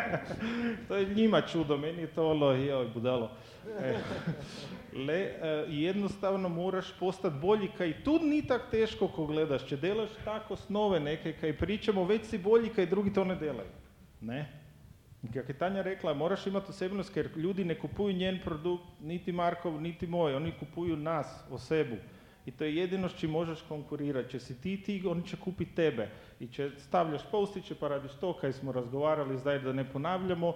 to 0.88 0.96
je 0.96 1.14
njima 1.14 1.40
čudo, 1.40 1.76
meni 1.76 2.02
je 2.02 2.06
to 2.06 2.30
ono, 2.30 2.50
joj, 2.52 2.88
budalo. 2.94 3.30
E, 3.80 3.94
le, 4.96 5.18
e, 5.18 5.64
jednostavno 5.68 6.48
moraš 6.48 6.92
postati 7.00 7.36
bolji, 7.40 7.68
kaj 7.78 8.02
tu 8.04 8.18
ni 8.22 8.42
tako 8.46 8.70
teško, 8.70 9.08
ko 9.08 9.26
gledaš. 9.26 9.66
Če 9.68 9.76
delaš 9.76 10.10
tako 10.24 10.56
snove 10.56 11.00
nekaj, 11.00 11.32
kaj 11.40 11.56
pričamo, 11.58 12.04
već 12.04 12.26
si 12.26 12.38
bolji, 12.38 12.72
kaj 12.72 12.86
drugi 12.86 13.12
to 13.12 13.24
ne 13.24 13.36
delaju. 13.36 13.70
Ne? 14.20 14.63
Kako 15.32 15.52
je 15.52 15.58
Tanja 15.58 15.82
rekla, 15.82 16.14
moraš 16.14 16.46
imati 16.46 16.70
osebnost, 16.70 17.14
ker 17.14 17.30
ljudi 17.36 17.64
ne 17.64 17.78
kupuju 17.78 18.12
njen 18.16 18.40
produkt, 18.44 18.84
niti 19.00 19.32
Markov, 19.32 19.80
niti 19.80 20.06
moj, 20.06 20.34
oni 20.34 20.52
kupuju 20.60 20.96
nas, 20.96 21.44
osebu. 21.50 21.96
I 22.46 22.50
to 22.50 22.64
je 22.64 22.76
jedino 22.76 23.08
s 23.08 23.16
čim 23.16 23.30
možeš 23.30 23.62
konkurirati. 23.68 24.30
Če 24.30 24.40
si 24.40 24.60
ti 24.60 24.82
ti, 24.82 25.02
oni 25.06 25.26
će 25.26 25.36
kupiti 25.36 25.74
tebe. 25.74 26.08
I 26.40 26.48
če 26.48 26.70
stavljaš 26.78 27.22
postiće 27.30 27.74
pa 27.74 27.88
radiš 27.88 28.12
to, 28.20 28.32
kaj 28.32 28.52
smo 28.52 28.72
razgovarali, 28.72 29.38
zdaj 29.38 29.58
da 29.58 29.72
ne 29.72 29.84
ponavljamo, 29.92 30.54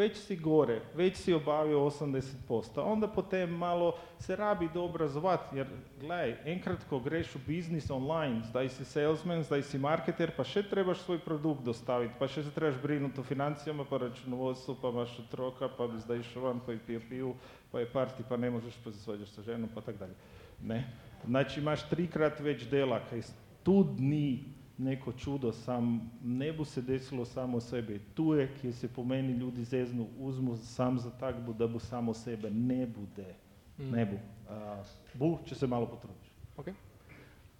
već 0.00 0.16
si 0.16 0.36
gore, 0.36 0.80
već 0.94 1.16
si 1.16 1.32
obavio 1.34 1.78
80%. 1.78 2.80
Onda 2.84 3.08
potem 3.08 3.50
malo 3.50 3.94
se 4.18 4.36
rabi 4.36 4.68
do 4.74 4.84
obrazovati, 4.84 5.56
jer 5.56 5.66
gledaj, 6.00 6.36
enkrat 6.44 6.84
ko 6.88 7.00
greš 7.00 7.34
u 7.34 7.38
biznis 7.46 7.90
online, 7.90 8.42
zdaj 8.48 8.68
si 8.68 8.84
salesman, 8.84 9.42
zdaj 9.42 9.62
si 9.62 9.78
marketer, 9.78 10.32
pa 10.36 10.44
še 10.44 10.62
trebaš 10.70 11.02
svoj 11.04 11.20
produkt 11.24 11.64
dostaviti, 11.68 12.16
pa 12.18 12.28
še 12.28 12.46
se 12.46 12.54
trebaš 12.56 12.80
brinuti 12.82 13.20
o 13.20 13.24
financijama, 13.24 13.84
pa 13.84 14.00
računovodstvu, 14.06 14.78
pa 14.80 14.88
imaš 14.94 15.18
otroka, 15.26 15.68
pa 15.68 15.88
bi 15.88 16.00
zdaj 16.00 16.24
išel 16.24 16.48
van, 16.48 16.64
pa 16.64 16.72
je 16.72 16.80
pio 16.86 17.02
pivu, 17.10 17.34
pa 17.72 17.84
je 17.84 17.90
parti, 17.92 18.24
pa 18.28 18.40
ne 18.40 18.50
možeš, 18.50 18.80
pa 18.84 18.92
se 18.92 19.04
svađaš 19.04 19.36
sa 19.36 19.44
ženom, 19.50 19.68
pa 19.74 19.84
tak 19.84 20.00
dalje. 20.00 20.16
Ne? 20.64 20.80
Znači 21.26 21.60
imaš 21.60 21.84
trikrat 21.92 22.40
več 22.40 22.64
dela, 22.72 23.02
kaj 23.10 23.28
tu 23.64 23.84
ni 23.98 24.59
neko 24.80 25.12
čudo, 25.12 25.52
sam 25.52 26.10
ne 26.24 26.52
bo 26.52 26.64
se 26.64 26.82
desilo 26.82 27.24
samo 27.24 27.60
sebe. 27.60 27.98
Tu 28.14 28.34
je, 28.34 28.48
kjer 28.60 28.74
se 28.74 28.88
pomeni 28.88 29.32
ljudi 29.32 29.64
zeznu, 29.64 30.08
uzmu 30.18 30.56
sam 30.56 30.98
za 30.98 31.10
tak, 31.10 31.40
bo, 31.40 31.52
da 31.52 31.66
bo 31.66 31.78
samo 31.78 32.14
sebe. 32.14 32.50
Ne 32.50 32.86
bude. 32.86 33.34
Mm. 33.78 33.90
Ne 33.90 34.06
bo. 34.06 34.16
Uh, 34.54 34.86
bo, 35.14 35.38
če 35.44 35.54
se 35.54 35.66
malo 35.66 35.86
potrudiš. 35.86 36.32
Okay. 36.56 36.74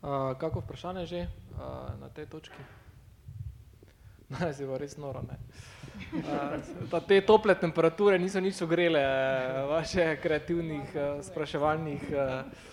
Uh, 0.03 0.39
kako 0.39 0.61
vprašanje 0.61 1.07
že 1.07 1.21
uh, 1.21 2.01
na 2.01 2.09
tej 2.09 2.27
točki? 2.27 2.63
Naj 4.41 4.55
se 4.55 4.67
bo 4.67 4.79
res 4.79 4.97
noro, 4.97 5.23
ne. 5.23 5.37
Uh, 6.13 7.01
te 7.09 7.21
tople 7.21 7.55
temperature 7.55 8.19
niso 8.19 8.41
nič 8.41 8.63
ogrele 8.63 9.01
uh, 9.03 9.69
vaše 9.71 10.17
kreativnih 10.23 10.95
uh, 10.95 11.25
spraševalnih, 11.25 12.03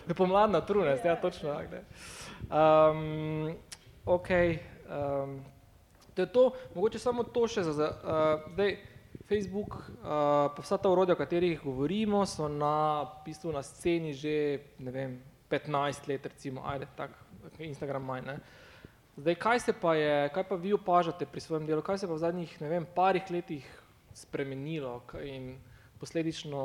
uh, 0.08 0.16
pomladna 0.16 0.62
trunest, 0.62 1.06
ja 1.06 1.16
točno. 1.16 1.54
tak. 1.54 1.84
Um, 2.48 3.58
ok, 4.08 4.30
um, 4.88 5.40
to 6.16 6.22
je 6.22 6.30
to, 6.34 6.44
mogoče 6.76 7.00
samo 7.00 7.24
to 7.24 7.48
še 7.48 7.64
za, 7.68 7.90
uh, 7.92 8.48
dej, 8.58 8.78
Facebook, 9.28 9.76
uh, 9.76 10.48
pa 10.56 10.64
vsa 10.64 10.78
ta 10.80 10.90
urodja, 10.90 11.18
o 11.18 11.20
katerih 11.20 11.60
govorimo, 11.64 12.24
so 12.26 12.48
na, 12.48 13.04
v 13.04 13.26
bistvu 13.28 13.52
na 13.52 13.64
sceni 13.66 14.14
že, 14.16 14.36
ne 14.80 14.94
vem, 14.94 15.18
15 15.52 16.08
let 16.08 16.26
recimo, 16.32 16.64
ajde, 16.68 16.88
tak, 16.96 17.12
Instagram 17.60 18.08
manj, 18.08 18.26
ne. 18.28 18.38
Zdaj, 19.18 19.36
kaj 19.42 19.60
se 19.60 19.74
pa 19.74 19.96
je, 19.98 20.30
kaj 20.30 20.44
pa 20.46 20.56
vi 20.62 20.74
opažate 20.78 21.26
pri 21.26 21.42
svojem 21.42 21.66
delu, 21.66 21.82
kaj 21.82 22.04
se 22.04 22.08
pa 22.08 22.14
v 22.14 22.22
zadnjih, 22.22 22.54
ne 22.62 22.70
vem, 22.70 22.86
parih 22.96 23.26
letih 23.34 23.66
spremenilo 24.14 25.02
in 25.26 25.56
posledično 26.00 26.62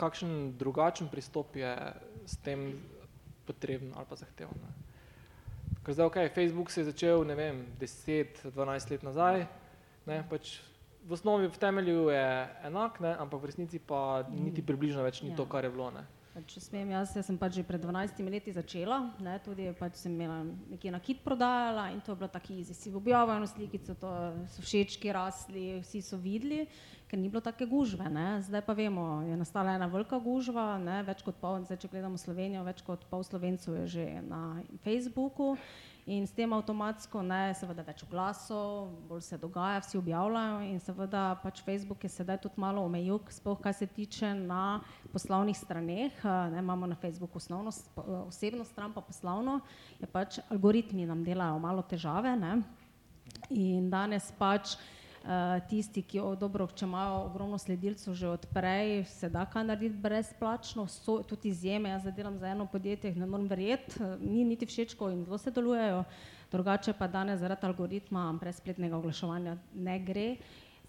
kakšen 0.00 0.56
drugačen 0.56 1.08
pristop 1.12 1.56
je 1.56 1.72
s 2.24 2.36
tem 2.44 2.80
potreben 3.44 3.92
ali 3.96 4.06
pa 4.08 4.16
zahteven. 4.16 4.79
Ker 5.80 5.94
zdaj, 5.94 6.06
ok, 6.06 6.16
Facebook 6.34 6.70
se 6.70 6.80
je 6.80 6.84
začel, 6.86 7.24
ne 7.24 7.34
vem, 7.34 7.66
10-12 7.80 8.52
let 8.90 9.02
nazaj, 9.02 9.46
ne, 10.06 10.18
pač 10.28 10.58
v 11.00 11.12
osnovi 11.12 11.48
v 11.48 11.56
temelju 11.56 12.08
je 12.08 12.24
enak, 12.62 13.00
ne, 13.00 13.14
ampak 13.16 13.40
v 13.40 13.46
resnici 13.46 13.78
pa 13.80 14.20
niti 14.28 14.60
približno 14.60 15.00
več 15.02 15.22
ni 15.22 15.32
to, 15.32 15.42
Ja. 15.42 15.48
kar 15.48 15.64
je 15.64 15.70
bilo. 15.70 15.88
Ne. 15.90 16.04
Če 16.46 16.60
smem, 16.62 16.90
jaz, 16.90 17.16
jaz 17.16 17.26
sem 17.26 17.36
pač 17.36 17.56
že 17.58 17.64
pred 17.64 17.80
12 17.80 18.20
leti 18.30 18.52
začela, 18.52 19.10
ne, 19.18 19.40
tudi 19.40 19.72
pač 19.74 19.96
sem 19.96 20.12
imela 20.12 20.44
nekje 20.70 20.92
nakit 20.92 21.24
prodajala 21.24 21.90
in 21.90 22.00
to 22.00 22.12
je 22.12 22.16
bilo 22.16 22.28
tako 22.28 22.52
easy. 22.54 22.72
Si 22.72 22.92
objavila 22.94 23.36
eno 23.36 23.48
slikico, 23.48 23.94
to 23.94 24.08
so 24.48 24.62
všečki 24.62 25.10
rasli, 25.12 25.80
vsi 25.80 26.00
so 26.00 26.16
videli, 26.16 26.68
ker 27.10 27.18
ni 27.18 27.28
bilo 27.28 27.42
take 27.42 27.66
gužve. 27.66 28.06
Ne. 28.06 28.38
Zdaj 28.46 28.62
pa 28.62 28.72
vemo, 28.72 29.22
je 29.26 29.36
nastala 29.36 29.74
ena 29.74 29.90
velika 29.90 30.18
gužva, 30.22 30.78
ne, 30.78 31.00
več 31.02 31.24
kot 31.26 31.34
pol, 31.42 31.64
zdaj 31.66 31.80
če 31.82 31.90
gledamo 31.90 32.20
Slovenijo, 32.20 32.62
več 32.62 32.84
kot 32.86 33.02
pol 33.10 33.26
Slovencev 33.26 33.80
je 33.82 33.86
že 33.98 34.04
na 34.22 34.62
Facebooku. 34.86 35.56
In 36.10 36.24
s 36.26 36.32
tem 36.34 36.48
avtomatsko 36.54 37.20
ne, 37.22 37.52
seveda 37.54 37.84
več 37.86 38.00
oglasov, 38.06 38.88
bolj 39.06 39.20
se 39.26 39.36
dogaja, 39.38 39.82
vsi 39.84 39.98
objavljajo 39.98 40.62
in 40.70 40.78
seveda 40.82 41.24
pač 41.42 41.60
Facebook 41.66 42.06
je 42.06 42.10
sedaj 42.10 42.40
tudi 42.46 42.62
malo 42.62 42.82
omejil, 42.86 43.20
sploh 43.30 43.60
kar 43.60 43.74
se 43.76 43.86
tiče 43.86 44.32
na 44.38 44.80
poslovnih 45.12 45.58
straneh. 45.58 46.14
eh, 46.24 46.38
Ne, 46.54 46.62
imamo 46.62 46.86
na 46.86 46.96
Facebooku 46.96 47.38
osnovno, 47.38 47.70
osebno 48.26 48.64
stran, 48.64 48.94
pa 48.94 49.02
poslovno, 49.02 49.60
je 50.00 50.06
pač 50.06 50.40
algoritmi 50.48 51.06
nam 51.06 51.24
delajo 51.24 51.58
malo 51.58 51.82
težave. 51.82 52.32
Ne? 52.36 52.62
In 53.50 53.90
danes 53.90 54.32
pač 54.38 54.78
tisti, 55.68 56.02
ki 56.02 56.20
o, 56.20 56.34
dobro, 56.36 56.66
če 56.66 56.86
imajo 56.86 57.24
ogromno 57.26 57.58
sledilcev 57.58 58.14
že 58.14 58.28
odprej, 58.28 59.04
se 59.04 59.28
da 59.28 59.44
kaj 59.44 59.64
narediti 59.64 60.00
brezplačno, 60.00 60.86
so 60.86 61.22
tudi 61.22 61.48
izjeme. 61.48 61.90
Jaz 61.90 62.00
zdaj 62.02 62.12
delam 62.12 62.38
za 62.38 62.48
eno 62.48 62.66
podjetje, 62.66 63.12
ne 63.14 63.26
morem 63.26 63.46
verjeti, 63.46 64.00
eh, 64.00 64.16
ni 64.20 64.44
niti 64.44 64.66
všečko 64.66 65.10
in 65.10 65.24
zelo 65.24 65.38
se 65.38 65.50
delujejo. 65.50 66.04
Drugače 66.52 66.92
pa 66.92 67.06
danes 67.06 67.40
zaradi 67.40 67.66
algoritma 67.66 68.32
brez 68.40 68.56
spletnega 68.56 68.96
oglaševanja 68.96 69.56
ne 69.74 69.98
gre. 69.98 70.36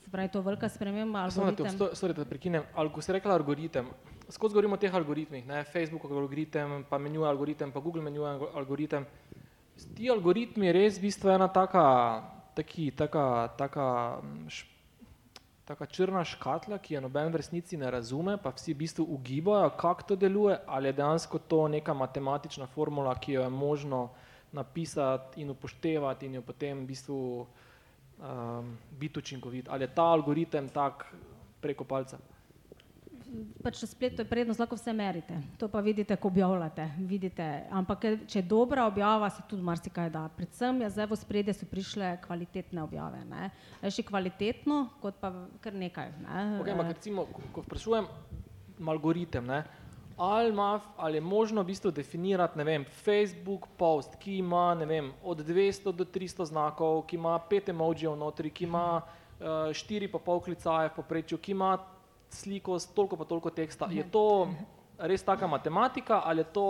Se 0.02 0.10
pravi, 0.10 0.30
to 0.30 0.40
je 0.40 0.44
velika 0.44 0.70
sprememba. 0.70 1.28
Sorry, 1.30 2.14
da 2.14 2.26
prekinem, 2.26 2.64
ali 2.74 2.90
ko 2.90 3.02
si 3.02 3.12
rekla 3.12 3.36
algoritem, 3.36 3.86
skozi 4.30 4.54
govorimo 4.54 4.74
o 4.74 4.78
teh 4.78 4.96
algoritmih, 4.96 5.46
ne, 5.48 5.64
Facebook 5.64 6.06
algoritem, 6.06 6.86
pa 6.90 6.98
menjuje 6.98 7.28
algoritem, 7.28 7.72
pa 7.72 7.80
Google 7.80 8.02
algo- 8.02 8.50
algoritem. 8.56 9.06
Ti 9.96 10.10
algoritmi 10.10 10.72
res 10.72 10.98
v 10.98 11.02
bistvu 11.02 11.30
ena 11.30 11.48
taka, 11.48 12.24
taki, 12.56 12.92
taka, 12.92 13.48
taka, 13.58 14.18
mm, 14.24 14.48
š, 14.50 14.66
taka 15.66 15.86
črna 15.86 16.24
škatla, 16.24 16.78
ki 16.78 16.94
je 16.94 17.02
noben 17.02 17.32
v 17.32 17.40
resnici 17.40 17.78
ne 17.78 17.92
razume, 17.92 18.38
pa 18.38 18.52
vsi 18.52 18.74
v 18.74 18.82
bistvu 18.84 19.06
ugibajo, 19.08 19.70
kako 19.78 20.04
to 20.04 20.16
deluje, 20.16 20.58
ali 20.68 20.92
je 20.92 20.98
dejansko 21.00 21.40
to 21.40 21.68
neka 21.68 21.94
matematična 21.94 22.68
formula, 22.68 23.16
ki 23.16 23.40
jo 23.40 23.46
je 23.48 23.50
možno 23.50 24.10
napisati 24.52 25.42
in 25.42 25.50
upoštevati 25.50 26.26
in 26.26 26.36
jo 26.36 26.42
potem 26.42 26.84
v 26.84 26.88
bistvu 26.88 27.20
um, 27.40 28.78
biti 29.00 29.20
učinkovit. 29.20 29.70
Ali 29.70 29.84
je 29.84 29.96
ta 29.96 30.04
algoritem 30.04 30.70
tak 30.70 31.08
preko 31.62 31.84
palca? 31.84 32.20
Pač 33.64 33.82
na 33.82 33.88
spletu 33.88 34.22
je 34.22 34.28
prednost, 34.28 34.60
lahko 34.60 34.76
vse 34.76 34.94
merite. 34.94 35.38
To 35.58 35.70
pa 35.72 35.80
vidite, 35.80 36.16
ko 36.20 36.28
objavljate. 36.28 36.90
Vidite. 37.08 37.46
Ampak 37.72 38.04
če 38.28 38.40
je 38.42 38.44
dobra 38.44 38.86
objava, 38.90 39.30
se 39.30 39.44
tudi 39.48 39.64
marsikaj 39.64 40.10
da. 40.12 40.26
Predvsem 40.36 40.82
je 40.84 40.90
zdaj 40.92 41.08
v 41.08 41.20
spredje 41.20 41.56
so 41.56 41.68
prišle 41.70 42.18
kvalitetne 42.26 42.84
objave. 42.84 43.24
Ne. 43.30 43.52
Še 43.88 44.04
kvalitetno, 44.04 44.84
kot 45.04 45.22
pa 45.24 45.32
kar 45.64 45.78
nekaj. 45.78 46.12
Ne. 46.26 46.44
Okay, 46.60 46.76
ampak 46.76 46.92
recimo, 46.98 47.28
ko 47.56 47.64
vprašujem 47.64 48.10
algoritem, 48.90 49.46
ne, 49.46 49.64
ali, 50.18 50.50
ima, 50.50 50.82
ali 50.98 51.18
je 51.18 51.22
možno 51.22 51.62
v 51.62 51.66
bistvu 51.66 51.92
definirati, 51.92 52.58
ne 52.58 52.64
vem, 52.64 52.86
Facebook 52.86 53.68
post, 53.78 54.16
ki 54.20 54.38
ima, 54.38 54.76
ne 54.76 54.86
vem, 54.86 55.12
od 55.24 55.40
200 55.46 55.94
do 55.94 56.06
300 56.06 56.46
znakov, 56.46 57.06
ki 57.08 57.16
ima 57.16 57.40
pet 57.40 57.70
emojijev 57.70 58.16
notri, 58.16 58.50
ki 58.50 58.64
ima 58.64 59.02
uh, 59.02 59.72
štiri 59.74 60.12
pa 60.12 60.20
pol 60.20 60.42
klicaje 60.42 60.90
v 60.90 60.96
poprečju, 61.00 61.38
ki 61.38 61.56
ima 61.56 61.78
sliko 62.34 62.80
s 62.80 62.88
toliko 62.96 63.16
pa 63.16 63.26
toliko 63.26 63.50
teksta. 63.50 63.88
Je 63.92 64.04
to 64.04 64.50
res 64.98 65.24
taka 65.24 65.48
matematika 65.48 66.22
ali 66.26 66.42
je 66.42 66.50
to 66.54 66.68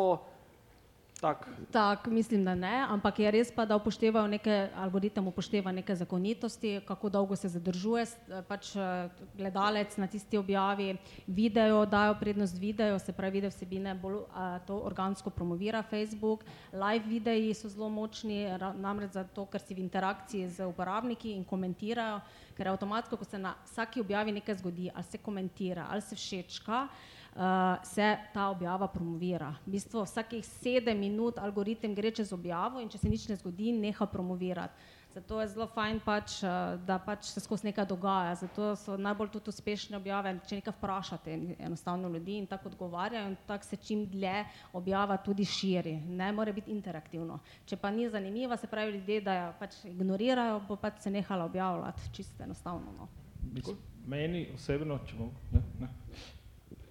tak? 1.22 1.45
Tak, 1.72 2.07
mislim, 2.07 2.41
da 2.45 2.55
ne, 2.55 2.82
ampak 2.89 3.20
je 3.20 3.32
res 3.32 3.51
pa, 3.53 3.66
da 3.70 3.78
upoštevajo 3.78 4.26
neke, 4.28 4.55
algoritem 4.74 5.28
upošteva 5.30 5.72
neke 5.72 5.95
zakonitosti, 5.95 6.80
kako 6.88 7.09
dolgo 7.14 7.38
se 7.38 7.51
zadržuje 7.53 8.05
pač 8.49 8.74
eh, 8.76 9.09
gledalec 9.38 9.93
na 10.01 10.09
tisti 10.09 10.39
objavi, 10.41 10.95
video 11.28 11.86
dajo 11.86 12.18
prednost 12.20 12.57
video, 12.57 12.97
se 12.99 13.14
pravi 13.14 13.38
video 13.38 13.53
vsebine 13.53 13.93
bolj 13.95 14.24
a, 14.34 14.59
to 14.66 14.80
organsko 14.82 15.30
promovira 15.30 15.84
Facebook, 15.84 16.43
live 16.74 17.05
videi 17.05 17.53
so 17.53 17.70
zelo 17.70 17.89
močni, 17.89 18.47
namreč 18.82 19.14
zato, 19.14 19.45
ker 19.45 19.62
si 19.62 19.78
v 19.78 19.86
interakciji 19.86 20.49
z 20.49 20.66
uporabniki 20.66 21.36
in 21.38 21.45
komentirajo, 21.45 22.18
ker 22.58 22.72
avtomatsko, 22.72 23.18
ko 23.18 23.26
se 23.26 23.39
na 23.39 23.56
vsaki 23.66 24.02
objavi 24.02 24.32
nekaj 24.32 24.60
zgodi, 24.62 24.89
ali 24.93 25.04
se 25.04 25.18
komentira, 25.18 25.88
ali 25.89 26.02
se 26.02 26.16
všečka, 26.16 26.88
uh, 26.88 27.41
se 27.84 28.18
ta 28.34 28.47
objava 28.49 28.88
promovira. 28.88 29.54
V 29.66 29.76
bistvu 29.78 30.04
vsakih 30.04 30.45
sedem 30.45 30.99
minut 30.99 31.39
algoritem 31.39 31.95
gre 31.95 32.12
čez 32.12 32.34
objavo 32.34 32.80
in 32.80 32.89
če 32.89 32.97
se 32.97 33.10
nič 33.10 33.28
ne 33.30 33.36
zgodi, 33.36 33.72
neha 33.72 34.06
promovirati. 34.06 34.99
Zato 35.14 35.41
je 35.41 35.47
zelo 35.47 35.68
fajn, 35.68 35.99
pač, 35.99 36.38
eh, 36.43 36.49
da 36.88 36.95
pač 36.99 37.26
se 37.26 37.39
skozi 37.39 37.68
nekaj 37.68 37.86
dogaja. 37.86 38.36
Zato 38.36 38.76
so 38.76 38.95
najbolj 38.97 39.30
tudi 39.30 39.51
uspešne 39.51 39.97
objave, 39.97 40.39
če 40.47 40.55
nekaj 40.55 40.74
vprašate 40.78 41.34
enostavno 41.59 42.09
ljudi 42.09 42.38
in 42.38 42.47
tako 42.47 42.70
odgovarjajo 42.70 43.28
in 43.28 43.36
tako 43.47 43.66
se 43.66 43.76
čim 43.78 44.05
dlje 44.05 44.45
objava 44.74 45.18
tudi 45.18 45.45
širi. 45.45 45.97
Ne 46.07 46.32
more 46.32 46.53
biti 46.53 46.72
interaktivno. 46.72 47.39
Če 47.66 47.78
pa 47.78 47.91
ni 47.91 48.09
zanimiva, 48.09 48.57
se 48.57 48.68
pravi 48.68 48.91
ljudje, 48.91 49.22
da 49.22 49.36
jo 49.36 49.53
pač 49.59 49.82
ignorirajo, 49.86 50.62
bo 50.68 50.76
pač 50.76 50.99
se 50.99 51.12
nehala 51.12 51.45
objavljati, 51.45 52.01
čisto 52.14 52.43
enostavno. 52.43 52.91
No. 52.97 53.07
Mislim, 53.53 53.78
Meni 54.07 54.47
osebno, 54.55 54.95
če 55.05 55.16
bom, 55.16 55.30
ne, 55.51 55.62
ne, 55.80 55.88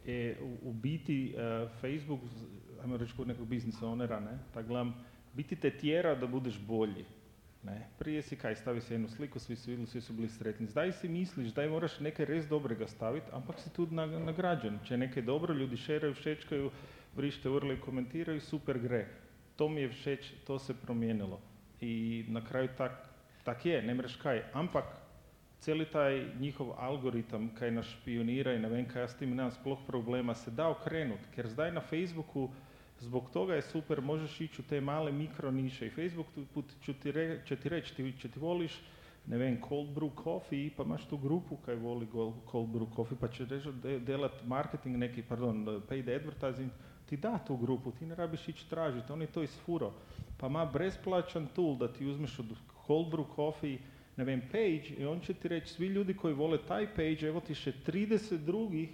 je 0.04 0.36
v, 0.40 0.50
v 0.62 0.74
biti 0.82 1.16
uh, 1.34 1.66
Facebook, 1.80 2.20
z- 2.30 2.46
ajmo 2.82 2.96
reči 2.96 3.16
kot 3.16 3.26
nekog 3.26 3.48
biznis 3.50 3.80
ownera, 3.82 4.20
ne, 4.20 4.36
tak 4.54 4.68
gledam, 4.68 4.92
biti 5.34 5.56
te 5.56 5.70
tjera 5.70 6.14
da 6.14 6.26
budeš 6.26 6.60
bolji. 6.66 7.04
Ne. 7.62 7.88
Prije 7.98 8.22
si 8.22 8.36
kaj, 8.36 8.56
stavi 8.56 8.80
si 8.80 8.94
eno 8.94 9.08
sliko, 9.08 9.38
svi 9.38 9.56
su 9.56 9.70
vidjeli, 9.70 9.86
svi 9.86 10.00
su 10.00 10.12
bili 10.12 10.28
sretni. 10.28 10.66
Zdaj 10.66 10.92
si 10.92 11.08
misliš, 11.08 11.48
da 11.52 11.68
moraš 11.68 12.00
nekaj 12.00 12.26
res 12.26 12.48
dobrega 12.48 12.86
staviti, 12.86 13.26
ampak 13.32 13.58
si 13.58 13.70
na- 13.90 14.06
nagrađen. 14.06 14.78
Če 14.84 14.96
nekaj 14.96 15.22
dobro, 15.22 15.54
ljudi 15.54 15.76
šeraju, 15.76 16.14
všečkaju, 16.14 16.70
brišite 17.16 17.48
urle 17.48 17.74
i 17.74 17.80
komentiraju, 17.80 18.40
super 18.40 18.78
gre. 18.78 19.06
To 19.56 19.68
mi 19.68 19.80
je 19.80 19.88
všeč, 19.88 20.32
to 20.46 20.58
se 20.58 20.74
promijenilo. 20.74 21.40
I 21.80 22.24
na 22.28 22.44
kraju 22.44 22.68
tak, 22.78 23.08
tak 23.44 23.66
je, 23.66 23.82
ne 23.82 23.94
mreš 23.94 24.16
kaj. 24.16 24.42
Ampak 24.52 24.84
cijeli 25.60 25.84
taj 25.84 26.26
njihov 26.38 26.72
algoritam 26.78 27.54
kaj 27.54 27.70
nas 27.70 27.86
špionira 27.86 28.54
i 28.54 28.58
ne 28.58 28.68
vem 28.68 28.88
kaj 28.88 29.02
ja 29.02 29.08
s 29.08 29.16
tim 29.16 29.30
nemam 29.30 29.50
sploh 29.50 29.78
problema, 29.86 30.34
se 30.34 30.50
da 30.50 30.68
okrenut. 30.68 31.20
Ker 31.34 31.48
zdaj 31.48 31.72
na 31.72 31.80
Facebooku 31.80 32.50
zbog 33.00 33.30
toga 33.30 33.54
je 33.54 33.62
super, 33.62 34.00
možeš 34.00 34.40
ići 34.40 34.62
u 34.62 34.64
te 34.64 34.80
male 34.80 35.12
mikro 35.12 35.50
niše 35.50 35.86
i 35.86 35.90
Facebook 35.90 36.26
put 36.54 36.64
ću 36.84 36.94
ti, 36.94 37.12
re, 37.12 37.40
će 37.46 37.56
ti 37.56 37.68
reći, 37.68 37.94
ti, 37.94 38.14
će 38.20 38.28
ti 38.28 38.38
voliš 38.40 38.80
ne 39.26 39.38
vem, 39.38 39.58
cold 39.68 39.88
brew 39.94 40.10
coffee, 40.24 40.70
pa 40.76 40.82
imaš 40.82 41.04
tu 41.06 41.16
grupu 41.16 41.56
kaj 41.56 41.74
voli 41.74 42.06
cold 42.50 42.68
brew 42.68 42.86
coffee, 42.96 43.18
pa 43.20 43.28
će 43.28 43.44
reći 43.44 43.68
delat 44.06 44.46
marketing 44.46 44.96
neki, 44.96 45.22
pardon, 45.22 45.82
paid 45.88 46.08
advertising, 46.08 46.70
ti 47.06 47.16
da 47.16 47.38
tu 47.38 47.56
grupu, 47.56 47.92
ti 47.92 48.06
ne 48.06 48.14
rabiš 48.14 48.48
ići 48.48 48.70
tražiti, 48.70 49.12
on 49.12 49.20
je 49.20 49.26
to 49.26 49.42
isfuro. 49.42 49.92
Pa 50.38 50.46
ima 50.46 50.64
bezplaćan 50.66 51.46
tool 51.46 51.76
da 51.76 51.92
ti 51.92 52.06
uzmeš 52.06 52.38
od 52.38 52.46
cold 52.86 53.12
brew 53.12 53.26
coffee, 53.36 53.78
ne 54.16 54.24
vem, 54.24 54.40
page 54.40 54.94
i 54.98 55.04
on 55.06 55.20
će 55.20 55.34
ti 55.34 55.48
reći 55.48 55.72
svi 55.74 55.86
ljudi 55.86 56.14
koji 56.14 56.34
vole 56.34 56.58
taj 56.68 56.86
page, 56.94 57.26
evo 57.26 57.40
ti 57.40 57.54
še 57.54 57.72
30 57.86 58.36
drugih 58.36 58.88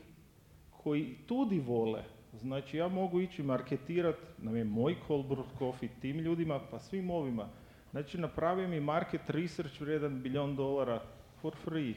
koji 0.70 1.16
tudi 1.26 1.60
vole. 1.60 2.15
Znači 2.40 2.76
ja 2.76 2.88
mogu 2.88 3.20
ići 3.20 3.42
marketirati, 3.42 4.22
ne 4.42 4.52
vem, 4.52 4.68
moj 4.68 4.96
cold 5.06 5.26
coffee 5.58 5.88
tim 6.00 6.18
ljudima, 6.18 6.60
pa 6.70 6.78
svim 6.78 7.10
ovima. 7.10 7.48
Znači 7.90 8.18
napravio 8.18 8.68
mi 8.68 8.80
market 8.80 9.30
research 9.30 9.80
vrijedan 9.80 10.22
biljon 10.22 10.56
dolara 10.56 11.02
for 11.40 11.54
free. 11.64 11.94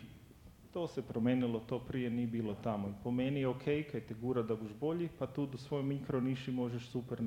To 0.73 0.87
se 0.87 1.01
promijenilo, 1.01 1.59
to 1.59 1.79
prije 1.79 2.09
nije 2.09 2.27
bilo 2.27 2.55
tamo. 2.63 2.93
Po 3.03 3.11
meni 3.11 3.39
je 3.39 3.47
ok, 3.47 3.63
kaj 3.63 4.01
te 4.07 4.13
gura 4.13 4.41
da 4.41 4.55
buš 4.55 4.71
bolji, 4.79 5.09
pa 5.19 5.27
tu 5.27 5.45
do 5.45 5.57
svojoj 5.57 5.83
mikro 5.83 6.21
niši 6.21 6.51
možeš 6.51 6.89
super 6.89 7.19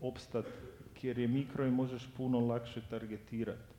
opstat, 0.00 0.46
jer 1.02 1.18
je 1.18 1.28
mikro 1.28 1.66
i 1.66 1.70
možeš 1.70 2.08
puno 2.16 2.40
lakše 2.40 2.80
targetirati. 2.90 3.74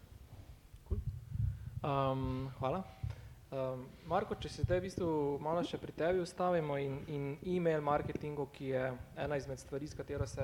Um, 1.84 2.50
hvala. 2.60 2.84
Um, 3.56 3.86
Marko, 4.06 4.36
če 4.36 4.50
se 4.52 4.64
zdaj 4.66 4.82
v 4.82 4.84
bistvu 4.90 5.10
malo 5.40 5.62
še 5.64 5.78
pri 5.80 5.94
tebi 5.96 6.20
ustavimo 6.20 6.76
in, 6.82 6.98
in 7.08 7.28
e-mail 7.56 7.84
marketingu, 7.86 8.50
ki 8.52 8.72
je 8.74 8.82
ena 9.22 9.38
izmed 9.40 9.62
stvari, 9.62 9.88
s 9.88 9.96
katero 9.96 10.28
se 10.28 10.44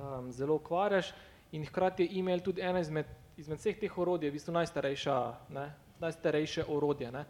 um, 0.00 0.26
zelo 0.34 0.56
ukvarjaš, 0.58 1.12
in 1.54 1.62
hkrati 1.68 2.08
je 2.08 2.18
e-mail 2.18 2.42
tudi 2.42 2.64
ena 2.66 2.82
izmed, 2.82 3.06
izmed 3.38 3.62
vseh 3.62 3.78
teh 3.78 3.98
orodij, 4.04 4.32
v 4.32 4.38
bistvu 4.40 4.56
najstarejša, 4.56 5.18
ne, 5.54 5.68
najstarejše 6.02 6.66
orodje. 6.66 7.12
Ne. 7.14 7.22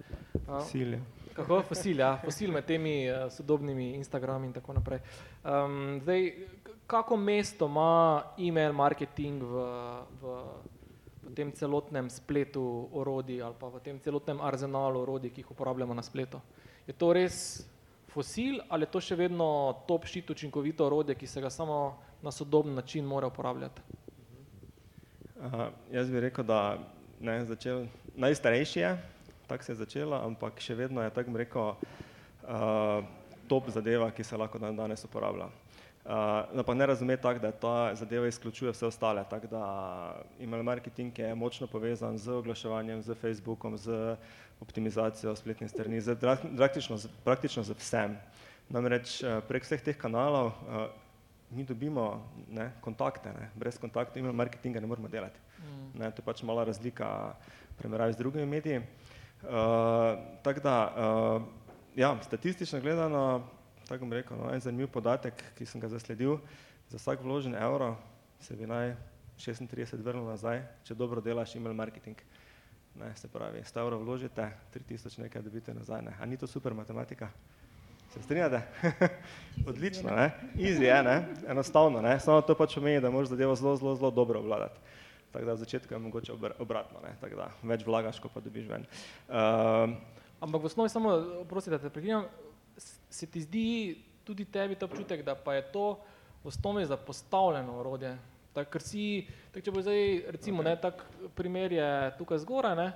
Fosil. 0.47 0.97
Kako? 1.37 1.61
Fosil, 1.69 2.01
ja. 2.01 2.15
Fosil 2.25 2.55
med 2.55 2.65
temi 2.71 2.97
uh, 3.11 3.27
sodobnimi 3.33 3.93
Instagrami 3.99 4.49
in 4.49 4.57
tako 4.57 4.79
naprej. 4.81 5.03
Um, 5.45 5.99
zdaj, 6.07 6.31
kako 6.89 7.21
mesto 7.21 7.69
ima 7.69 8.33
e-mail 8.39 8.73
marketing 8.73 9.45
v, 9.45 9.69
v, 10.25 10.39
v 11.23 11.35
tem 11.35 11.53
celotnem 11.53 12.11
spletu 12.11 12.89
orodij 12.93 13.43
ali 13.43 13.55
pa 13.59 13.69
v 13.69 13.81
tem 13.81 13.99
celotnem 14.01 14.41
arzenalu 14.41 15.03
orodij, 15.03 15.31
ki 15.31 15.41
jih 15.41 15.51
uporabljamo 15.51 15.95
na 15.95 16.03
spletu? 16.03 16.41
Je 16.87 16.95
to 16.95 17.13
res 17.13 17.67
fosil 18.13 18.61
ali 18.69 18.85
je 18.85 18.93
to 18.93 19.01
še 19.01 19.17
vedno 19.17 19.49
top 19.89 20.07
šit 20.07 20.31
učinkovito 20.31 20.87
orodje, 20.87 21.15
ki 21.15 21.27
se 21.27 21.41
ga 21.41 21.51
samo 21.51 21.99
na 22.23 22.31
sodoben 22.31 22.75
način 22.75 23.05
mora 23.05 23.27
uporabljati? 23.27 23.83
Uh, 25.43 25.73
jaz 25.91 26.11
bi 26.11 26.21
rekel, 26.21 26.45
da 26.45 26.79
ne, 27.21 27.45
začel, 27.45 27.87
najstarejši 28.15 28.81
je, 28.81 28.93
tako 29.47 29.65
se 29.65 29.73
je 29.73 29.77
začelo, 29.77 30.21
ampak 30.23 30.61
še 30.63 30.75
vedno 30.75 31.03
je 31.03 31.11
tako 31.11 31.37
rekel 31.39 31.73
uh, 31.73 33.03
top 33.49 33.71
zadeva, 33.75 34.11
ki 34.11 34.25
se 34.25 34.39
lahko 34.39 34.59
dan 34.59 34.77
danes 34.77 35.05
uporablja. 35.05 35.51
Uh, 36.03 36.11
no, 36.53 36.65
pa 36.67 36.75
ne 36.75 36.87
razume 36.87 37.17
tako, 37.17 37.39
da 37.39 37.53
ta 37.53 37.95
zadeva 37.95 38.27
izključuje 38.27 38.73
vse 38.73 38.87
ostale, 38.87 39.23
tako 39.31 39.47
da 39.47 39.63
email 40.41 40.63
marketing 40.63 41.19
je 41.19 41.35
močno 41.35 41.67
povezan 41.67 42.19
z 42.19 42.33
oglaševanjem, 42.43 43.03
z 43.03 43.15
Facebookom, 43.15 43.77
z 43.79 44.17
optimizacijo 44.61 45.37
spletnih 45.37 45.71
strani, 45.71 46.01
z, 46.01 46.17
praktično, 46.57 46.99
praktično 47.25 47.63
z 47.63 47.79
vsem. 47.79 48.19
Namreč 48.69 49.21
prek 49.49 49.63
vseh 49.63 49.83
teh 49.83 49.97
kanalov 49.97 50.47
uh, 50.47 50.91
mi 51.51 51.65
dobimo 51.65 52.27
ne, 52.51 52.73
kontakte, 52.81 53.31
ne. 53.39 53.51
brez 53.55 53.79
kontakta 53.79 54.19
email 54.19 54.35
marketinga 54.35 54.81
ne 54.81 54.87
moramo 54.87 55.09
delati. 55.09 55.39
Mm. 55.63 56.01
Ne, 56.01 56.11
to 56.11 56.23
je 56.23 56.27
pač 56.27 56.43
mala 56.43 56.65
razlika 56.65 57.35
primerjavi 57.79 58.13
z 58.13 58.17
drugimi 58.17 58.47
mediji. 58.47 58.79
Uh, 58.79 60.19
tako 60.43 60.61
da, 60.61 60.77
uh, 60.91 61.43
ja, 61.95 62.17
statistično 62.23 62.81
gledano, 62.81 63.43
tako 63.89 64.05
bom 64.05 64.13
rekel, 64.13 64.37
no, 64.37 64.51
en 64.55 64.61
zanimiv 64.61 64.91
podatek, 64.93 65.39
ki 65.59 65.67
sem 65.67 65.81
ga 65.81 65.89
zasledil, 65.93 66.39
za 66.91 67.01
vsak 67.01 67.23
vložen 67.25 67.55
evro 67.55 67.97
se 68.41 68.57
bi 68.57 68.67
naj 68.67 68.95
36 69.39 70.03
vrnil 70.03 70.27
nazaj, 70.29 70.63
če 70.85 70.95
dobro 70.95 71.21
delaš 71.21 71.57
email 71.57 71.75
marketing. 71.75 72.17
Ne, 73.01 73.09
se 73.17 73.29
pravi, 73.29 73.63
100 73.65 73.81
evrov 73.81 74.03
vložite, 74.05 74.51
3000 74.75 75.25
nekaj 75.25 75.43
dobite 75.43 75.75
nazaj. 75.75 76.03
Ne. 76.05 76.13
A 76.21 76.27
ni 76.27 76.37
to 76.37 76.47
super 76.47 76.75
matematika? 76.75 77.31
Se 78.13 78.23
strinjate? 78.23 78.61
Odlično, 79.71 80.13
ne? 80.13 80.31
Easy 80.57 80.85
je, 80.85 81.03
ne? 81.03 81.17
Enostavno, 81.49 82.03
ne? 82.05 82.19
Samo 82.21 82.43
to 82.45 82.55
pač 82.55 82.75
pomeni, 82.77 83.01
da 83.01 83.11
moraš 83.11 83.33
zadevo 83.33 83.57
zelo, 83.57 83.77
zelo, 83.77 83.95
zelo 83.97 84.11
dobro 84.11 84.41
obvladati. 84.45 84.81
Tako 85.33 85.45
da 85.49 85.53
v 85.53 85.63
začetku 85.65 85.95
je 85.95 85.99
mogoče 85.99 86.33
obratno, 86.59 87.01
ne? 87.01 87.15
Tako 87.21 87.41
da 87.41 87.49
več 87.63 87.87
vlagaš, 87.87 88.21
ko 88.21 88.29
pa 88.29 88.45
dobiš 88.45 88.69
ven. 88.69 88.85
Uh, 89.29 89.97
Ampak 90.43 90.63
v 90.63 90.67
osnovi 90.67 90.91
samo, 90.91 91.11
prosim, 91.49 91.71
da 91.71 91.79
te 91.79 91.89
prekinem, 91.89 92.27
se 93.13 93.27
ti 93.27 93.41
zdi 93.41 93.69
tudi 94.25 94.45
tebi 94.45 94.75
ta 94.75 94.89
občutek, 94.89 95.23
da 95.23 95.35
pa 95.35 95.55
je 95.55 95.63
to 95.73 95.87
v 96.45 96.49
osnovi 96.49 96.85
zapostavljeno 96.89 97.79
orodje? 97.79 98.17
Tak, 98.53 98.69
ker 98.73 98.85
si, 98.85 99.25
tak, 99.53 99.65
če 99.65 99.73
bo 99.73 99.81
zdaj, 99.81 100.33
recimo, 100.37 100.61
okay. 100.61 100.73
ne, 100.73 100.75
tak 100.81 101.05
primer 101.37 101.73
je 101.73 101.89
tukaj 102.19 102.43
zgoraj, 102.45 102.77
ne? 102.77 102.89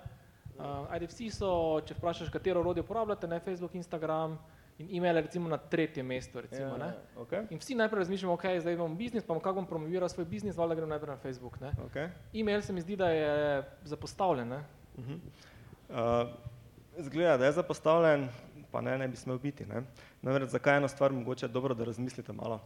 Uh, 0.57 0.89
ajde, 0.93 1.09
vsi 1.13 1.31
so, 1.33 1.49
če 1.85 1.97
vprašaš, 1.97 2.33
katero 2.33 2.61
orodje 2.65 2.85
uporabljate, 2.85 3.29
ne, 3.29 3.41
Facebook, 3.45 3.77
Instagram, 3.77 4.37
in 4.79 4.89
e-mail 4.97 5.21
recimo 5.21 5.49
na 5.49 5.57
tretjem 5.57 6.07
mestu. 6.07 6.41
Recimo, 6.45 6.77
ja, 6.77 6.93
okay. 7.17 7.47
In 7.51 7.61
vsi 7.61 7.75
najprej 7.75 8.05
razmišljamo, 8.05 8.35
ok, 8.37 8.45
zdaj 8.61 8.77
imamo 8.77 8.95
biznis, 8.95 9.25
pa 9.25 9.37
kako 9.41 9.61
bom 9.61 9.69
promoviral 9.69 10.09
svoj 10.09 10.29
biznis, 10.29 10.57
valjda 10.57 10.75
grem 10.75 10.89
najprej 10.89 11.15
na 11.15 11.21
Facebook. 11.23 11.57
Okay. 11.89 12.09
E-mail 12.35 12.63
se 12.63 12.73
mi 12.73 12.81
zdi, 12.81 12.97
da 12.97 13.09
je 13.11 13.63
zapostavljen. 13.85 14.53
Uh 14.53 14.61
-huh. 14.97 15.19
uh, 15.89 16.29
zgleda, 16.99 17.37
da 17.37 17.47
je 17.47 17.53
zapostavljen, 17.53 18.29
pa 18.77 18.85
ne, 18.85 18.99
ne 18.99 19.09
bi 19.09 19.17
smel 19.17 19.39
biti. 19.41 19.65
Namreč, 20.21 20.51
zakaj 20.53 20.75
je 20.75 20.81
ena 20.83 20.89
stvar 20.93 21.13
mogoče 21.17 21.49
dobro, 21.49 21.75
da 21.75 21.85
razmislite 21.89 22.33
malo. 22.37 22.61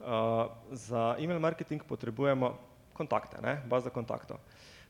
Uh, 0.00 0.48
za 0.72 1.16
e-mail 1.20 1.40
marketing 1.40 1.84
potrebujemo 1.84 2.54
kontakte, 2.96 3.36
ne? 3.44 3.58
baza 3.68 3.90
kontaktov. 3.92 4.40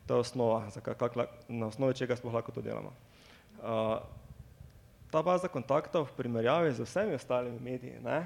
To 0.07 0.15
je 0.15 0.21
osnova, 0.23 0.63
kak, 0.85 0.99
kak, 0.99 1.17
na 1.49 1.67
osnovi 1.67 1.99
čega 1.99 2.15
sploh 2.17 2.35
lahko 2.35 2.55
to 2.55 2.63
delamo. 2.63 2.93
Uh, 3.59 3.99
ta 5.11 5.23
baza 5.23 5.51
kontaktov 5.51 6.07
v 6.13 6.17
primerjavi 6.23 6.71
z 6.79 6.87
vsemi 6.87 7.19
ostalimi 7.19 7.59
mediji 7.59 7.99
ne, 8.05 8.23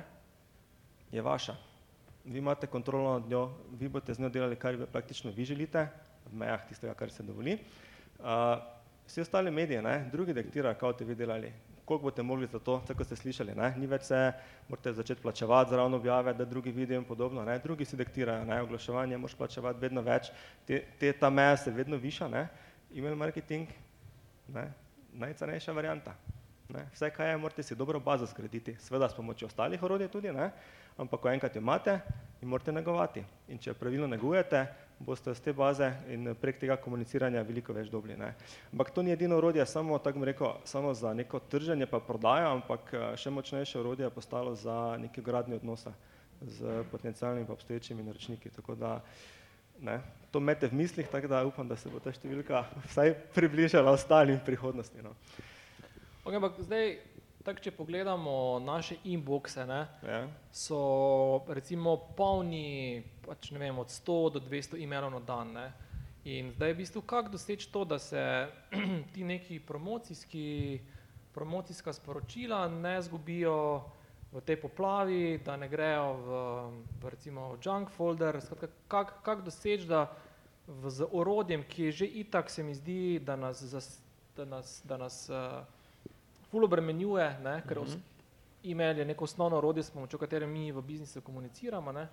je 1.13 1.23
vaša. 1.25 1.57
Vi 2.25 2.39
imate 2.39 2.69
kontrolo 2.69 3.17
nad 3.17 3.31
njo, 3.31 3.49
vi 3.81 3.89
boste 3.89 4.15
z 4.15 4.21
njo 4.21 4.29
delali, 4.29 4.61
kar 4.61 4.77
vi 4.77 4.87
praktično 4.87 5.33
vi 5.33 5.45
želite, 5.45 5.89
v 6.29 6.37
mejah 6.37 6.69
tistega, 6.69 6.93
kar 6.95 7.11
se 7.11 7.25
dovoli. 7.25 7.57
Uh, 8.21 8.61
vsi 9.09 9.25
ostali 9.25 9.51
mediji, 9.51 9.81
ne, 9.83 10.05
drugi 10.13 10.37
diktirajo, 10.37 10.75
kako 10.75 10.93
boste 10.93 11.09
vi 11.09 11.15
delali, 11.15 11.53
koliko 11.87 12.03
boste 12.03 12.23
mogli 12.23 12.47
za 12.47 12.59
to, 12.59 12.81
tako 12.87 13.05
ste 13.05 13.17
slišali, 13.17 13.55
ne, 13.55 13.71
ni 13.79 13.87
več 13.87 14.09
se, 14.11 14.19
morate 14.69 14.93
začeti 14.93 15.23
plačevati 15.23 15.71
za 15.71 15.77
ravno 15.77 15.97
objave, 15.97 16.35
da 16.35 16.45
drugi 16.45 16.71
vidijo 16.75 16.99
in 16.99 17.05
podobno, 17.07 17.45
ne, 17.45 17.59
drugi 17.59 17.85
si 17.85 17.97
diktirajo, 17.97 18.45
ne, 18.45 18.61
oglaševanje 18.63 19.19
moraš 19.19 19.37
plačevati 19.39 19.81
vedno 19.81 20.03
več, 20.03 20.33
te, 20.67 20.83
te 20.99 21.13
ta 21.13 21.31
meja 21.31 21.57
se 21.57 21.71
vedno 21.71 21.97
viša, 21.97 22.29
ne, 22.29 22.49
email 22.95 23.15
marketing, 23.17 23.71
ne, 24.49 24.67
najcenejša 25.13 25.73
varianta. 25.73 26.17
Ne. 26.69 26.89
Vse, 26.93 27.11
kaj 27.15 27.31
je, 27.31 27.37
morate 27.39 27.63
si 27.63 27.79
dobro 27.79 28.01
bazo 28.03 28.27
zgraditi, 28.27 28.75
seveda 28.83 29.09
s 29.09 29.15
pomočjo 29.15 29.47
ostalih 29.47 29.83
orodij 29.83 30.11
tudi, 30.11 30.33
ne. 30.35 30.51
ampak 30.99 31.21
ko 31.21 31.31
enkrat 31.31 31.55
jo 31.55 31.63
imate, 31.63 32.01
jo 32.47 32.51
morate 32.51 32.73
negovati. 32.73 33.25
In 33.49 33.59
če 33.59 33.75
pravilno 33.75 34.07
negujete, 34.07 34.63
boste 34.99 35.35
z 35.35 35.43
te 35.43 35.53
baze 35.53 35.89
in 36.15 36.31
prek 36.41 36.61
tega 36.63 36.77
komuniciranja 36.81 37.43
veliko 37.45 37.75
več 37.77 37.91
dobili. 37.93 38.17
Ne. 38.17 38.33
Ampak 38.73 38.93
to 38.95 39.03
ni 39.03 39.13
edino 39.13 39.37
orodje, 39.37 39.67
samo, 39.67 39.99
tako 39.99 40.25
rekel, 40.25 40.53
samo 40.65 40.95
za 40.95 41.13
neko 41.15 41.41
trženje 41.51 41.89
pa 41.91 42.01
prodajo, 42.01 42.53
ampak 42.57 42.95
še 43.19 43.33
močnejše 43.35 43.81
orodje 43.83 44.07
je 44.07 44.15
postalo 44.15 44.55
za 44.55 44.97
neki 45.03 45.25
gradni 45.27 45.59
odnosa 45.59 45.93
z 46.41 46.85
potencijalnimi 46.91 47.47
pa 47.49 47.57
obstoječimi 47.57 48.05
naročniki. 48.07 48.53
Tako 48.57 48.75
da, 48.75 49.01
ne, 49.81 50.01
to 50.31 50.39
imete 50.39 50.69
v 50.69 50.79
mislih, 50.85 51.09
tako 51.09 51.29
da 51.33 51.45
upam, 51.45 51.69
da 51.69 51.77
se 51.77 51.91
bo 51.91 52.01
ta 52.01 52.13
številka 52.13 52.63
vsaj 52.87 53.15
približala 53.35 53.93
ostalim 53.97 54.41
prihodnosti. 54.45 55.03
No. 55.03 55.17
Okay, 56.27 56.39
ampak 56.39 56.61
zdaj, 56.67 56.99
tak, 57.47 57.61
če 57.63 57.71
pogledamo 57.71 58.59
naše 58.59 58.97
inboxe, 59.07 59.63
ne, 59.67 59.85
ja. 60.03 60.23
so 60.51 60.79
recimo 61.55 61.95
polni 62.19 63.05
pač, 63.23 63.53
vem, 63.55 63.79
od 63.79 63.93
100 63.93 64.17
do 64.35 64.43
200 64.43 64.81
e-mailov 64.83 65.15
na 65.15 65.21
dan. 65.23 65.53
Ne. 65.55 65.67
In 66.27 66.51
zdaj 66.57 66.75
v 66.75 66.81
bistvu 66.83 67.05
kako 67.07 67.37
doseči 67.37 67.71
to, 67.71 67.85
da 67.87 68.01
se 68.03 68.19
ti 69.15 69.23
neki 69.25 69.61
promocijski, 69.63 70.81
promocijska 71.35 71.95
sporočila 71.95 72.67
ne 72.69 72.99
zgubijo 73.03 73.85
v 74.33 74.43
tej 74.43 74.59
poplavi, 74.59 75.39
da 75.47 75.55
ne 75.57 75.71
grejo 75.71 76.09
v, 76.19 76.41
v 76.99 77.15
recimo 77.15 77.55
junk 77.63 77.95
folder. 77.95 78.41
Skratka, 78.43 78.75
kak, 78.91 79.15
kak 79.23 79.47
doseči, 79.47 79.87
da 79.87 80.09
v, 80.67 80.91
z 80.91 81.07
orodjem, 81.13 81.63
ki 81.63 81.89
je 81.91 82.03
že 82.03 82.07
itak, 82.27 82.51
se 82.51 82.67
mi 82.67 82.75
zdi, 82.75 83.23
da 83.23 83.39
nas, 83.39 83.63
da 84.35 84.45
nas, 84.45 84.83
da 84.83 84.99
nas 84.99 85.31
uh, 85.31 85.63
ful 86.57 86.65
obremenjuje, 86.65 87.37
ne, 87.45 87.63
ker 87.69 87.79
Mhm. 87.79 88.01
e-mail 88.65 88.99
je 88.99 89.05
neko 89.05 89.25
osnovno 89.25 89.57
orodje, 89.57 89.83
s 89.83 89.91
pomočjo 89.91 90.19
katere 90.19 90.47
mi 90.47 90.73
v 90.73 90.81
biznisu 90.83 91.21
komuniciramo. 91.21 91.93
Ne. 91.93 92.09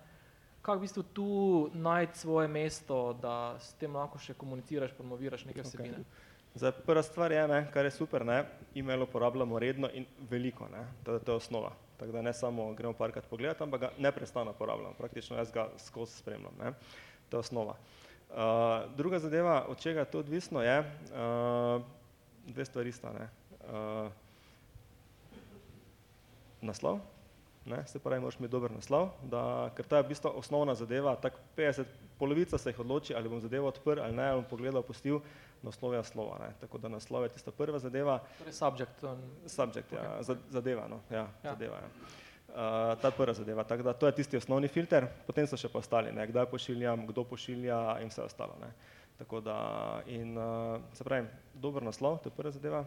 Kako 0.62 0.78
v 0.78 0.80
bistvu 0.80 1.02
tu 1.02 1.70
najti 1.74 2.18
svoje 2.18 2.48
mesto, 2.48 3.12
da 3.12 3.56
s 3.58 3.72
tem 3.74 3.96
lahko 3.96 4.18
še 4.18 4.34
komuniciraš, 4.34 4.92
promoviraš 4.92 5.44
neke 5.44 5.62
vsebine? 5.62 6.04
Zdaj, 6.54 6.72
prva 6.86 7.02
stvar 7.02 7.32
je, 7.32 7.48
ne, 7.48 7.66
kar 7.72 7.84
je 7.84 7.90
super, 7.90 8.24
ne, 8.24 8.44
e-mail 8.74 9.02
uporabljamo 9.02 9.58
redno 9.58 9.88
in 9.92 10.06
veliko, 10.30 10.68
ne, 10.68 10.84
to, 11.04 11.18
to 11.18 11.32
je 11.32 11.36
osnova. 11.36 11.72
Tako 11.96 12.12
da 12.12 12.22
ne 12.22 12.32
samo 12.32 12.72
gremo 12.74 12.92
parkrat 12.92 13.26
pogledati, 13.26 13.62
ampak 13.62 13.80
ga 13.80 13.90
neprestano 13.98 14.50
uporabljamo, 14.50 14.94
praktično 14.94 15.36
jaz 15.36 15.50
ga 15.52 15.68
skozi 15.78 16.12
spremljam, 16.16 16.52
ne, 16.58 16.72
to 17.28 17.36
je 17.36 17.40
osnova. 17.40 17.74
Uh, 18.30 18.36
druga 18.96 19.18
zadeva, 19.18 19.66
od 19.68 19.78
čega 19.80 20.00
je 20.00 20.10
to 20.10 20.18
odvisno, 20.18 20.62
je, 20.62 20.78
uh, 20.80 21.82
dve 22.46 22.64
stvari 22.64 22.92
sta, 22.92 23.12
ne. 23.12 23.28
Uh, 23.68 24.12
naslov, 26.64 27.00
ne, 27.64 27.86
se 27.86 27.98
pravi, 27.98 28.20
moraš 28.20 28.36
imeti 28.36 28.52
dober 28.52 28.70
naslov, 28.70 29.10
da, 29.24 29.42
ker 29.72 29.86
ta 29.86 29.96
je 29.96 30.02
v 30.02 30.08
bistvu 30.08 30.32
osnovna 30.34 30.74
zadeva, 30.74 31.14
tako 31.16 31.38
50, 31.56 31.84
polovica 32.18 32.58
se 32.58 32.70
jih 32.70 32.80
odloči, 32.80 33.14
ali 33.14 33.28
bom 33.28 33.40
zadevo 33.40 33.68
odprl 33.68 34.00
ali 34.00 34.12
ne, 34.12 34.26
ali 34.26 34.40
bom 34.40 34.50
pogledal, 34.50 34.82
pustil, 34.82 35.20
naslov 35.62 35.94
je 35.94 36.04
slova, 36.04 36.36
ne, 36.38 36.50
tako 36.60 36.78
da 36.78 36.88
naslov 36.90 37.22
je 37.22 37.28
tista 37.30 37.50
prva 37.52 37.78
zadeva, 37.78 38.18
Torej, 38.38 38.52
subject. 38.54 39.02
um, 39.04 39.22
subject, 39.46 39.92
ja, 39.92 40.02
Ok. 40.10 40.22
za- 40.22 40.36
zadeva, 40.50 40.88
no, 40.88 41.00
ja, 41.10 41.24
Ja. 41.42 41.50
zadeva, 41.50 41.76
ja. 41.76 41.88
Uh, 42.46 42.60
ta 42.94 43.10
prva 43.10 43.32
zadeva, 43.32 43.64
tako 43.64 43.82
da 43.82 43.92
to 43.94 44.06
je 44.06 44.14
tisti 44.14 44.36
osnovni 44.36 44.68
filter, 44.68 45.06
potem 45.26 45.46
so 45.46 45.56
še 45.56 45.68
pa 45.68 45.78
ostali, 45.78 46.12
ne, 46.12 46.26
kdaj 46.26 46.46
pošiljam, 46.46 47.06
kdo 47.06 47.24
pošilja 47.24 47.78
in 47.98 48.08
vse 48.08 48.22
ostalo, 48.22 48.54
ne. 48.60 48.68
Tako 49.16 49.40
da, 49.40 49.56
in 50.06 50.36
uh, 50.36 50.44
se 50.92 51.02
pravi, 51.02 51.26
dober 51.54 51.82
naslov, 51.82 52.18
to 52.18 52.28
je 52.28 52.34
prva 52.34 52.50
zadeva, 52.50 52.84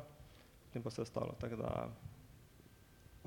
potem 0.62 0.82
pa 0.82 0.90
vse 0.90 1.02
ostalo, 1.02 1.34
tako 1.36 1.56
da 1.58 1.88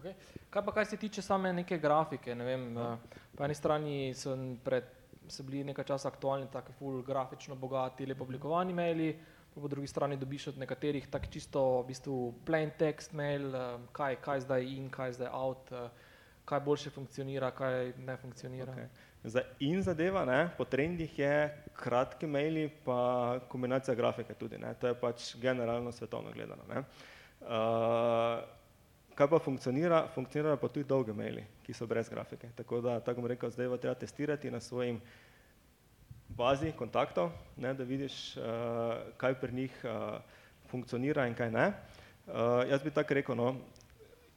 Okay. 0.01 0.15
Kaj 0.51 0.65
pa 0.65 0.73
kar 0.73 0.87
se 0.87 0.97
tiče 0.97 1.23
same 1.23 1.53
neke 1.53 1.79
grafike, 1.79 2.35
ne 2.35 2.45
vem, 2.45 2.65
uh, 2.77 2.95
po 3.37 3.45
eni 3.45 3.55
strani 3.55 3.97
so 4.17 4.33
pred, 4.65 4.87
so 5.29 5.45
bili 5.45 5.65
nekaj 5.69 5.85
časa 5.93 6.09
aktualni 6.09 6.49
taki 6.53 6.73
full 6.79 7.03
grafično 7.07 7.55
bogati, 7.55 8.07
lepo 8.09 8.25
oblikovani 8.25 8.75
maili, 8.75 9.11
po 9.55 9.69
drugi 9.69 9.87
strani 9.91 10.17
dobiš 10.17 10.47
od 10.55 10.59
nekaterih 10.59 11.09
tak 11.11 11.27
čisto 11.29 11.83
v 11.83 11.91
bistvu 11.91 12.17
plain 12.47 12.71
text 12.79 13.13
mail, 13.13 13.51
uh, 13.53 13.81
kaj, 13.93 14.17
kaj 14.25 14.47
zdaj 14.47 14.65
in, 14.73 14.89
kaj 14.91 15.19
zdaj 15.19 15.29
out, 15.37 15.73
uh, 15.73 16.09
kaj 16.49 16.63
boljše 16.65 16.91
funkcionira, 16.91 17.51
kaj 17.51 17.93
ne 17.99 18.17
funkcionira. 18.17 18.73
Okay. 18.73 18.89
Za 19.23 19.43
in 19.61 19.83
zadeva, 19.85 20.25
ne, 20.25 20.39
po 20.57 20.65
trendih 20.65 21.19
je 21.19 21.35
kratki 21.77 22.27
maili 22.27 22.71
pa 22.85 23.41
kombinacija 23.49 23.95
grafike 23.95 24.35
tudi, 24.35 24.59
ne, 24.59 24.73
to 24.81 24.89
je 24.89 24.97
pač 24.97 25.35
generalno 25.37 25.93
svetovno 25.93 26.33
gledano. 26.33 26.65
Ne. 26.73 26.85
Uh, 27.41 28.60
kaj 29.21 29.29
pa 29.29 29.39
funkcionira? 29.39 30.05
Funkcionirajo 30.15 30.57
pa 30.57 30.69
tudi 30.73 30.89
dolge 30.89 31.13
maili, 31.13 31.43
ki 31.67 31.75
so 31.77 31.87
brez 31.87 32.09
grafike. 32.09 32.49
Tako 32.57 32.81
da, 32.81 33.01
tako 33.05 33.21
bom 33.21 33.29
rekel, 33.29 33.53
zdaj 33.53 33.69
bo 33.69 33.77
treba 33.77 33.99
testirati 34.01 34.51
na 34.51 34.61
svojim 34.65 35.01
bazi 36.29 36.73
kontaktov, 36.79 37.35
ne, 37.61 37.75
da 37.75 37.85
vidiš, 37.85 38.17
uh, 38.37 38.45
kaj 39.21 39.37
pri 39.43 39.53
njih 39.53 39.83
uh, 39.85 40.23
funkcionira 40.71 41.27
in 41.29 41.37
kaj 41.37 41.51
ne. 41.53 41.67
Uh, 42.27 42.63
jaz 42.71 42.83
bi 42.83 42.95
tako 42.97 43.19
rekel, 43.19 43.37
no, 43.37 43.55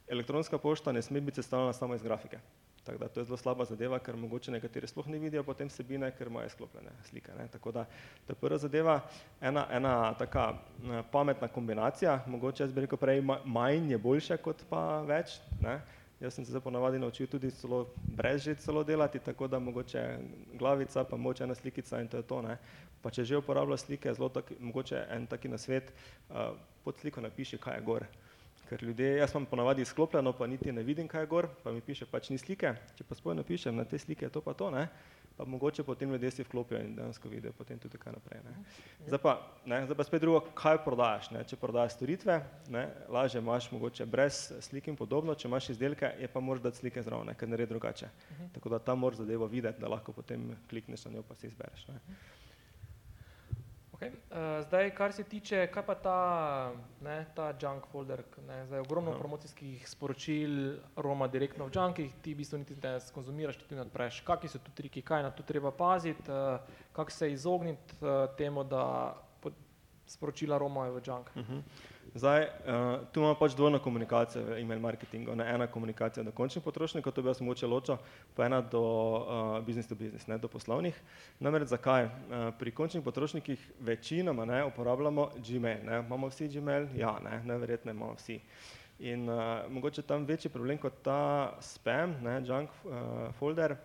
elektronska 0.08 0.58
pošta 0.58 0.92
ne 0.92 1.02
sme 1.02 1.20
biti 1.20 1.40
sestavljena 1.40 1.72
samo 1.72 1.94
iz 1.94 2.02
grafike. 2.02 2.42
Tako 2.84 2.98
da 2.98 3.08
to 3.08 3.20
je 3.20 3.24
zelo 3.24 3.36
slaba 3.36 3.64
zadeva, 3.64 3.98
ker 3.98 4.16
mogoče 4.16 4.52
nekateri 4.52 4.86
sploh 4.86 5.06
ne 5.08 5.18
vidijo 5.18 5.42
potem 5.42 5.68
vsebine, 5.68 6.10
ker 6.18 6.28
imajo 6.28 6.48
sklopljene 6.52 6.90
slike. 7.08 7.32
Ne. 7.38 7.48
Tako 7.48 7.72
da 7.72 7.84
to 8.26 8.32
je 8.32 8.40
prva 8.40 8.58
zadeva, 8.58 9.00
ena, 9.40 9.66
ena 9.72 10.14
taka 10.18 10.50
eh, 10.52 11.02
pametna 11.12 11.48
kombinacija, 11.48 12.18
mogoče 12.26 12.62
jaz 12.62 12.72
bi 12.72 12.84
rekel 12.84 12.98
prej 13.00 13.22
ma- 13.22 13.40
manj 13.44 13.90
je 13.92 13.98
boljše 13.98 14.36
kot 14.36 14.66
pa 14.68 15.00
več. 15.00 15.38
Ne. 15.62 15.80
Jaz 16.20 16.34
sem 16.34 16.44
se 16.44 16.50
zdaj 16.50 16.60
ponavadi 16.60 16.98
naučil 16.98 17.26
tudi 17.26 17.50
celo 17.50 17.86
brez 18.16 18.42
že 18.44 18.54
celo 18.54 18.84
delati, 18.84 19.18
tako 19.18 19.48
da 19.48 19.58
mogoče 19.58 20.18
glavica, 20.54 21.04
pa 21.04 21.16
mogoče 21.16 21.44
ena 21.44 21.54
slikica 21.54 22.00
in 22.00 22.08
to 22.08 22.16
je 22.16 22.22
to. 22.22 22.42
Ne. 22.42 22.58
Pa 23.02 23.10
če 23.10 23.24
že 23.24 23.36
uporablja 23.36 23.76
slike, 23.76 24.14
zelo 24.14 24.28
tak, 24.28 24.52
mogoče 24.60 25.06
en 25.10 25.26
taki 25.26 25.48
nasvet, 25.48 25.92
uh, 26.30 26.56
pod 26.84 27.00
sliko 27.00 27.20
napiši, 27.20 27.58
kaj 27.58 27.76
je 27.76 27.82
gor. 27.84 28.06
Ker 28.68 28.82
ljudje, 28.82 29.16
jaz 29.16 29.34
imam 29.34 29.46
ponavadi 29.46 29.82
izklopljeno, 29.82 30.32
pa 30.32 30.46
niti 30.46 30.72
ne 30.72 30.82
vidim, 30.82 31.08
kaj 31.08 31.22
je 31.22 31.26
gor, 31.26 31.48
pa 31.62 31.72
mi 31.72 31.80
piše 31.80 32.06
pač 32.06 32.30
ni 32.30 32.38
slike. 32.38 32.72
Če 32.96 33.04
pa 33.04 33.14
spoj 33.14 33.36
napišem 33.36 33.76
na 33.76 33.84
te 33.84 33.98
slike 33.98 34.28
to 34.32 34.40
pa 34.40 34.54
to, 34.56 34.70
ne, 34.72 34.86
pa 35.36 35.44
mogoče 35.44 35.84
potem 35.84 36.12
ljudje 36.12 36.30
si 36.30 36.46
vklopijo 36.46 36.80
in 36.80 36.94
dejansko 36.96 37.28
vidijo 37.28 37.52
potem 37.52 37.78
tudi 37.78 37.98
kaj 37.98 38.12
naprej. 38.12 38.40
Ne. 38.44 38.54
Zdaj, 39.06 39.20
pa, 39.20 39.34
ne, 39.66 39.82
zdaj 39.84 39.98
pa 39.98 40.06
spet 40.08 40.24
drugo, 40.24 40.40
kaj 40.54 40.78
prodajaš. 40.84 41.30
Ne. 41.34 41.42
Če 41.44 41.58
prodajaš 41.60 41.98
storitve, 41.98 42.38
ne, 42.72 42.86
lažje 43.12 43.42
imaš 43.42 43.68
mogoče 43.72 44.06
brez 44.06 44.40
slik 44.64 44.88
in 44.88 44.96
podobno, 44.96 45.34
če 45.34 45.48
imaš 45.48 45.68
izdelke, 45.74 46.14
je 46.20 46.30
pa 46.30 46.40
moraš 46.40 46.64
dati 46.64 46.80
slike 46.80 47.02
zraven, 47.02 47.28
ne, 47.28 47.36
ker 47.36 47.50
naredi 47.50 47.74
drugače. 47.74 48.08
Tako 48.54 48.72
da 48.72 48.78
tam 48.78 49.04
moraš 49.04 49.24
zadevo 49.24 49.50
videti, 49.50 49.82
da 49.82 49.92
lahko 49.92 50.16
potem 50.16 50.54
klikneš 50.70 51.04
na 51.04 51.18
njo 51.18 51.26
pa 51.28 51.36
si 51.36 51.50
izbereš. 51.52 51.88
Ne. 51.90 52.00
Okay. 54.04 54.12
Uh, 54.30 54.64
zdaj, 54.66 54.90
kar 54.90 55.12
se 55.12 55.24
tiče, 55.24 55.66
kaj 55.72 55.82
pa 55.86 55.94
ta, 55.94 56.18
ne, 57.00 57.24
ta 57.34 57.52
junk 57.62 57.86
folder, 57.92 58.22
ne, 58.46 58.66
zdaj 58.66 58.80
ogromno 58.84 59.10
Aha. 59.10 59.18
promocijskih 59.18 59.88
sporočil 59.88 60.76
roma 60.96 61.28
direktno 61.28 61.66
v 61.66 61.72
junkih, 61.74 62.12
ti 62.22 62.34
v 62.34 62.42
bistvu 62.42 62.58
niti 62.58 62.76
ne 62.82 62.98
skonzumiraš, 63.00 63.62
ti 63.64 63.74
ne 63.74 63.84
odpreš. 63.86 64.20
Kakšni 64.26 64.52
so 64.52 64.60
tu 64.60 64.74
triki, 64.76 65.02
kaj 65.02 65.22
na 65.22 65.30
to 65.30 65.42
treba 65.42 65.72
paziti, 65.72 66.28
uh, 66.28 66.60
kako 66.92 67.10
se 67.10 67.32
izogniti 67.32 67.96
uh, 68.00 68.28
temu, 68.36 68.64
da 68.64 69.14
sporočila 70.06 70.58
romajo 70.58 70.94
v 70.94 71.02
junk. 71.06 71.30
Mhm. 71.36 71.60
Zdaj, 72.14 72.42
uh, 72.42 73.06
tu 73.12 73.20
imamo 73.20 73.34
pač 73.34 73.56
dvojno 73.56 73.78
komunikacijo 73.82 74.44
v 74.44 74.60
email 74.60 74.80
marketingu. 74.80 75.34
Ne? 75.34 75.48
Ena 75.54 75.66
komunikacija 75.66 76.22
do 76.22 76.32
končnih 76.32 76.62
potrošnikov, 76.64 77.12
to 77.12 77.22
bi 77.22 77.28
jaz 77.28 77.40
mogoče 77.40 77.66
ločil, 77.66 77.96
pa 78.36 78.46
ena 78.46 78.60
do 78.60 78.82
uh, 78.82 79.58
business 79.66 79.88
to 79.88 79.94
business, 79.98 80.26
ne? 80.26 80.38
do 80.38 80.48
poslovnih. 80.48 80.94
Namreč 81.40 81.72
zakaj? 81.72 82.04
Uh, 82.04 82.52
pri 82.58 82.70
končnih 82.70 83.02
potrošnikih 83.04 83.58
večinoma 83.80 84.44
ne, 84.44 84.64
uporabljamo 84.64 85.30
Gmail. 85.42 85.82
Ne? 85.84 85.98
Imamo 86.06 86.30
vsi 86.30 86.48
Gmail? 86.48 86.88
Ja, 86.94 87.18
ne, 87.24 87.42
neverjetno 87.44 87.90
imamo 87.90 88.14
vsi. 88.14 88.38
In 88.98 89.28
uh, 89.28 89.66
mogoče 89.68 90.02
tam 90.02 90.24
večji 90.24 90.50
problem 90.50 90.78
kot 90.78 91.02
ta 91.02 91.56
spam, 91.60 92.14
ne, 92.22 92.38
junk 92.46 92.70
uh, 92.84 93.34
folder, 93.38 93.76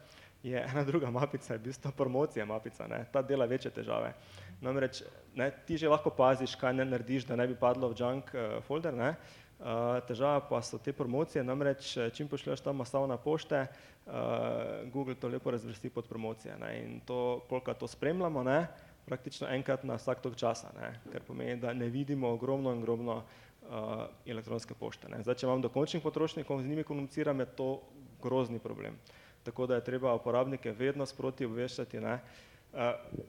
je 0.44 0.68
ena 0.72 0.84
druga 0.84 1.10
mapica, 1.12 1.54
je 1.54 1.60
v 1.60 1.64
bistvu 1.64 1.92
promocija 1.98 2.46
mapica, 2.46 2.88
ne, 2.88 3.06
ta 3.12 3.22
dela 3.22 3.46
večje 3.46 3.72
težave. 3.72 4.14
Namreč 4.62 5.04
ne, 5.36 5.52
ti 5.66 5.78
že 5.78 5.90
lahko 5.90 6.12
paziš, 6.12 6.56
kaj 6.60 6.74
ne 6.76 6.86
narediš, 6.86 7.28
da 7.30 7.38
ne 7.40 7.48
bi 7.48 7.56
padlo 7.56 7.90
v 7.92 7.96
junk 8.00 8.34
uh, 8.34 8.60
folder, 8.68 8.94
ne. 8.96 9.16
Uh, 9.60 10.00
težava 10.08 10.40
pa 10.48 10.62
so 10.64 10.78
te 10.80 10.94
promocije, 10.96 11.44
namreč 11.44 11.90
eh, 11.98 12.06
čim 12.16 12.30
pošlješ 12.32 12.62
tam 12.64 12.78
masovne 12.80 13.18
pošte, 13.20 13.66
uh, 13.68 14.14
Google 14.88 15.18
to 15.20 15.28
lepo 15.28 15.52
razvrsti 15.52 15.90
pod 15.92 16.08
promocije. 16.08 16.56
Ne, 16.62 16.70
in 16.80 17.02
to, 17.04 17.44
koliko 17.50 17.74
to 17.74 17.88
spremljamo, 17.88 18.44
ne, 18.44 18.68
praktično 19.06 19.52
enkrat 19.52 19.84
na 19.84 20.00
vsak 20.00 20.24
tok 20.24 20.40
časa, 20.40 20.72
ne, 20.80 20.94
kar 21.12 21.28
pomeni, 21.28 21.60
da 21.60 21.74
ne 21.76 21.92
vidimo 21.92 22.32
ogromno 22.32 22.72
in 22.72 22.80
ogromno 22.80 23.18
uh, 23.20 24.08
elektronske 24.26 24.80
pošte. 24.80 25.12
Zdaj, 25.12 25.36
če 25.36 25.48
imam 25.48 25.60
do 25.60 25.72
končnih 25.76 26.04
potrošnikov, 26.08 26.64
z 26.64 26.72
njimi 26.72 26.88
komuniciram, 26.88 27.40
je 27.44 27.52
to 27.60 27.82
grozni 28.24 28.64
problem. 28.64 28.96
Tako 29.44 29.68
da 29.68 29.76
je 29.76 29.84
treba 29.92 30.16
uporabnike 30.16 30.72
vedno 30.72 31.06
sproti 31.06 31.46
obveščati. 31.46 32.00
Ne. 32.00 32.16
Uh, 32.16 32.49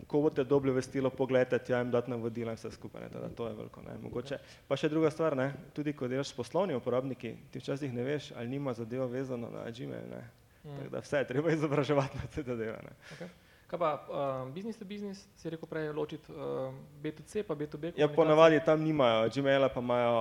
ko 0.06 0.20
boste 0.20 0.44
dobili 0.44 0.74
vestilo, 0.76 1.10
pogledajte, 1.10 1.58
tja 1.64 1.78
jim 1.78 1.90
dati 1.90 2.10
navodila 2.10 2.52
in 2.52 2.58
vse 2.58 2.70
skupaj. 2.70 3.02
Ne, 3.02 3.08
teda 3.08 3.28
to 3.36 3.48
je 3.48 3.54
veliko. 3.54 3.82
Ne. 3.82 3.96
Mogoče. 4.02 4.38
Pa 4.68 4.76
še 4.76 4.90
druga 4.92 5.10
stvar, 5.10 5.36
ne. 5.36 5.52
tudi 5.74 5.94
ko 5.96 6.08
delaš 6.08 6.34
s 6.34 6.36
poslovnimi 6.36 6.76
uporabniki, 6.76 7.34
ti 7.50 7.62
včasih 7.62 7.94
ne 7.94 8.04
veš, 8.04 8.32
ali 8.36 8.52
nima 8.52 8.74
zadeva 8.76 9.06
vezana 9.08 9.48
na 9.50 9.64
Gmail. 9.70 10.10
Ne. 10.12 10.24
Mm. 10.64 10.76
Tako 10.76 10.90
da 10.92 11.00
vse 11.00 11.22
je 11.22 11.30
treba 11.32 11.52
izobraževati 11.56 12.18
na 12.20 12.26
te 12.34 12.42
zadeve. 12.42 12.76
Ne. 12.84 12.96
Okay. 13.16 13.32
Kaj 13.70 13.78
pa 13.78 13.90
uh, 13.94 14.50
business 14.50 14.78
to 14.78 14.84
business, 14.84 15.28
si 15.38 15.46
rekel 15.46 15.68
prej 15.70 15.92
ločiti 15.94 16.26
uh, 16.34 16.74
B2C 16.98 17.46
pa 17.46 17.54
B2B? 17.54 17.94
Ja, 17.94 18.08
ponavadi 18.10 18.58
tam 18.66 18.82
nimajo 18.82 19.30
Gmaila, 19.30 19.68
pa 19.70 19.78
imajo 19.78 20.16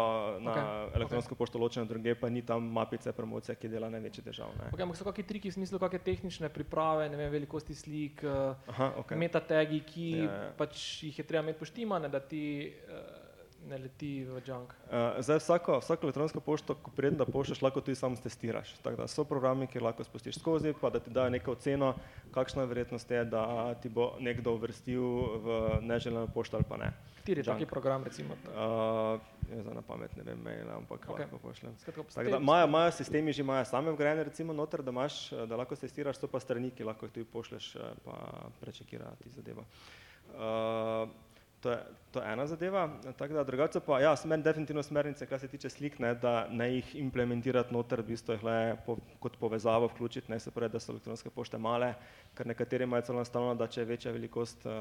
na 0.46 0.54
okay, 0.54 0.96
elektronsko 1.02 1.34
okay. 1.34 1.40
pošto 1.40 1.58
ločeno 1.58 1.90
druge, 1.90 2.14
pa 2.14 2.30
ni 2.30 2.46
tam 2.46 2.70
mapice 2.70 3.10
promocije, 3.10 3.58
ki 3.58 3.72
dela 3.74 3.90
največji 3.90 4.24
težav. 4.30 4.54
Ne. 4.54 4.70
Okay, 4.70 4.86
ampak 4.86 5.02
so 5.02 5.08
kakšni 5.08 5.26
triki 5.26 5.50
v 5.50 5.58
smislu, 5.58 5.82
kakšne 5.82 6.02
tehnične 6.06 6.50
priprave, 6.54 7.10
ne 7.10 7.18
vem, 7.18 7.34
velikosti 7.34 7.74
slik, 7.74 8.22
uh, 8.22 8.54
Aha, 8.70 8.94
okay. 9.02 9.18
metatagi, 9.18 9.82
ki 9.82 10.10
Ja, 10.20 10.30
ja. 10.30 10.52
pač 10.58 11.04
jih 11.04 11.18
je 11.18 11.26
treba 11.26 11.44
imeti 11.48 11.60
poštimane, 11.60 12.10
da 12.10 12.22
ti 12.22 12.70
uh, 12.70 13.19
ne 13.68 13.78
leti 13.78 14.24
v 14.26 14.42
junk. 14.46 14.74
Uh, 14.88 15.20
zdaj 15.20 15.42
vsako, 15.42 15.80
vsako 15.84 16.08
elektronsko 16.08 16.40
pošto, 16.40 16.76
ko 16.76 16.92
preden 16.96 17.18
da 17.18 17.26
pošljaš, 17.26 17.62
lahko 17.62 17.82
tudi 17.82 17.96
sam 17.96 18.16
testiraš. 18.16 18.74
Tako 18.84 19.02
da 19.02 19.08
so 19.08 19.24
programi, 19.24 19.68
ki 19.68 19.84
lahko 19.84 20.04
spustiš 20.04 20.40
skozi, 20.40 20.74
pa 20.82 20.90
da 20.90 21.00
ti 21.00 21.14
dajo 21.14 21.30
neko 21.30 21.52
oceno, 21.52 21.94
kakšna 22.32 22.64
verjetnost 22.64 23.12
je, 23.12 23.26
da 23.26 23.74
ti 23.82 23.90
bo 23.90 24.14
nekdo 24.20 24.56
uvrstil 24.56 25.04
v 25.46 25.60
neželeno 25.82 26.28
pošto 26.34 26.58
ali 26.58 26.66
pa 26.70 26.78
ne. 26.78 26.94
Kateri 27.30 27.40
je 27.40 27.44
taki 27.44 27.66
program, 27.66 28.04
recimo? 28.04 28.34
Uh, 28.34 29.20
je 29.56 29.64
za 29.64 29.74
na 29.74 29.82
pamet, 29.82 30.16
ne 30.18 30.24
vem, 30.24 30.40
mail, 30.44 30.70
ampak 30.76 31.06
okay. 31.06 31.20
lahko 31.20 31.38
pošljem. 31.38 31.76
Imajo, 32.42 32.92
sistemi 32.92 33.34
že 33.34 33.42
imajo 33.42 33.66
same 33.66 33.92
vgrajene 33.92 34.24
recimo 34.24 34.54
noter, 34.54 34.82
da 34.82 34.92
imaš, 34.92 35.32
eh, 35.32 35.46
da 35.46 35.56
lahko 35.56 35.76
testiraš, 35.76 36.18
so 36.18 36.28
pa 36.28 36.40
strani, 36.40 36.72
ki 36.72 36.84
lahko 36.84 37.06
jih 37.06 37.14
tudi 37.14 37.30
pošleš, 37.30 37.76
eh, 37.76 37.80
pa 38.06 38.50
prečekira 38.62 39.12
ti 39.24 39.30
zadevo. 39.30 39.66
Uh, 40.30 41.10
to, 41.62 41.72
je, 41.72 41.78
to 42.12 42.22
je 42.22 42.32
ena 42.34 42.48
zadeva, 42.48 42.90
tako 43.18 43.34
da 43.34 43.44
drugače 43.44 43.80
pa, 43.80 44.00
ja, 44.00 44.16
meni 44.26 44.44
definitivno 44.44 44.84
smernice, 44.84 45.26
kar 45.26 45.40
se 45.40 45.48
tiče 45.48 45.70
slik, 45.70 46.00
ne, 46.00 46.14
da 46.16 46.48
ne 46.52 46.70
jih 46.74 46.96
implementirati 46.96 47.74
noter, 47.74 48.02
v 48.02 48.14
bistvu 48.14 48.38
jih 48.38 48.44
le 48.44 48.78
po, 48.86 48.98
kot 49.20 49.38
povezavo 49.40 49.88
vključiti, 49.88 50.32
ne 50.32 50.40
se 50.40 50.52
pravi, 50.52 50.72
da 50.74 50.80
so 50.80 50.94
elektronske 50.94 51.30
pošte 51.30 51.58
male, 51.58 51.94
ker 52.38 52.48
nekateri 52.48 52.88
imajo 52.88 53.10
celo 53.10 53.20
enostavno, 53.20 53.54
da 53.60 53.68
če 53.68 53.82
je 53.82 53.90
večja 53.92 54.16
velikost 54.16 54.66
uh, 54.66 54.74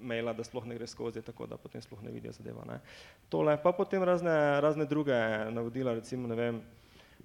maila, 0.00 0.32
da 0.32 0.44
sploh 0.44 0.66
ne 0.66 0.78
gre 0.78 0.86
skozi, 0.86 1.22
tako 1.22 1.50
da 1.50 1.58
potem 1.58 1.82
sploh 1.82 2.02
ne 2.02 2.14
vidijo 2.14 2.32
zadeva. 2.32 2.64
Ne. 2.70 2.80
Tole, 3.28 3.58
pa 3.62 3.72
potem 3.72 4.02
razne, 4.02 4.60
razne 4.60 4.86
druge 4.86 5.18
navodila, 5.50 5.94
recimo, 5.98 6.28
ne 6.28 6.38
vem, 6.38 6.62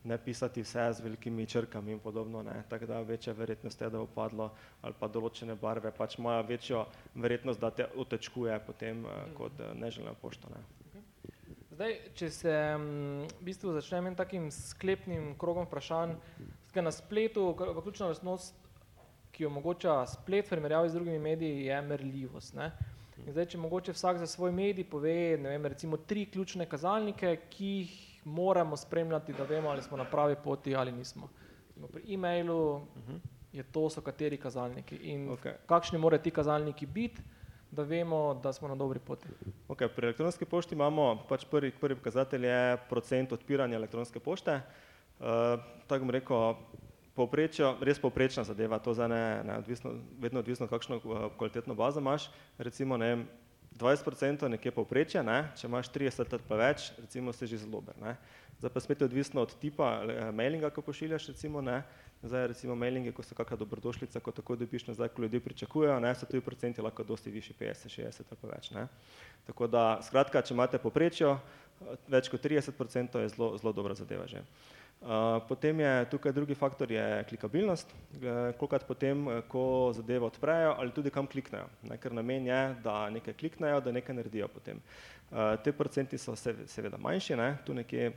ne 0.04 0.18
pisati 0.18 0.64
vse 0.66 0.88
z 0.94 1.04
velikimi 1.06 1.46
črkami 1.46 1.92
in 1.92 2.00
podobno, 2.00 2.44
ne, 2.44 2.64
tako 2.70 2.86
da 2.86 3.02
večja 3.02 3.34
verjetnost 3.34 3.82
je, 3.82 3.90
da 3.90 3.98
bo 3.98 4.08
padlo, 4.08 4.52
ali 4.82 4.96
pa 5.00 5.08
določene 5.08 5.56
barve 5.56 5.92
pač 5.92 6.18
imajo 6.18 6.48
večjo 6.48 6.86
verjetnost, 7.16 7.60
da 7.60 7.70
te 7.72 7.88
otečkuje 7.96 8.60
potem 8.66 9.06
eh, 9.06 9.28
kot 9.38 9.60
eh, 9.60 9.76
neželena 9.76 10.14
pošta. 10.14 10.50
Ne. 10.56 10.64
Zdaj, 11.72 11.94
če 12.16 12.30
se 12.30 12.56
mm, 12.78 13.30
v 13.40 13.46
bistvu 13.46 13.76
začnem 13.78 14.10
en 14.10 14.18
takim 14.18 14.50
sklepnim 14.52 15.36
krogom 15.40 15.70
vprašanj, 15.70 16.18
Skratka, 16.72 16.82
na 16.82 16.92
spletu, 16.92 17.56
ključna 17.84 18.08
lastnost, 18.08 18.56
ki 19.36 19.46
omogoča 19.46 20.06
splet 20.08 20.46
v 20.46 20.54
primerjavi 20.54 20.90
z 20.90 20.94
drugimi 20.94 21.20
mediji, 21.20 21.66
je 21.66 21.82
merljivost. 21.82 22.56
Ne? 22.56 22.70
In 23.26 23.34
zdaj, 23.36 23.50
če 23.52 23.60
mogoče 23.60 23.92
vsak 23.92 24.22
za 24.22 24.28
svoj 24.28 24.54
medij 24.56 24.86
pove, 24.88 25.36
ne 25.36 25.52
vem, 25.52 25.66
recimo 25.68 25.98
tri 25.98 26.24
ključne 26.32 26.70
kazalnike, 26.72 27.34
ki 27.52 27.72
jih 27.74 27.98
moramo 28.24 28.78
spremljati, 28.78 29.34
da 29.34 29.44
vemo, 29.44 29.70
ali 29.70 29.82
smo 29.82 29.98
na 29.98 30.06
pravi 30.06 30.36
poti 30.44 30.76
ali 30.76 30.92
nismo. 30.92 31.30
Recimo 31.70 31.88
Pri 31.88 32.14
e-mailu 32.14 32.82
je 33.54 33.64
to 33.64 33.90
so 33.90 34.02
kateri 34.02 34.38
kazalniki 34.38 34.96
in 34.96 35.30
Okej. 35.30 35.54
kakšni 35.66 36.00
morajo 36.00 36.22
ti 36.22 36.32
kazalniki 36.32 36.86
biti, 36.86 37.22
da 37.72 37.84
vemo, 37.84 38.40
da 38.44 38.54
smo 38.54 38.68
na 38.68 38.76
dobri 38.76 39.00
poti. 39.00 39.28
Okay, 39.68 39.88
pri 39.88 40.06
elektronski 40.06 40.46
pošti 40.46 40.76
imamo 40.76 41.24
pač 41.30 41.46
prvi, 41.46 41.72
prvi 41.72 41.96
pokazatelj 41.96 42.46
je 42.46 42.78
procent 42.90 43.32
odpiranja 43.32 43.76
elektronske 43.76 44.20
pošte. 44.20 44.62
Uh, 45.20 45.26
tako 45.88 46.06
bom 46.06 46.10
rekel, 46.12 46.56
povprečjo, 47.16 47.76
res 47.82 48.00
povprečna 48.00 48.44
zadeva, 48.44 48.80
to 48.80 48.94
za 48.94 49.08
ne, 49.08 49.44
ne 49.44 49.58
odvisno, 49.58 49.94
vedno 50.20 50.40
odvisno, 50.40 50.68
kakšno 50.68 51.00
uh, 51.04 51.24
kvalitetno 51.38 51.76
bazo 51.76 52.00
imaš. 52.00 52.30
Recimo, 52.58 52.98
ne 52.98 53.08
vem, 53.08 53.26
20% 53.80 54.48
nekje 54.48 54.72
povprečje, 54.76 55.24
ne? 55.24 55.48
če 55.58 55.68
imaš 55.68 55.90
30 55.94 56.36
ali 56.36 56.48
pa 56.48 56.60
več, 56.60 56.92
recimo 57.00 57.34
si 57.34 57.48
že 57.48 57.64
zelo 57.64 57.80
dober. 57.80 57.96
ne. 58.02 58.18
Zdaj 58.60 58.70
pa 58.74 58.80
spet 58.80 59.02
je 59.02 59.06
odvisno 59.06 59.42
od 59.42 59.56
tipa 59.58 60.04
eh, 60.06 60.32
mailinga, 60.32 60.70
ko 60.70 60.84
pošiljaš, 60.86 61.32
recimo, 61.34 61.62
ne. 61.62 61.82
Zdaj 62.22 62.52
recimo 62.52 62.76
mailinge, 62.76 63.12
ko 63.12 63.24
so 63.26 63.34
kakšna 63.34 63.58
dobrodošlica, 63.58 64.20
ko 64.22 64.32
tako 64.32 64.56
dobiš 64.56 64.86
nazaj, 64.92 65.10
ko 65.16 65.24
ljudje 65.24 65.40
pričakujejo, 65.40 66.00
ne, 66.00 66.12
so 66.16 66.30
tudi 66.30 66.44
procenti 66.46 66.82
lahko 66.82 67.04
dosti 67.04 67.34
višji, 67.34 67.56
50, 67.60 67.90
60 67.96 68.30
ali 68.30 68.42
pa 68.42 68.52
več. 68.52 68.70
Ne. 68.76 68.86
Tako 69.48 69.68
da, 69.68 69.86
skratka, 70.06 70.44
če 70.46 70.54
imate 70.54 70.78
poprečjo, 70.78 71.40
eh, 71.40 71.98
več 72.08 72.30
kot 72.30 72.44
30% 72.44 73.26
je 73.26 73.34
zelo, 73.34 73.56
zelo 73.58 73.74
dobra 73.74 73.98
zadeva 73.98 74.28
že. 74.30 74.46
Uh, 74.46 74.81
potem 75.48 75.80
je 75.80 76.06
tukaj 76.10 76.32
drugi 76.32 76.56
faktor, 76.56 76.92
je 76.92 77.24
klikabilnost, 77.30 77.90
uh, 77.90 78.54
kolikrat 78.58 78.86
potem, 78.88 79.28
eh, 79.28 79.42
ko 79.48 79.92
zadevo 79.96 80.28
odprejo 80.30 80.76
ali 80.78 80.92
tudi 80.92 81.10
kam 81.10 81.28
kliknejo, 81.28 81.66
ne, 81.84 81.98
ker 81.98 82.14
namen 82.14 82.46
je, 82.46 82.76
da 82.84 83.10
nekaj 83.10 83.34
kliknejo, 83.34 83.80
da 83.82 83.92
nekaj 83.92 84.16
naredijo 84.16 84.48
potem. 84.48 84.82
Te 85.64 85.72
procenti 85.72 86.18
so 86.18 86.36
se, 86.36 86.54
seveda 86.68 86.98
manjši, 87.00 87.36
ne, 87.36 87.58
tu 87.66 87.74
nekje 87.74 88.12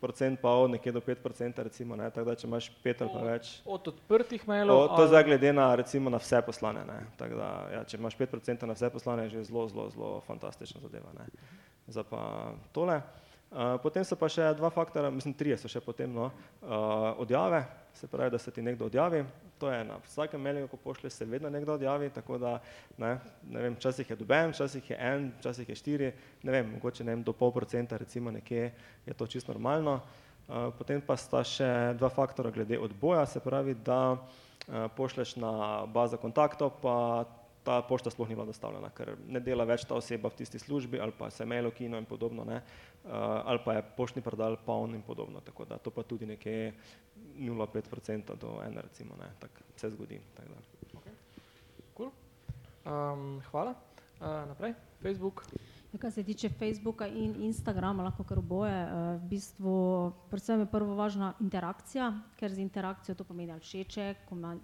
procent 0.00 0.40
pa 0.40 0.50
od 0.50 0.70
nekje 0.70 0.92
do 0.92 1.00
5 1.00 1.14
procenta 1.14 1.62
recimo, 1.62 1.96
ne, 1.96 2.10
tako 2.10 2.28
da 2.28 2.34
če 2.34 2.46
imaš 2.46 2.68
pet 2.82 3.00
ali 3.02 3.10
pa 3.12 3.22
več, 3.24 3.62
Od 3.64 3.88
odprtih 3.88 4.44
mailov. 4.48 4.78
O, 4.78 4.88
to 4.96 5.02
je 5.02 5.08
zdaj 5.08 5.24
glede 5.24 5.52
na, 5.52 5.74
recimo, 5.74 6.10
na 6.10 6.20
vse 6.20 6.42
poslane. 6.46 6.84
Ne. 6.84 7.00
Tako 7.16 7.40
Da, 7.40 7.48
ja, 7.72 7.84
če 7.84 7.96
imaš 7.96 8.16
5% 8.16 8.68
na 8.68 8.76
vse 8.76 8.90
poslane, 8.92 9.24
je 9.26 9.30
že 9.30 9.44
zelo, 9.48 9.66
zelo, 9.68 9.88
zelo 9.90 10.10
fantastična 10.28 10.80
zadeva. 10.84 11.10
Ne. 11.18 11.26
Zdaj 11.88 12.04
pa 12.10 12.20
tole. 12.72 13.00
Uh, 13.56 13.78
potem 13.80 14.04
so 14.04 14.18
pa 14.20 14.28
še 14.28 14.50
dva 14.52 14.68
faktora, 14.68 15.08
mislim, 15.08 15.32
trije 15.32 15.56
so 15.56 15.68
še 15.72 15.80
potem, 15.80 16.10
no, 16.12 16.26
uh, 16.60 17.16
odjave, 17.22 17.62
se 17.96 18.04
pravi, 18.04 18.28
da 18.34 18.36
se 18.36 18.52
ti 18.52 18.60
nekdo 18.60 18.84
odjavi. 18.90 19.22
To 19.56 19.70
je 19.72 19.78
na 19.88 19.96
vsakem 20.04 20.42
mailingu, 20.44 20.68
ko 20.68 20.76
pošlješ, 20.76 21.14
se 21.16 21.24
vedno 21.24 21.48
nekdo 21.48 21.78
odjavi, 21.78 22.10
tako 22.12 22.36
da, 22.36 22.58
ne, 23.00 23.14
ne 23.48 23.62
vem, 23.64 23.78
včasih 23.78 24.10
je 24.12 24.18
doben, 24.20 24.52
včasih 24.52 24.90
je 24.92 24.98
en, 25.00 25.30
včasih 25.38 25.72
je 25.72 25.78
štiri, 25.80 26.10
ne 26.44 26.52
vem, 26.52 26.68
mogoče 26.74 27.06
ne 27.08 27.14
vem, 27.14 27.22
do 27.24 27.32
pol 27.32 27.54
procenta 27.56 27.96
recimo 27.96 28.34
nekje 28.34 28.68
je 29.06 29.16
to 29.16 29.24
čisto 29.24 29.56
normalno. 29.56 30.02
Uh, 30.44 30.68
potem 30.76 31.00
pa 31.00 31.16
sta 31.16 31.40
še 31.40 31.70
dva 31.96 32.12
faktora 32.12 32.52
glede 32.52 32.76
odboja, 32.76 33.24
se 33.24 33.40
pravi, 33.40 33.72
da 33.80 34.18
pošlješ 34.96 35.36
na 35.40 35.86
bazo 35.86 36.20
kontaktov, 36.20 36.76
pa 36.82 37.24
ta 37.66 37.80
pošta 37.82 38.10
sploh 38.14 38.28
ni 38.28 38.36
bila 38.38 38.46
dostavljena, 38.46 38.90
ker 38.94 39.16
ne 39.26 39.40
dela 39.42 39.66
več 39.66 39.84
ta 39.88 39.98
oseba 39.98 40.30
v 40.30 40.38
tisti 40.38 40.60
službi 40.62 41.00
ali 41.02 41.14
pa 41.18 41.30
se 41.34 41.46
mail 41.46 41.70
kino 41.74 41.98
in 41.98 42.06
podobno, 42.06 42.44
ne, 42.46 42.60
uh, 42.62 43.10
ali 43.42 43.62
pa 43.64 43.78
je 43.78 43.84
poštni 43.96 44.22
predal 44.22 44.58
poln 44.66 44.94
in 44.94 45.02
podobno, 45.02 45.42
tako 45.42 45.66
da 45.66 45.78
to 45.78 45.90
pa 45.90 46.06
tudi 46.06 46.26
nekje 46.30 46.72
0,5% 47.42 48.38
do 48.38 48.58
1 48.62 48.82
recimo, 48.82 49.18
ne, 49.20 49.32
tako 49.42 49.66
se 49.76 49.90
zgodi. 49.90 50.20
Tak 50.36 50.46
da. 50.48 50.62
Cool. 51.96 52.12
Um, 52.86 53.40
hvala. 53.50 53.74
Uh, 54.20 54.46
naprej, 54.48 54.74
Facebook. 55.02 55.44
Ja, 55.96 56.00
Kar 56.00 56.12
se 56.12 56.22
tiče 56.22 56.48
Facebooka 56.48 57.06
in 57.06 57.34
Instagrama, 57.40 58.02
lahko 58.02 58.24
kar 58.24 58.38
oboje, 58.38 58.72
eh, 58.72 59.16
v 59.16 59.28
bistvu 59.30 60.12
predvsem 60.30 60.60
je 60.60 60.66
prvo 60.66 60.94
važna 60.94 61.32
interakcija, 61.40 62.10
ker 62.36 62.52
z 62.52 62.58
interakcijo 62.58 63.14
to 63.14 63.24
pomeni 63.24 63.52
ali 63.52 63.60
všeček, 63.60 64.16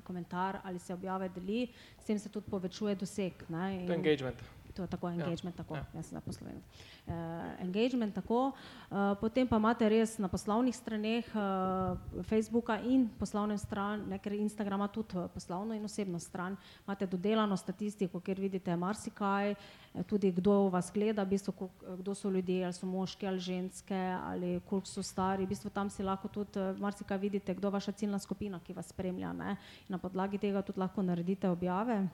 komentar 0.04 0.60
ali 0.64 0.78
se 0.78 0.94
objave 0.94 1.28
deli, 1.28 1.68
s 1.98 2.04
tem 2.04 2.18
se 2.18 2.28
tudi 2.28 2.50
povečuje 2.50 2.94
doseg. 2.94 3.32
Ne, 3.48 3.84
in- 3.84 3.92
engagement. 3.92 4.36
To 4.72 4.82
je 4.82 4.88
tako 4.88 5.10
engagement, 5.10 5.56
tako, 5.56 5.76
ja. 5.76 5.84
jaz 5.94 6.06
sem 6.08 6.16
zaposlen. 6.16 6.60
Uh, 7.06 7.14
engagement 7.60 8.14
tako, 8.14 8.52
uh, 8.52 9.12
potem 9.20 9.48
pa 9.48 9.58
imate 9.60 9.88
res 9.88 10.16
na 10.18 10.28
poslovnih 10.32 10.74
straneh 10.76 11.28
uh, 11.36 11.98
Facebooka 12.24 12.78
in 12.80 13.08
poslovnem 13.18 13.58
stran, 13.58 14.04
ne, 14.08 14.18
ker 14.18 14.32
Instagram 14.32 14.80
ima 14.82 14.88
tudi 14.88 15.18
eh, 15.18 15.28
poslovno 15.34 15.74
in 15.74 15.84
osebno 15.84 16.18
stran, 16.18 16.56
imate 16.86 17.06
dodelano 17.06 17.56
statistiko, 17.56 18.20
kjer 18.20 18.40
vidite 18.40 18.76
marsikaj, 18.76 19.50
eh, 19.50 20.02
tudi 20.06 20.32
kdo 20.32 20.68
vas 20.72 20.90
gleda, 20.94 21.22
v 21.22 21.34
bistvu, 21.34 21.54
eh, 21.60 21.96
kdo 21.98 22.14
so 22.14 22.30
ljudje, 22.30 22.64
ali 22.64 22.72
so 22.72 22.86
moški 22.86 23.26
ali 23.26 23.40
ženske, 23.40 24.02
ali 24.24 24.60
koliko 24.68 24.88
so 24.88 25.02
stari, 25.02 25.46
v 25.46 25.54
bistvu 25.54 25.70
tam 25.70 25.90
si 25.90 26.02
lahko 26.02 26.28
tudi 26.28 26.60
eh, 26.60 26.74
marsikaj 26.78 27.18
vidite, 27.18 27.54
kdo 27.54 27.68
je 27.68 27.78
vaša 27.78 27.92
ciljna 27.92 28.18
skupina, 28.18 28.60
ki 28.60 28.72
vas 28.72 28.88
spremlja. 28.88 29.32
Ne. 29.32 29.56
In 29.88 29.96
na 29.96 29.98
podlagi 29.98 30.38
tega 30.38 30.62
tudi 30.62 30.80
lahko 30.80 31.02
naredite 31.02 31.48
objave. 31.48 32.08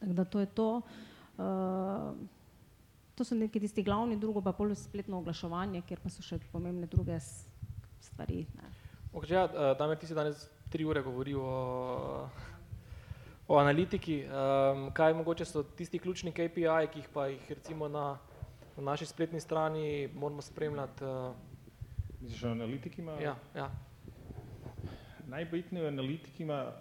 Tako 0.00 0.12
da 0.12 0.24
to 0.24 0.40
je 0.40 0.46
to. 0.46 0.68
Uh, 0.76 1.17
to 3.14 3.24
so 3.24 3.34
neki 3.34 3.60
tisti 3.60 3.82
glavni, 3.82 4.16
drugo 4.18 4.42
pa 4.42 4.52
pol 4.52 4.74
spletno 4.74 5.18
oglaševanje, 5.18 5.82
kjer 5.86 6.00
pa 6.02 6.10
so 6.10 6.22
še 6.22 6.38
pomembne 6.52 6.86
druge 6.90 7.18
stvari. 8.00 8.44
Ne. 8.54 8.70
Okay, 9.12 9.32
ja, 9.32 9.46
uh, 9.46 9.72
Damir, 9.78 9.98
ti 9.98 10.06
si 10.06 10.14
danes 10.14 10.44
tri 10.70 10.84
ure 10.84 11.02
govoril 11.02 11.40
o, 11.40 12.28
o 13.48 13.58
analitiki. 13.58 14.20
Um, 14.28 14.88
kaj 14.94 15.16
mogoče 15.18 15.46
so 15.48 15.62
tisti 15.62 15.98
ključni 15.98 16.34
KPI, 16.36 16.90
ki 16.92 17.02
jih 17.02 17.10
pa 17.14 17.26
jih 17.32 17.50
recimo 17.50 17.88
na, 17.88 18.18
na 18.76 18.90
naši 18.92 19.06
spletni 19.06 19.40
strani 19.40 20.08
moramo 20.14 20.42
spremljati? 20.42 21.04
Uh, 21.04 21.34
Misliš, 22.20 22.44
o 22.44 22.52
analitikima? 22.54 23.18
ja, 23.22 23.36
ja. 23.54 23.70
Najbitnije 25.28 25.84
u 25.84 25.88
analitikima 25.88 26.72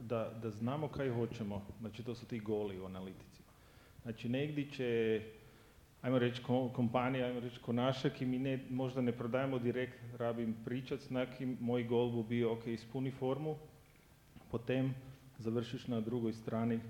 da, 0.00 0.30
da 0.42 0.50
znamo 0.50 0.88
kaj 0.88 1.10
hoćemo, 1.10 1.62
znači 1.80 2.02
to 2.02 2.14
su 2.14 2.26
ti 2.26 2.38
goli 2.38 2.80
u 2.80 2.86
analitici. 2.86 3.29
Znači 4.02 4.28
negdje 4.28 4.70
će, 4.70 5.20
ajmo 6.02 6.18
reći 6.18 6.42
ko- 6.42 6.72
kompanija, 6.72 7.26
ajmo 7.26 7.40
reći 7.40 7.60
ko 7.60 7.72
naša, 7.72 8.10
ki 8.10 8.26
mi 8.26 8.38
ne, 8.38 8.58
možda 8.70 9.00
ne 9.00 9.12
prodajemo 9.12 9.58
direkt, 9.58 9.98
rabim 10.18 10.56
pričat 10.64 11.00
s 11.00 11.10
nekim, 11.10 11.56
moj 11.60 11.84
gol 11.84 12.10
bi 12.10 12.28
bio, 12.28 12.52
ok, 12.52 12.66
ispuni 12.66 13.10
formu, 13.10 13.56
potem 14.50 14.94
završiš 15.38 15.86
na 15.86 16.00
drugoj 16.00 16.32
strani 16.32 16.80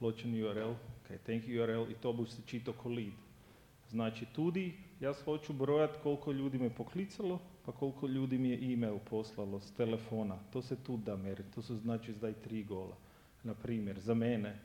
ločen 0.00 0.44
URL, 0.44 0.70
ok, 0.70 1.20
thank 1.26 1.44
you 1.44 1.62
URL 1.62 1.90
i 1.90 1.94
to 1.94 2.12
boš 2.12 2.30
se 2.30 2.42
čito 2.46 2.72
ko 2.72 2.88
lead. 2.88 3.12
Znači 3.90 4.26
tudi 4.26 4.72
ja 5.00 5.12
hoću 5.24 5.52
brojat 5.52 5.96
koliko 6.02 6.32
ljudi 6.32 6.58
me 6.58 6.70
poklicalo, 6.70 7.40
pa 7.64 7.72
koliko 7.72 8.06
ljudi 8.06 8.38
mi 8.38 8.48
je 8.50 8.72
e-mail 8.72 8.98
poslalo 9.10 9.60
s 9.60 9.72
telefona. 9.72 10.38
To 10.52 10.62
se 10.62 10.76
tu 10.84 10.96
da 10.96 11.16
meriti, 11.16 11.54
to 11.54 11.62
su 11.62 11.76
znači 11.76 12.12
zdaj 12.12 12.32
tri 12.32 12.64
gola. 12.64 12.96
Na 13.44 13.54
primjer, 13.54 13.98
za 13.98 14.14
mene, 14.14 14.58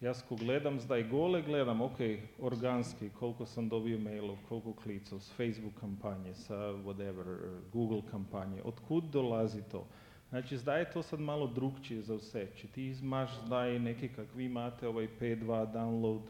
ja 0.00 0.14
ko 0.28 0.36
gledam 0.36 0.80
zdaj 0.80 1.02
gole, 1.08 1.42
gledam, 1.42 1.80
ok, 1.80 1.98
organski, 2.38 3.10
koliko 3.18 3.46
sam 3.46 3.68
dobio 3.68 3.98
mailov, 3.98 4.36
koliko 4.48 4.72
klicov, 4.72 5.20
s 5.20 5.32
Facebook 5.36 5.74
kampanje, 5.80 6.34
sa 6.34 6.56
whatever, 6.56 7.36
Google 7.72 8.02
kampanje, 8.10 8.62
otkud 8.64 9.04
dolazi 9.04 9.62
to? 9.70 9.86
Znači, 10.28 10.56
zdaj 10.56 10.80
je 10.80 10.90
to 10.90 11.02
sad 11.02 11.20
malo 11.20 11.46
drugčije 11.46 12.02
za 12.02 12.14
vse. 12.14 12.46
Če 12.56 12.68
ti 12.68 12.86
imaš 13.02 13.30
zdaj 13.46 13.78
neki 13.78 14.08
kak 14.08 14.34
vi 14.34 14.44
imate 14.44 14.88
ovaj 14.88 15.08
P2 15.20 15.72
download, 15.72 16.20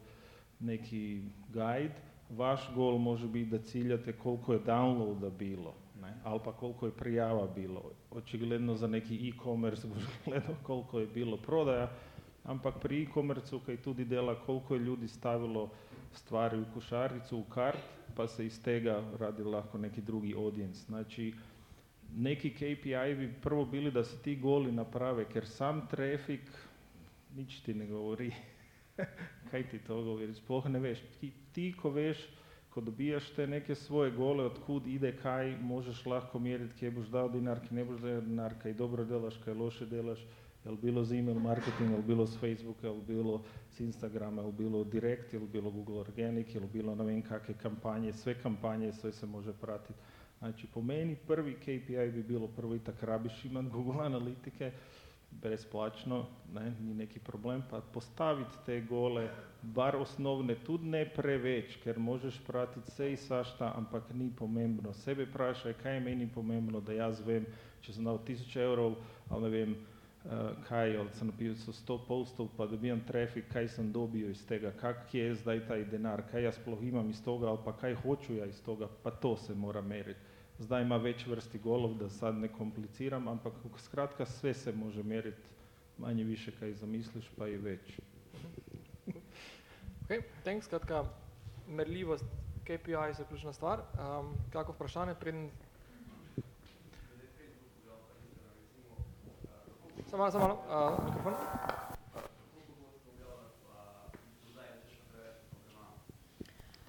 neki 0.61 1.23
guide, 1.49 1.95
vaš 2.31 2.75
gol 2.75 2.99
može 2.99 3.29
biti 3.29 3.51
da 3.51 3.59
ciljate 3.59 4.12
koliko 4.12 4.53
je 4.53 4.64
downloada 4.64 5.31
bilo, 5.31 5.75
ne? 6.01 6.14
ali 6.25 6.41
pa 6.45 6.53
koliko 6.53 6.87
je 6.87 6.93
prijava 6.93 7.47
bilo. 7.55 7.83
Očigledno 8.11 8.75
za 8.75 8.87
neki 8.87 9.29
e-commerce 9.29 9.89
koliko 10.66 11.01
je 11.01 11.07
bilo 11.07 11.37
prodaja, 11.37 11.91
ampak 12.45 12.80
pri 12.80 13.03
e-commerceu 13.03 13.61
kaj 13.66 13.76
tudi 13.82 14.05
dela 14.05 14.34
koliko 14.47 14.74
je 14.74 14.80
ljudi 14.80 15.09
stavilo 15.09 15.70
stvari 16.12 16.59
v 16.59 16.66
košarico, 16.74 17.36
v 17.36 17.49
kart, 17.49 17.84
pa 18.16 18.26
se 18.28 18.47
iz 18.47 18.62
tega 18.62 19.03
radi 19.18 19.45
lahko 19.45 19.78
neki 19.78 20.01
drugi 20.01 20.34
audience. 20.34 20.84
Znači, 20.86 21.32
neki 22.16 22.51
KPI 22.51 23.14
bi 23.18 23.34
prvo 23.43 23.64
bili 23.64 23.91
da 23.91 24.05
se 24.05 24.18
ti 24.22 24.36
goli 24.36 24.72
naprave, 24.72 25.24
ker 25.24 25.47
sam 25.47 25.86
trafik 25.91 26.51
nič 27.36 27.61
ti 27.61 27.74
ne 27.74 27.86
govori. 27.86 28.32
kaj 29.51 29.68
ti 29.70 29.78
to 29.78 30.03
govori? 30.03 30.34
Sploh 30.34 30.66
ne 30.66 30.80
veš. 30.80 31.03
Ti, 31.20 31.32
ti 31.53 31.72
ko 31.82 31.91
veš, 31.91 32.18
ko 32.70 32.80
dobijaš 32.80 33.30
te 33.36 33.47
neke 33.47 33.74
svoje 33.74 34.11
gole, 34.11 34.45
odkud 34.45 34.86
ide 34.86 35.12
kaj, 35.22 35.57
možeš 35.61 36.05
lahko 36.07 36.38
mjeriti, 36.38 36.74
kje 36.78 36.91
boš 36.91 37.09
dal 37.11 37.30
dinar, 37.32 37.61
kje 37.61 37.74
ne 37.74 37.84
boš 37.84 38.01
dal 38.01 38.20
dinar, 38.26 38.55
kaj 38.62 38.74
dobro 38.74 39.05
delaš, 39.05 39.38
kaj 39.45 39.55
loše 39.55 39.86
delaš, 39.86 40.22
je 40.65 40.77
bilo 40.83 41.05
z 41.05 41.13
email 41.13 41.39
marketing, 41.41 41.91
je 41.91 42.03
bilo 42.03 42.27
s 42.27 42.37
Facebooka, 42.37 42.87
je 42.87 43.03
bilo 43.07 43.43
s 43.71 43.81
Instagrama, 43.81 44.43
je 44.43 44.53
bilo 44.53 44.85
direkt, 44.85 45.33
je 45.33 45.41
bilo 45.41 45.71
Google 45.71 46.01
Organic, 46.01 46.55
je 46.55 46.61
bilo 46.61 46.95
ne 46.95 47.05
vem 47.05 47.23
kakve 47.23 47.55
kampanje, 47.55 48.13
sve 48.13 48.35
kampanje, 48.35 48.93
sve 48.93 49.13
se 49.13 49.27
može 49.27 49.53
pratiti. 49.53 49.99
Znači, 50.39 50.67
po 50.67 50.83
meni 50.83 51.17
prvi 51.17 51.55
KPI 51.55 52.11
bi 52.13 52.23
bilo 52.23 52.49
prvo 52.49 52.75
i 52.75 52.79
tak 52.79 53.03
rabiš 53.03 53.45
imat 53.45 53.65
Google 53.75 54.07
analitike, 54.07 54.73
brezplačno, 55.31 56.27
ne, 56.55 56.75
ni 56.81 56.95
neki 56.95 57.19
problem, 57.19 57.63
pa 57.71 57.81
postaviti 57.81 58.57
te 58.67 58.81
gole, 58.81 59.29
bar 59.63 59.97
osnovne, 59.97 60.55
tudi 60.55 60.87
ne 60.87 61.05
preveč, 61.15 61.77
ker 61.85 61.99
možeš 61.99 62.41
pratiti 62.47 62.91
vse 62.91 63.11
in 63.11 63.17
sašta, 63.17 63.73
ampak 63.77 64.11
ni 64.15 64.31
pomembno. 64.37 64.93
Sebe 64.93 65.25
vprašaj, 65.25 65.75
kaj 65.83 65.95
je 65.95 66.01
meni 66.01 66.29
pomembno, 66.35 66.81
da 66.81 66.93
jaz 66.93 67.21
vem, 67.27 67.47
če 67.81 67.93
sem 67.93 68.05
dal 68.05 68.19
tisoč 68.25 68.57
evrov, 68.57 68.97
ali 69.29 69.43
ne 69.43 69.51
vem, 69.51 69.77
kaj, 70.68 70.97
ali 70.97 71.09
sem 71.16 71.27
napisal 71.27 71.75
sto 71.75 71.97
postov, 72.09 72.49
pa 72.57 72.66
dobivam 72.66 73.01
trafik, 73.07 73.49
kaj 73.53 73.68
sem 73.68 73.93
dobil 73.93 74.31
iz 74.31 74.43
tega, 74.47 74.73
kak 74.81 75.14
je 75.14 75.35
zdaj 75.35 75.62
taj 75.68 75.85
denar, 75.89 76.23
kaj 76.31 76.45
jaz 76.45 76.59
sploh 76.61 76.83
imam 76.83 77.09
iz 77.11 77.23
toga, 77.25 77.49
ali 77.49 77.59
pa 77.64 77.73
kaj 77.73 77.95
hoču 78.03 78.37
ja 78.37 78.47
iz 78.47 78.61
toga, 78.62 78.89
pa 79.03 79.11
to 79.11 79.37
se 79.37 79.55
mora 79.55 79.81
meriti. 79.81 80.21
Zdaj 80.61 80.83
ima 80.83 80.97
več 81.01 81.25
vrsti 81.27 81.59
golov, 81.59 81.95
da 81.97 82.11
sad 82.11 82.37
ne 82.37 82.49
kompliciram, 82.53 83.29
ampak 83.29 83.55
skratka 83.79 84.27
sve 84.27 84.55
se 84.55 84.73
može 84.73 85.03
meriti, 85.03 85.41
manje 85.99 86.25
više 86.25 86.53
kaj 86.61 86.75
zamisliš, 86.75 87.31
pa 87.37 87.49
i 87.49 87.57
več. 87.57 87.97
Ok, 90.11 90.25
thanks, 90.43 90.66
skratka, 90.66 91.05
merljivost 91.68 92.25
KPI 92.64 92.93
je 92.93 93.25
ključna 93.29 93.53
stvar. 93.53 93.81
Um, 93.81 94.35
kako 94.53 94.73
vprašanje, 94.73 95.14
preden 95.14 95.51
Samo 100.11 100.23
malo, 100.23 100.31
samo 100.33 100.47
malo, 100.47 100.59
uh, 100.91 101.05
mikrofon. 101.05 101.35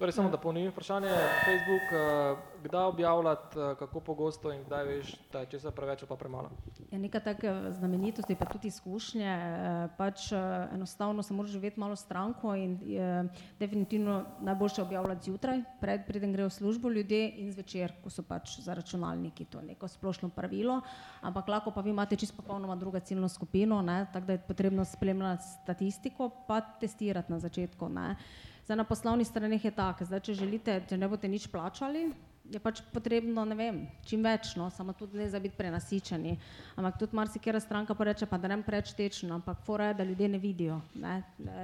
Torej, 0.02 0.12
samo 0.12 0.30
da 0.30 0.36
ponovim 0.36 0.70
vprašanje, 0.70 1.08
Facebook, 1.46 1.86
uh, 1.94 2.38
kdaj 2.64 2.84
objavljati, 2.84 3.58
uh, 3.58 3.78
kako 3.78 4.00
pogosto 4.00 4.50
in 4.52 4.64
kdaj 4.64 4.84
veš, 4.84 5.12
da 5.32 5.40
je 5.40 5.46
česa 5.46 5.70
preveč 5.70 6.02
pa 6.08 6.16
premalo? 6.16 6.50
Ja, 6.90 6.98
neka 6.98 7.20
taka 7.20 7.70
znamenitost 7.70 8.30
je 8.30 8.36
pa 8.36 8.44
tudi 8.44 8.68
izkušnje, 8.68 9.28
eh, 9.28 9.88
pač 9.96 10.32
eh, 10.32 10.36
enostavno 10.74 11.22
se 11.22 11.34
moraš 11.34 11.50
živeti 11.50 11.80
malo 11.80 11.96
stranko 11.96 12.54
in 12.54 12.78
je 12.82 13.28
definitivno 13.58 14.24
najboljše 14.40 14.82
objavljati 14.82 15.24
zjutraj, 15.24 15.62
pred, 15.80 16.06
preden 16.06 16.32
grejo 16.32 16.48
v 16.48 16.58
službo 16.58 16.90
ljudje 16.90 17.30
in 17.38 17.52
zvečer, 17.52 17.94
ko 18.02 18.10
so 18.10 18.22
pač 18.22 18.58
za 18.60 18.74
računalniki, 18.74 19.44
to 19.44 19.58
je 19.58 19.70
neko 19.70 19.88
splošno 19.88 20.28
pravilo, 20.28 20.80
ampak 21.20 21.48
lahko 21.48 21.70
pa 21.70 21.80
vi 21.80 21.90
imate 21.90 22.16
čisto 22.16 22.42
popolnoma 22.42 22.76
druga 22.76 23.00
ciljno 23.00 23.28
skupino, 23.28 23.82
ne, 23.82 24.06
tako 24.12 24.26
da 24.26 24.32
je 24.32 24.46
potrebno 24.48 24.84
spremljati 24.84 25.42
statistiko, 25.62 26.30
pa 26.46 26.60
testirati 26.60 27.32
na 27.32 27.38
začetku, 27.38 27.88
ne. 27.88 28.16
Zdaj 28.64 28.76
na 28.76 28.84
poslovnih 28.84 29.26
straneh 29.26 29.64
je 29.64 29.70
tako, 29.74 30.04
zdaj 30.06 30.20
če 30.20 30.34
želite, 30.38 30.76
če 30.88 30.96
ne 30.96 31.08
boste 31.10 31.28
nič 31.28 31.48
plačali, 31.50 32.12
je 32.52 32.60
pač 32.62 32.82
potrebno, 32.92 33.42
vem, 33.58 33.80
čim 34.06 34.22
več, 34.22 34.52
no, 34.58 34.68
samo 34.70 34.94
tudi 34.94 35.18
ne 35.18 35.26
za 35.30 35.40
biti 35.42 35.56
prenasičeni. 35.58 36.36
Ampak 36.76 37.00
tudi 37.00 37.18
marsikera 37.18 37.60
stranka 37.62 37.96
pa 37.98 38.06
reče, 38.10 38.28
pa 38.30 38.38
da 38.38 38.50
ne 38.50 38.60
bom 38.60 38.64
preveč 38.66 38.94
tečen, 38.98 39.32
ampak 39.34 39.64
fora 39.66 39.90
je, 39.90 39.98
da 39.98 40.06
ljudje 40.06 40.28
ne 40.28 40.38
vidijo, 40.42 40.80
ne. 40.94 41.18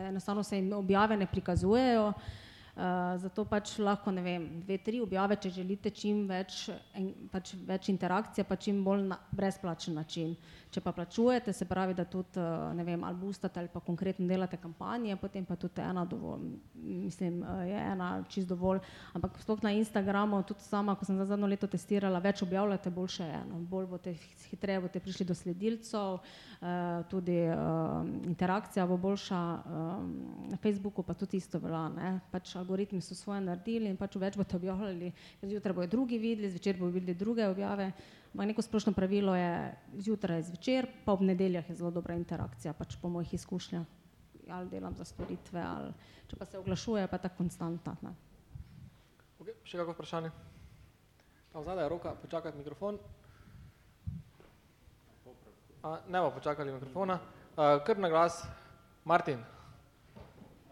Enostavno 0.08 0.42
se 0.42 0.58
jim 0.58 0.72
objave 0.72 1.16
ne 1.16 1.30
prikazujejo, 1.30 2.12
Uh, 2.78 3.16
zato 3.18 3.42
pač 3.42 3.72
lahko, 3.82 4.12
ne 4.14 4.22
vem, 4.22 4.42
dve, 4.62 4.76
tri 4.78 5.00
objave, 5.02 5.34
če 5.42 5.50
želite 5.50 5.90
čim 5.90 6.20
več, 6.30 6.68
en, 6.94 7.08
pač 7.26 7.56
več 7.66 7.88
interakcije, 7.90 8.44
pa 8.46 8.54
čim 8.54 8.84
bolj 8.86 9.02
na 9.08 9.16
brezplačen 9.34 9.98
način. 9.98 10.36
Če 10.68 10.82
pa 10.84 10.92
plačujete, 10.92 11.52
se 11.56 11.64
pravi, 11.64 11.94
da 11.96 12.04
tudi, 12.04 12.36
uh, 12.36 12.68
ne 12.76 12.84
vem, 12.84 13.04
ali 13.04 13.16
boostate 13.16 13.60
ali 13.60 13.70
pa 13.72 13.80
konkretno 13.80 14.26
delate 14.28 14.58
kampanje, 14.60 15.16
potem 15.16 15.46
pa 15.48 15.56
tudi 15.56 15.80
ena 15.80 16.04
dovolj, 16.04 16.42
mislim, 16.74 17.38
uh, 17.40 17.62
je 17.64 17.78
ena 17.92 18.08
čist 18.28 18.50
dovolj, 18.50 18.82
ampak 19.16 19.38
sploh 19.40 19.62
na 19.64 19.72
Instagramu, 19.72 20.42
tudi 20.44 20.66
sama, 20.66 20.92
ko 20.94 21.08
sem 21.08 21.16
za 21.16 21.24
zadnjo 21.30 21.48
leto 21.48 21.70
testirala, 21.72 22.20
več 22.20 22.42
objavljate, 22.44 22.92
boljše 22.92 23.30
je 23.30 23.38
eno, 23.40 23.62
bolj 23.70 23.88
boste 23.94 24.14
hitreje 24.50 24.84
boste 24.84 25.00
prišli 25.00 25.26
do 25.30 25.38
sledilcev, 25.40 26.18
uh, 26.20 26.68
tudi 27.08 27.38
uh, 27.48 28.04
interakcija 28.28 28.86
bo 28.92 29.00
boljša, 29.08 29.40
uh, 29.56 30.04
na 30.52 30.60
Facebooku 30.60 31.02
pa 31.02 31.16
tudi 31.16 31.40
isto 31.40 31.62
velja, 31.64 31.86
ne, 31.96 32.12
pač 32.28 32.52
algoritmi 32.60 33.00
so 33.00 33.16
svoje 33.16 33.40
naredili 33.48 33.88
in 33.88 33.96
pač 33.96 34.20
več 34.20 34.36
boste 34.36 34.60
objavljali, 34.60 35.14
zjutraj 35.48 35.80
bojo 35.80 35.94
drugi 35.96 36.20
videli, 36.20 36.52
zvečer 36.52 36.76
bojo 36.76 36.92
videli 37.00 37.16
druge 37.16 37.48
objave, 37.48 37.88
ampak 37.88 38.18
neko 38.34 38.62
splošno 38.62 38.92
pravilo 38.92 39.34
je 39.36 39.76
zjutraj, 39.94 40.42
zvečer, 40.42 40.86
pa 41.04 41.12
ob 41.12 41.20
nedeljah 41.20 41.68
je 41.68 41.74
zelo 41.74 41.90
dobra 41.90 42.14
interakcija, 42.14 42.72
pač 42.72 42.96
po 43.02 43.08
mojih 43.08 43.34
izkušnjah, 43.34 43.86
ali 44.48 44.68
delam 44.68 44.96
za 44.96 45.04
storitve, 45.04 45.60
ali 45.60 45.92
če 46.28 46.36
pa 46.36 46.44
se 46.44 46.58
oglašuje, 46.58 47.06
pa 47.08 47.16
je 47.16 47.22
tako 47.22 47.36
konstantna. 47.36 47.96
Ne. 48.02 48.14
Okay, 49.38 49.54
še 49.64 49.78
kako 49.80 49.96
vprašanje? 49.96 50.30
Tam 51.52 51.64
zadaj 51.64 51.84
je 51.84 51.88
roka, 51.88 52.14
počakati 52.22 52.58
mikrofon. 52.58 52.98
A, 55.82 55.98
ne 56.08 56.20
bomo 56.20 56.34
počakali 56.34 56.72
mikrofona. 56.72 57.20
Uh, 57.56 57.78
kar 57.86 57.98
na 57.98 58.08
glas, 58.08 58.42
Martin. 59.04 59.40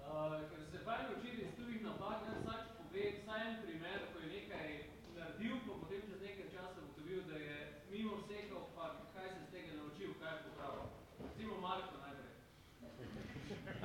Uh, 0.02 0.55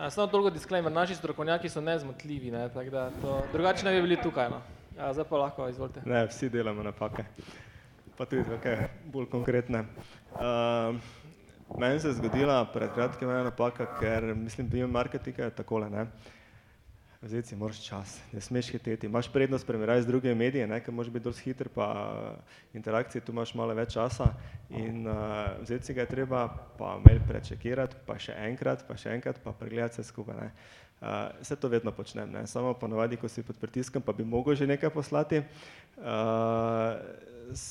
samo 0.10 0.28
toliko 0.28 0.50
disclaimer, 0.50 0.92
naši 0.92 1.16
strokovnjaki 1.16 1.70
so 1.70 1.82
nezmotljivi, 1.82 2.52
ne, 2.52 2.70
tako 2.70 2.90
da 2.90 3.10
to, 3.22 3.42
drugače 3.54 3.86
ne 3.86 3.94
bi 3.94 4.02
bili 4.02 4.18
tukaj, 4.24 4.50
no. 4.50 4.62
Ja, 4.98 5.14
zdaj 5.14 5.26
pa 5.30 5.38
lahko, 5.38 5.68
izvolite. 5.70 6.02
Ne, 6.06 6.26
vsi 6.28 6.50
delamo 6.50 6.84
napake, 6.84 7.24
pa 8.18 8.26
tudi 8.26 8.44
kakšne 8.50 8.90
bolj 9.14 9.30
konkretne. 9.32 9.86
Uh, 10.32 10.96
meni 11.80 12.00
se 12.00 12.08
je 12.08 12.14
zgodila 12.20 12.66
pred 12.74 12.94
kratkim 12.94 13.30
ena 13.30 13.44
napaka, 13.44 13.88
ker 14.00 14.34
mislim, 14.36 14.70
marketing 14.92 15.40
je 15.40 15.50
takole, 15.50 15.90
ne. 15.90 16.08
Vzeti 17.22 17.48
si 17.48 17.56
moraš 17.56 17.84
čas, 17.86 18.18
ne 18.34 18.42
smeš 18.42 18.72
hiteti, 18.74 19.06
imaš 19.06 19.28
prednost 19.30 19.68
primerjavi 19.68 20.02
z 20.02 20.08
drugimi 20.08 20.36
mediji, 20.36 20.66
ne, 20.68 20.80
ker 20.82 20.94
moraš 20.94 21.12
biti 21.14 21.24
dosti 21.24 21.44
hiter, 21.44 21.70
pa 21.70 21.86
interakcije, 22.74 23.22
tu 23.22 23.32
imaš 23.32 23.54
malo 23.54 23.76
več 23.78 23.94
časa 23.94 24.32
in 24.70 25.06
uh, 25.06 25.52
vzeti 25.62 25.86
si 25.86 25.94
ga 25.94 26.02
je 26.02 26.10
treba, 26.16 26.48
pa 26.80 26.96
mail 27.06 27.22
prečekirati, 27.28 28.00
pa 28.08 28.18
še 28.18 28.34
enkrat, 28.50 28.82
pa 28.88 28.98
še 28.98 29.14
enkrat, 29.14 29.38
pa 29.44 29.54
pregledati 29.54 30.00
vse 30.00 30.08
skupaj, 30.10 30.40
ne. 30.40 30.50
Uh, 31.02 31.30
vse 31.44 31.60
to 31.62 31.70
vedno 31.70 31.94
počnem, 31.94 32.32
ne, 32.34 32.48
samo 32.50 32.74
ponavadi, 32.74 33.22
ko 33.22 33.30
si 33.30 33.46
pod 33.46 33.62
pritiskom, 33.62 34.02
pa 34.02 34.18
bi 34.18 34.26
mogel 34.26 34.58
že 34.58 34.66
nekaj 34.74 34.90
poslati. 34.90 35.44
Uh, 36.02 36.98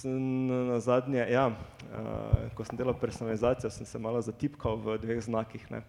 na 0.07 0.79
zadnje, 0.79 1.25
ja, 1.33 1.49
uh, 1.49 2.51
ko 2.55 2.63
sem 2.69 2.79
delal 2.79 2.95
personalizacijo, 3.01 3.71
sem 3.71 3.87
se 3.87 3.99
malo 3.99 4.21
zatipkal 4.23 4.77
v 4.77 4.99
dveh 5.03 5.23
znakih, 5.25 5.67
ne. 5.75 5.83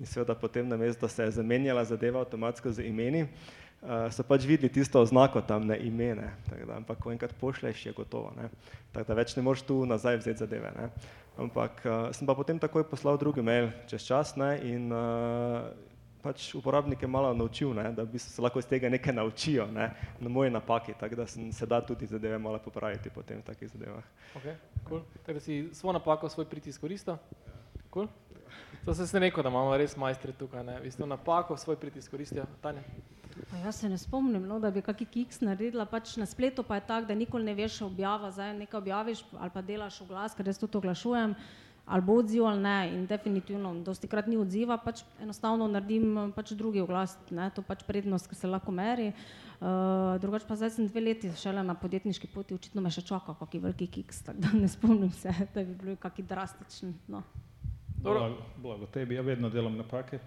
In 0.00 0.06
seveda 0.06 0.34
potem 0.34 0.68
namesto, 0.68 1.06
da 1.06 1.08
se 1.08 1.22
je 1.22 1.30
zamenjala 1.30 1.84
zadeva 1.84 2.20
avtomatsko 2.20 2.72
z 2.72 2.86
imeni, 2.88 3.22
uh, 3.22 4.08
so 4.10 4.24
pač 4.26 4.46
videli 4.48 4.72
tisto 4.72 5.00
oznako 5.00 5.40
tam, 5.40 5.66
ne 5.66 5.78
ime, 5.78 6.14
ne. 6.14 6.30
Tako 6.48 6.66
da, 6.66 6.76
ampak 6.80 6.98
ko 6.98 7.12
enkrat 7.12 7.34
pošlješ, 7.40 7.86
je 7.86 7.92
gotovo, 7.92 8.32
ne. 8.36 8.48
Tako 8.92 9.12
da 9.12 9.18
več 9.20 9.36
ne 9.36 9.42
moreš 9.42 9.62
tu 9.68 9.82
nazaj 9.86 10.18
vzeti 10.22 10.44
zadeve, 10.44 10.72
ne. 10.76 10.90
Ampak 11.38 11.84
uh, 11.84 12.10
sem 12.12 12.26
pa 12.26 12.34
potem 12.34 12.58
takoj 12.58 12.84
poslal 12.88 13.18
drugi 13.18 13.42
mail 13.42 13.70
čez 13.88 14.04
čas, 14.08 14.36
ne, 14.36 14.56
in 14.68 14.92
uh, 14.92 15.70
pač 16.22 16.52
uporabnike 16.54 17.06
malo 17.06 17.34
naučil, 17.34 17.74
ne, 17.74 17.90
da 17.92 18.06
v 18.06 18.14
bistvu 18.14 18.30
se 18.30 18.42
lahko 18.42 18.62
iz 18.62 18.68
tega 18.70 18.90
nekaj 18.92 19.14
naučijo, 19.14 19.66
ne, 19.74 19.90
na 20.20 20.28
moji 20.28 20.50
napaki, 20.54 20.94
tako 20.98 21.18
da 21.18 21.26
sem, 21.26 21.50
se 21.52 21.66
da 21.66 21.80
tudi 21.80 22.06
zadeve 22.06 22.38
malo 22.38 22.60
popraviti 22.62 23.10
potem 23.10 23.42
v 23.42 23.46
takih 23.46 23.70
zadevah. 23.72 24.04
Ok, 24.38 24.46
cool. 24.88 25.02
Tako 25.26 25.38
da 25.38 25.40
si 25.40 25.68
svojo 25.72 25.98
napako, 25.98 26.28
svoj 26.28 26.46
pritisk 26.46 26.80
koristil? 26.80 27.18
Cool. 27.92 28.08
To 28.84 28.94
se 28.94 29.06
ste 29.06 29.18
rekel, 29.22 29.42
da 29.42 29.48
imamo 29.48 29.76
res 29.78 29.96
majstre 29.96 30.32
tukaj, 30.34 30.64
ne, 30.66 30.78
v 30.80 30.88
bistvu 30.88 31.06
napako, 31.06 31.56
svoj 31.56 31.76
pritisk 31.78 32.10
koristijo. 32.10 32.46
Tanja? 32.62 32.82
Pa 33.50 33.56
jaz 33.56 33.80
se 33.80 33.88
ne 33.88 33.98
spomnim, 33.98 34.42
no, 34.48 34.58
da 34.60 34.70
bi 34.70 34.82
kakšen 34.84 35.08
kiks 35.12 35.40
naredila, 35.40 35.86
pač 35.88 36.16
na 36.20 36.26
spletu 36.26 36.64
pa 36.66 36.78
je 36.78 36.86
tako, 36.88 37.08
da 37.08 37.14
nikoli 37.14 37.46
ne 37.46 37.54
veš 37.56 37.80
objava, 37.86 38.30
zdaj 38.34 38.56
nekaj 38.58 38.78
objaviš 38.78 39.24
ali 39.38 39.54
pa 39.54 39.62
delaš 39.62 40.00
v 40.02 40.08
glas, 40.10 40.34
ker 40.36 40.50
jaz 40.50 40.58
tudi 40.60 40.80
oglašujem, 40.80 41.36
ali 41.86 42.02
bo 42.02 42.18
odziv 42.20 42.44
ali 42.46 42.60
ne 42.62 42.76
in 42.94 43.06
definitivno, 43.06 43.74
dosti 43.86 44.10
krat 44.10 44.26
ni 44.26 44.36
odziva, 44.36 44.76
pač 44.82 45.04
enostavno 45.22 45.68
naredim 45.70 46.32
pač 46.36 46.52
drugi 46.58 46.82
oglas, 46.82 47.16
ne, 47.30 47.48
to 47.54 47.62
pač 47.62 47.86
prednost, 47.86 48.28
ki 48.28 48.38
se 48.38 48.50
lahko 48.50 48.74
meri. 48.74 49.12
Uh, 49.62 50.18
drugače 50.18 50.48
pa 50.48 50.56
zdaj 50.58 50.72
sem 50.74 50.90
dve 50.90 51.00
leti 51.00 51.30
šele 51.38 51.62
na 51.62 51.76
podjetniški 51.78 52.26
poti, 52.34 52.56
očitno 52.58 52.82
me 52.82 52.90
še 52.90 53.04
čaka 53.06 53.36
kakšen 53.38 53.62
veliki 53.62 53.86
kiks, 53.86 54.24
tako 54.26 54.42
da 54.42 54.52
ne 54.58 54.68
spomnim 54.68 55.14
se, 55.14 55.30
da 55.54 55.62
bi 55.62 55.78
bil 55.78 55.96
kakšen 56.02 56.26
drastičen, 56.26 56.96
no. 57.14 57.22
Dobro. 58.02 58.18
Blago, 58.18 58.36
blago 58.56 58.86
tebi, 58.86 59.14
ja 59.14 59.22
vedno 59.22 59.48
delam 59.50 59.76
napake. 59.76 60.18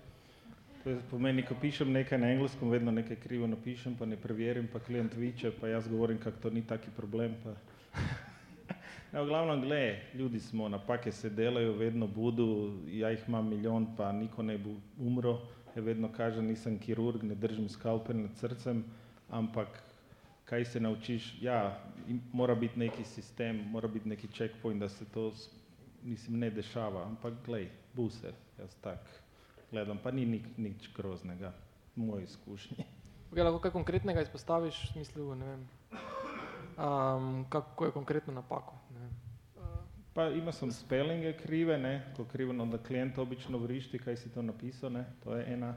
To 0.83 0.89
je 0.89 0.99
pomeni, 1.09 1.43
ko 1.43 1.55
pišem 1.61 1.91
nekaj 1.91 2.17
na 2.17 2.29
engleskem, 2.31 2.69
vedno 2.69 2.91
nekaj 2.91 3.17
krivo 3.19 3.47
napišem, 3.47 3.97
pa 3.99 4.05
ne 4.05 4.15
preverim, 4.15 4.69
pa 4.71 4.79
klient 4.79 5.15
viče, 5.15 5.51
pa 5.59 5.67
jaz 5.67 5.87
govorim, 5.87 6.17
kako 6.17 6.39
to 6.39 6.49
ni 6.49 6.61
taki 6.67 6.93
problem. 6.97 7.35
Pa. 7.43 7.55
Ja, 9.13 9.21
v 9.21 9.29
glavnem, 9.29 9.61
gled, 9.61 10.15
ljudi 10.19 10.39
smo, 10.39 10.69
napake 10.69 11.11
se 11.11 11.29
delajo, 11.29 11.73
vedno 11.77 12.07
budu, 12.07 12.73
ja 12.91 13.09
jih 13.09 13.21
imam 13.27 13.47
milijon, 13.49 13.85
pa 13.95 14.11
niko 14.11 14.43
ne 14.43 14.57
bo 14.57 14.73
umro. 14.99 15.37
Ja 15.75 15.81
vedno 15.81 16.09
kažem, 16.11 16.47
nisem 16.47 16.79
kirurg, 16.79 17.23
ne 17.23 17.35
držim 17.35 17.69
skalpel 17.69 18.17
nad 18.17 18.35
srcem, 18.35 18.83
ampak 19.29 19.79
kaj 20.45 20.65
se 20.65 20.79
naučiš, 20.79 21.29
ja, 21.41 21.79
mora 22.33 22.55
biti 22.55 22.79
neki 22.79 23.03
sistem, 23.03 23.63
mora 23.71 23.87
biti 23.87 24.09
neki 24.09 24.27
checkpoint, 24.27 24.79
da 24.79 24.89
se 24.89 25.05
to, 25.05 25.31
mislim, 26.05 26.39
ne 26.39 26.49
dešava, 26.49 27.03
ampak 27.05 27.33
glej, 27.45 27.69
bu 27.93 28.09
se, 28.09 28.33
jaz 28.59 28.75
tak 28.81 28.99
gledam, 29.71 29.97
pa 30.03 30.11
ni 30.11 30.25
nik, 30.25 30.45
nič 30.57 30.89
groznega, 30.95 31.51
moje 31.95 32.23
izkušnje. 32.23 32.85
Okay, 33.31 33.43
lahko 33.43 33.59
kaj 33.59 33.73
konkretnega 33.75 34.21
izpostaviš, 34.23 34.77
v 34.83 34.91
smislu, 34.93 35.35
ne 35.35 35.45
vem, 35.45 35.63
um, 36.77 37.45
kako 37.49 37.89
je 37.89 37.91
konkretno 37.91 38.33
napako. 38.33 38.77
Ne 38.93 38.99
vem. 38.99 39.13
Pa 40.15 40.29
ima 40.31 40.51
sam 40.55 40.71
spellinge 40.71 41.33
krive, 41.37 41.77
ne, 41.77 42.13
ko 42.15 42.23
krivo 42.23 42.55
onda 42.63 42.77
klijenta 42.77 43.21
obično 43.21 43.57
vrišti 43.57 43.99
kaj 43.99 44.17
si 44.17 44.31
to 44.31 44.41
napisao, 44.41 44.89
ne, 44.89 45.05
to 45.23 45.35
je 45.35 45.53
ena. 45.53 45.73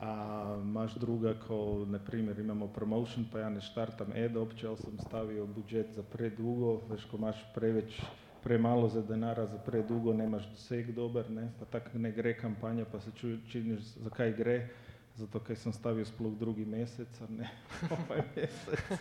A 0.00 0.56
imaš 0.62 0.94
druga 0.94 1.36
ko, 1.46 1.84
na 1.86 1.98
primjer, 1.98 2.38
imamo 2.38 2.66
promotion 2.66 3.24
pa 3.32 3.38
ja 3.38 3.48
ne 3.48 3.60
štartam 3.60 4.10
ad 4.24 4.36
opće, 4.36 4.66
sam 4.76 4.98
stavio 4.98 5.46
budžet 5.46 5.94
za 5.94 6.02
predugo, 6.02 6.80
veš 6.90 7.04
ko 7.04 7.16
imaš 7.16 7.44
preveč, 7.54 8.00
premalo 8.44 8.88
za 8.88 9.02
denara 9.02 9.46
za 9.46 9.58
predugo, 9.58 10.12
nemaš 10.12 10.46
doseg 10.50 10.92
dober, 10.92 11.30
ne, 11.30 11.48
pa 11.58 11.64
tako 11.64 11.98
ne 11.98 12.12
gre 12.12 12.34
kampanja, 12.38 12.84
pa 12.92 13.00
se 13.00 13.10
ču, 13.16 13.36
činiš 13.48 13.80
zakaj 13.80 14.32
gre, 14.32 14.68
zato 15.14 15.40
kaj 15.40 15.56
sam 15.56 15.72
stavio 15.72 16.04
sploh 16.04 16.36
drugi 16.38 16.64
mesec, 16.64 17.20
a 17.20 17.26
ne 17.28 17.50
ovaj 17.96 18.22
mesec. 18.36 19.00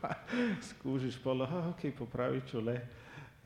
pa 0.00 0.14
skužiš 0.62 1.22
pa, 1.22 1.30
aha, 1.42 1.68
ok, 1.68 1.94
popravit 1.98 2.46
ću 2.50 2.60
le. 2.60 2.80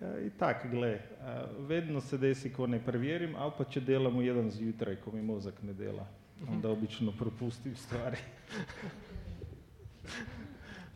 Ja, 0.00 0.18
I 0.20 0.30
tak, 0.30 0.66
gle, 0.70 0.98
a, 1.20 1.44
vedno 1.58 2.00
se 2.00 2.18
desi 2.18 2.52
ko 2.52 2.66
ne 2.66 2.84
provjerim, 2.84 3.36
ali 3.36 3.52
pa 3.58 3.64
če 3.64 3.80
delam 3.80 4.16
u 4.16 4.22
jedan 4.22 4.50
zjutraj, 4.50 4.96
ko 4.96 5.12
mi 5.12 5.22
mozak 5.22 5.62
ne 5.62 5.72
dela. 5.72 6.06
Onda 6.48 6.68
obično 6.68 7.12
propustim 7.18 7.76
stvari. 7.76 8.16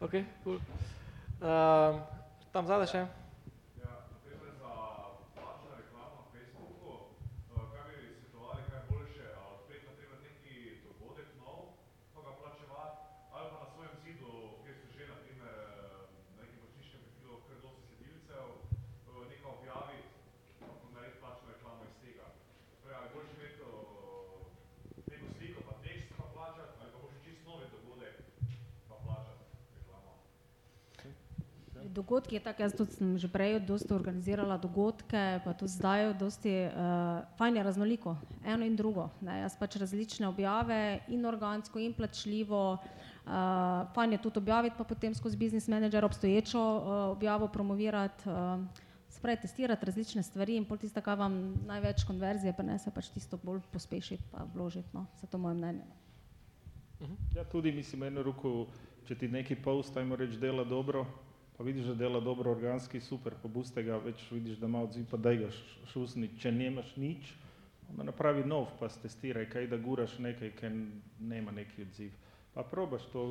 Ok, 0.01 0.13
cool. 0.45 0.61
Um, 1.41 2.01
tam 2.53 2.67
zadaj 2.67 2.87
še. 2.87 3.28
Dogodki 31.99 32.37
je 32.37 32.41
tako, 32.41 32.63
jaz 32.63 32.75
tudi 32.79 32.95
sem 32.95 33.17
že 33.19 33.27
prej 33.27 33.57
dosti 33.67 33.91
organizirala 33.91 34.55
dogodke, 34.63 35.41
pa 35.43 35.51
tudi 35.51 35.75
zdaj 35.75 36.13
dosti, 36.15 36.71
uh, 36.71 37.27
fajn 37.35 37.59
je 37.59 37.63
raznoliko, 37.67 38.15
eno 38.47 38.63
in 38.63 38.77
drugo. 38.79 39.09
Ne. 39.19 39.41
Jaz 39.43 39.57
pač 39.59 39.81
različne 39.83 40.29
objave 40.31 41.01
in 41.11 41.27
organsko 41.27 41.83
in 41.83 41.97
plačljivo, 41.99 42.79
uh, 42.79 43.91
fajn 43.99 44.15
je 44.15 44.23
tudi 44.23 44.39
objaviti, 44.39 44.79
pa 44.79 44.87
potem 44.87 45.15
skozi 45.15 45.37
biznis 45.37 45.67
menedžer 45.67 46.07
obstoječo 46.07 46.63
uh, 46.63 46.87
objavo 47.19 47.49
promovirati, 47.51 48.31
uh, 48.31 48.87
spravi 49.11 49.43
testirati 49.43 49.87
različne 49.87 50.23
stvari 50.23 50.55
in 50.55 50.71
pol 50.71 50.79
tisto, 50.79 51.03
kar 51.03 51.19
vam 51.19 51.55
največ 51.67 52.07
konverzije 52.07 52.55
prinese, 52.55 52.95
pač 52.95 53.11
tisto 53.11 53.43
bolj 53.43 53.65
pospešiti 53.75 54.23
pa 54.31 54.47
vložiti, 54.55 54.95
no, 54.95 55.09
za 55.19 55.27
to 55.27 55.39
moje 55.39 55.59
mnenje. 55.59 55.83
Ja 57.35 57.43
tudi 57.45 57.73
mislim 57.73 58.07
eno 58.07 58.23
ruku, 58.23 58.69
če 59.11 59.19
ti 59.19 59.29
neki 59.29 59.57
post, 59.57 59.97
ajmo 59.97 60.17
reći, 60.17 60.39
dela 60.39 60.63
dobro, 60.65 61.07
pa 61.59 61.65
vidiš 61.65 61.85
da 61.85 61.95
dela 61.95 62.21
dobro 62.21 62.51
organski, 62.51 63.01
super, 63.01 63.35
pobuste 63.43 63.83
ga, 63.83 63.97
već 63.97 64.31
vidiš 64.31 64.57
da 64.57 64.67
ima 64.67 64.83
odziv, 64.83 65.07
pa 65.11 65.17
daj 65.17 65.37
ga 65.37 65.49
šusni, 65.93 66.31
če 66.39 66.53
nemaš 66.53 66.97
nič, 66.97 67.33
onda 67.91 68.07
napravi 68.07 68.45
nov, 68.47 68.69
pa 68.79 68.89
testiraj, 68.89 69.49
kaj 69.51 69.67
da 69.67 69.77
guraš 69.77 70.19
nekaj, 70.19 70.53
kaj 70.61 70.71
nema 71.21 71.51
neki 71.51 71.83
odziv. 71.83 72.13
Pa 72.55 72.63
probaš 72.63 73.03
to, 73.13 73.25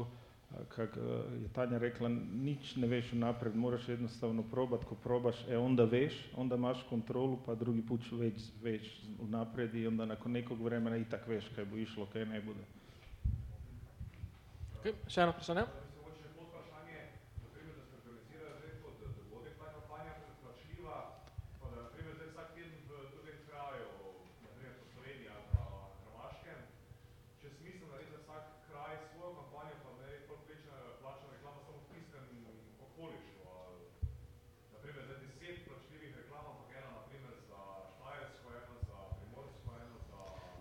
kak 0.75 0.97
je 1.41 1.53
Tanja 1.55 1.79
rekla, 1.79 2.09
nič 2.43 2.75
ne 2.75 2.87
veš 2.87 3.13
napred, 3.13 3.55
moraš 3.55 3.87
jednostavno 3.87 4.43
probat, 4.51 4.83
ko 4.83 4.95
probaš, 4.95 5.45
e 5.49 5.57
onda 5.57 5.87
veš, 5.87 6.19
onda 6.35 6.55
imaš 6.55 6.83
kontrolu, 6.89 7.39
pa 7.45 7.55
drugi 7.55 7.81
put 7.81 8.11
već 8.11 8.51
veš 8.63 9.01
napred 9.21 9.75
i 9.75 9.87
onda 9.87 10.05
nakon 10.05 10.31
nekog 10.31 10.61
vremena 10.61 10.97
itak 10.97 11.27
veš 11.27 11.47
kaj 11.55 11.65
bo 11.65 11.77
išlo, 11.77 12.07
kaj 12.13 12.25
ne 12.25 12.41
bude. 12.41 12.71
Okay, 14.79 14.95
še 15.07 15.21
eno 15.21 15.31
vprašanje. 15.31 15.86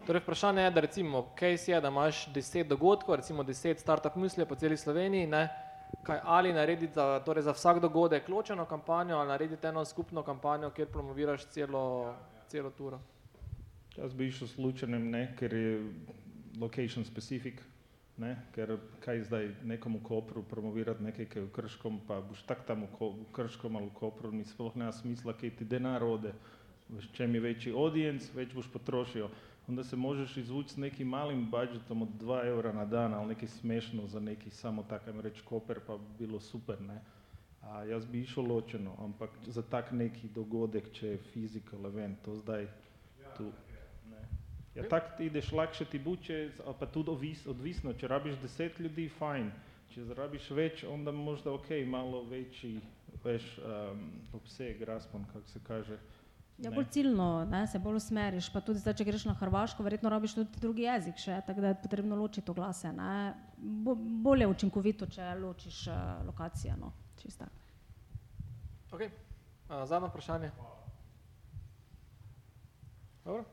Torej, 0.07 0.23
vprašanje 0.23 0.63
je, 0.63 0.71
da 0.71 0.81
recimo, 0.81 1.27
case 1.39 1.73
je, 1.73 1.81
da 1.81 1.89
imaš 1.89 2.27
deset 2.35 2.69
dogodkov, 2.69 3.15
recimo 3.15 3.43
deset 3.43 3.81
startup 3.81 4.17
mislijo 4.17 4.47
po 4.47 4.55
celi 4.55 4.77
Sloveniji, 4.77 5.27
ne, 5.27 5.49
kaj 6.03 6.21
ali 6.23 6.53
narediti 6.53 6.95
za, 6.95 7.23
torej 7.27 7.43
za 7.43 7.53
vsak 7.53 7.81
dogodek 7.81 8.29
ločeno 8.29 8.65
kampanjo 8.65 9.17
ali 9.17 9.29
narediti 9.29 9.67
eno 9.67 9.85
skupno 9.85 10.23
kampanjo, 10.23 10.71
kjer 10.71 10.89
promoviraš 10.89 11.47
celo, 11.47 12.15
celo 12.49 12.71
turo. 12.71 13.01
Jaz 13.97 14.15
bi 14.15 14.29
išel 14.29 14.49
slučajnem, 14.49 15.11
ne, 15.11 15.35
ker 15.39 15.55
je 15.55 15.91
location 16.61 17.05
specific, 17.05 17.59
ne, 18.17 18.37
ker 18.55 18.77
kaj 19.01 19.25
zdaj 19.27 19.51
nekomu 19.65 20.01
Kopru 20.05 20.43
promovirati 20.43 21.03
nekaj, 21.03 21.27
kaj 21.27 21.43
je 21.43 21.47
v 21.47 21.51
Krškom, 21.51 21.99
pa 22.07 22.21
boš 22.21 22.47
tak 22.47 22.63
tam 22.67 22.87
v, 22.87 22.93
Ko, 22.99 23.11
v 23.11 23.27
Krškom 23.33 23.77
ali 23.77 23.91
v 23.91 23.99
Kopru, 23.99 24.31
ni 24.33 24.45
sploh 24.45 24.77
nema 24.77 24.93
smisla, 24.93 25.35
kaj 25.35 25.57
ti 25.59 25.65
denar 25.65 26.05
ode. 26.05 26.35
Čem 27.13 27.35
je 27.35 27.41
veći 27.41 27.73
audience, 27.73 28.31
već 28.35 28.55
boš 28.55 28.71
potrošio. 28.73 29.31
Onda 29.69 29.85
se 29.85 29.97
možeš 29.97 30.37
izvući 30.37 30.69
s 30.71 30.77
nekim 30.77 31.09
malim 31.09 31.51
budžetom 31.51 32.03
od 32.03 32.09
2 32.21 32.47
eura 32.47 32.73
na 32.73 32.85
dan, 32.85 33.15
ali 33.15 33.29
neki 33.29 33.47
smešno 33.47 34.07
za 34.07 34.21
neki 34.21 34.51
samo 34.51 34.83
tak, 34.83 35.09
ajmo 35.09 35.23
reći, 35.23 35.43
koper, 35.45 35.81
pa 35.87 35.97
bi 35.97 36.05
bilo 36.19 36.41
super, 36.41 36.81
ne. 36.83 37.01
A 37.63 37.85
jaz 37.85 38.07
bi 38.07 38.21
išel 38.21 38.47
ločeno, 38.47 38.95
ampak 38.99 39.31
za 39.47 39.63
tak 39.63 39.93
neki 39.93 40.29
dogodek, 40.29 40.93
če 40.93 41.09
je 41.09 41.19
physical 41.35 41.87
event, 41.87 42.19
to 42.25 42.37
zdaj 42.37 42.69
tu. 43.37 43.51
Ne. 44.11 44.23
Ja, 44.75 44.89
tak 44.89 45.17
ti 45.17 45.27
ideš 45.27 45.53
lakše 45.53 45.85
ti 45.85 45.99
buče, 45.99 46.51
pa 46.79 46.87
tudi 46.87 47.11
ovis, 47.11 47.47
odvisno, 47.47 47.93
če 47.93 48.09
rabiš 48.09 48.39
deset 48.43 48.79
ljudi, 48.81 49.09
fajn. 49.19 49.51
Če 49.95 50.05
zarabiš 50.05 50.51
več, 50.51 50.85
onda 50.85 51.13
možda 51.13 51.53
ok, 51.53 51.71
malo 51.87 52.23
veći, 52.31 52.79
veš, 53.25 53.59
um, 53.59 54.11
obseg, 54.33 54.83
raspon, 54.83 55.25
kako 55.33 55.49
se 55.49 55.61
kaže. 55.67 55.99
Ja, 56.59 56.71
bolj 56.71 56.87
ciljno 56.91 57.45
ne, 57.45 57.67
se 57.67 57.79
bolj 57.79 57.97
usmeriš, 57.97 58.49
pa 58.53 58.63
tudi 58.65 58.81
zdaj, 58.81 58.95
če 58.97 59.05
greš 59.05 59.27
na 59.29 59.35
Hrvaško, 59.37 59.85
verjetno 59.85 60.09
rabiš 60.09 60.39
tudi 60.39 60.61
drugi 60.61 60.87
jezik 60.87 61.19
še, 61.21 61.43
tako 61.47 61.61
da 61.61 61.73
je 61.73 61.81
potrebno 61.83 62.17
ločiti 62.17 62.51
oglase. 62.51 62.93
Ne. 62.97 63.35
Bo, 63.57 63.95
bolje 64.25 64.49
učinkovito, 64.49 65.09
če 65.13 65.35
ločiš 65.43 65.83
uh, 65.93 65.99
lokacije. 66.27 66.77
No. 66.81 66.93
Okay. 68.97 69.11
Uh, 69.69 69.85
zadnje 69.85 70.09
vprašanje. 70.09 70.51
Dobro. 73.25 73.45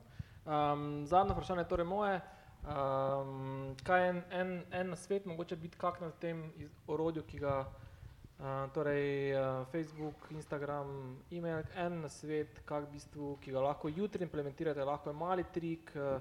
Um, 0.45 1.03
zadnje 1.07 1.35
vprašanje 1.35 1.65
je 1.65 1.69
torej 1.75 1.85
moje. 1.89 2.21
Um, 2.63 3.75
kaj 3.83 4.05
je 4.05 4.09
en, 4.09 4.23
en, 4.31 4.51
en 4.71 4.89
na 4.89 4.95
svet, 4.95 5.25
mogoče 5.25 5.55
biti 5.59 5.77
kak 5.77 5.99
na 6.01 6.11
tem 6.23 6.45
iz, 6.55 6.71
orodju, 6.87 7.25
ki 7.27 7.39
ga, 7.43 7.65
uh, 8.43 8.67
torej 8.75 9.33
uh, 9.33 9.63
Facebook, 9.71 10.27
Instagram, 10.31 11.17
e-mail, 11.31 11.63
en 11.75 12.01
na 12.03 12.09
svet, 12.11 12.59
kak 12.67 12.89
v 12.89 12.97
bistvu, 12.97 13.37
ki 13.41 13.55
ga 13.55 13.63
lahko 13.63 13.89
jutri 13.89 14.27
implementirate, 14.27 14.83
lahko 14.83 15.09
je 15.09 15.15
mali 15.17 15.45
trik, 15.55 15.95
uh, 15.95 16.19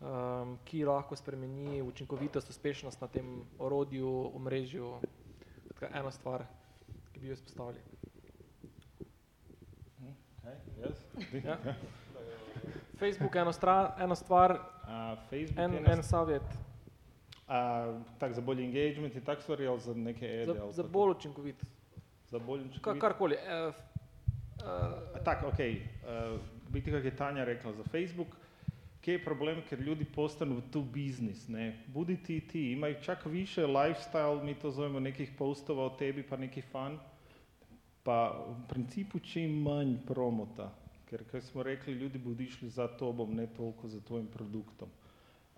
um, 0.00 0.58
ki 0.64 0.84
lahko 0.84 1.16
spremeni 1.16 1.80
učinkovitost, 1.82 2.50
uspešnost 2.50 3.00
na 3.00 3.08
tem 3.08 3.40
orodju, 3.58 4.12
omrežju. 4.36 4.92
Tako 5.72 5.92
ena 5.92 6.10
stvar, 6.10 6.44
ki 7.12 7.20
bi 7.20 7.32
jo 7.32 7.32
izpostavili. 7.32 7.80
Okay, 10.46 10.56
yes. 10.78 11.44
Ja. 11.44 11.58
Facebook 12.98 13.36
eno, 13.36 13.52
stra, 13.52 13.96
eno 13.98 14.14
stvar, 14.14 14.58
Facebook 15.30 15.58
en, 15.58 15.72
je 15.72 15.78
ena 15.78 15.92
en 15.92 16.02
savjet, 16.02 16.65
A, 17.46 18.00
tak 18.18 18.32
za 18.34 18.40
bolj 18.40 18.64
engagement 18.64 19.14
in 19.14 19.22
tak 19.22 19.42
stvari 19.42 19.66
ali 19.66 19.80
za 19.80 19.94
neke 19.94 20.26
ede? 20.26 20.54
za, 20.54 20.72
za 20.72 20.82
bolj 20.82 21.10
učinkovit. 21.10 21.64
za 22.28 22.38
bolj 22.38 22.60
učinkovit? 22.60 23.00
karkoli. 23.00 23.34
Eh, 23.34 23.72
uh, 24.58 25.22
Tak, 25.24 25.42
ok. 25.42 25.58
Uh, 25.58 26.40
biti, 26.68 26.90
kako 26.90 27.06
je 27.06 27.16
Tanja 27.16 27.44
rekla 27.44 27.72
za 27.72 27.82
Facebook, 27.82 28.36
kje 29.00 29.12
je 29.12 29.24
problem, 29.24 29.62
ker 29.68 29.80
ljudi 29.80 30.04
postanu 30.04 30.62
tu 30.72 30.82
biznis, 30.82 31.48
ne? 31.48 31.84
Budi 31.86 32.16
ti 32.22 32.40
ti, 32.40 32.72
imaju 32.72 32.96
čak 33.02 33.26
više 33.26 33.66
lifestyle, 33.66 34.42
mi 34.42 34.54
to 34.54 34.70
zovemo 34.70 35.00
nekih 35.00 35.30
postova 35.38 35.86
o 35.86 35.90
tebi, 35.90 36.22
pa 36.22 36.36
neki 36.36 36.62
fan, 36.62 36.98
pa 38.02 38.44
v 38.48 38.68
principu 38.68 39.18
čim 39.18 39.62
manj 39.62 39.96
promota, 40.06 40.72
ker 41.06 41.22
kaj 41.30 41.40
smo 41.40 41.62
rekli, 41.62 41.94
ljudi 41.94 42.18
bodo 42.18 42.42
išli 42.42 42.68
za 42.68 42.88
tobom, 42.88 43.34
ne 43.34 43.46
toliko 43.46 43.88
za 43.88 44.00
tvojim 44.00 44.26
produktom. 44.26 44.88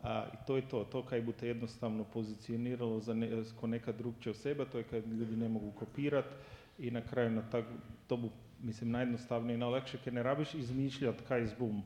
A, 0.02 0.26
I 0.34 0.36
to 0.46 0.56
je 0.56 0.68
to, 0.68 0.84
to 0.84 1.02
kaj 1.02 1.22
bo 1.22 1.32
te 1.32 1.48
jednostavno 1.48 2.04
pozicioniralo 2.04 3.00
za 3.00 3.14
ne, 3.14 3.28
ko 3.60 3.66
neka 3.66 3.92
drugčija 3.92 4.30
oseba, 4.30 4.64
to 4.64 4.78
je 4.78 4.84
kaj 4.84 5.00
ljudi 5.00 5.36
ne 5.36 5.48
mogu 5.48 5.70
kopirati 5.70 6.34
i 6.78 6.90
na 6.90 7.00
kraju 7.00 7.30
na 7.30 7.42
tak, 7.50 7.64
to 8.06 8.16
bo 8.16 8.28
mislim 8.62 8.90
najjednostavnije 8.90 9.54
i 9.54 9.58
najlakše, 9.58 9.98
ker 10.04 10.12
ne 10.12 10.22
rabiš 10.22 10.54
izmišljati 10.54 11.24
kaj 11.28 11.46
zbum. 11.46 11.82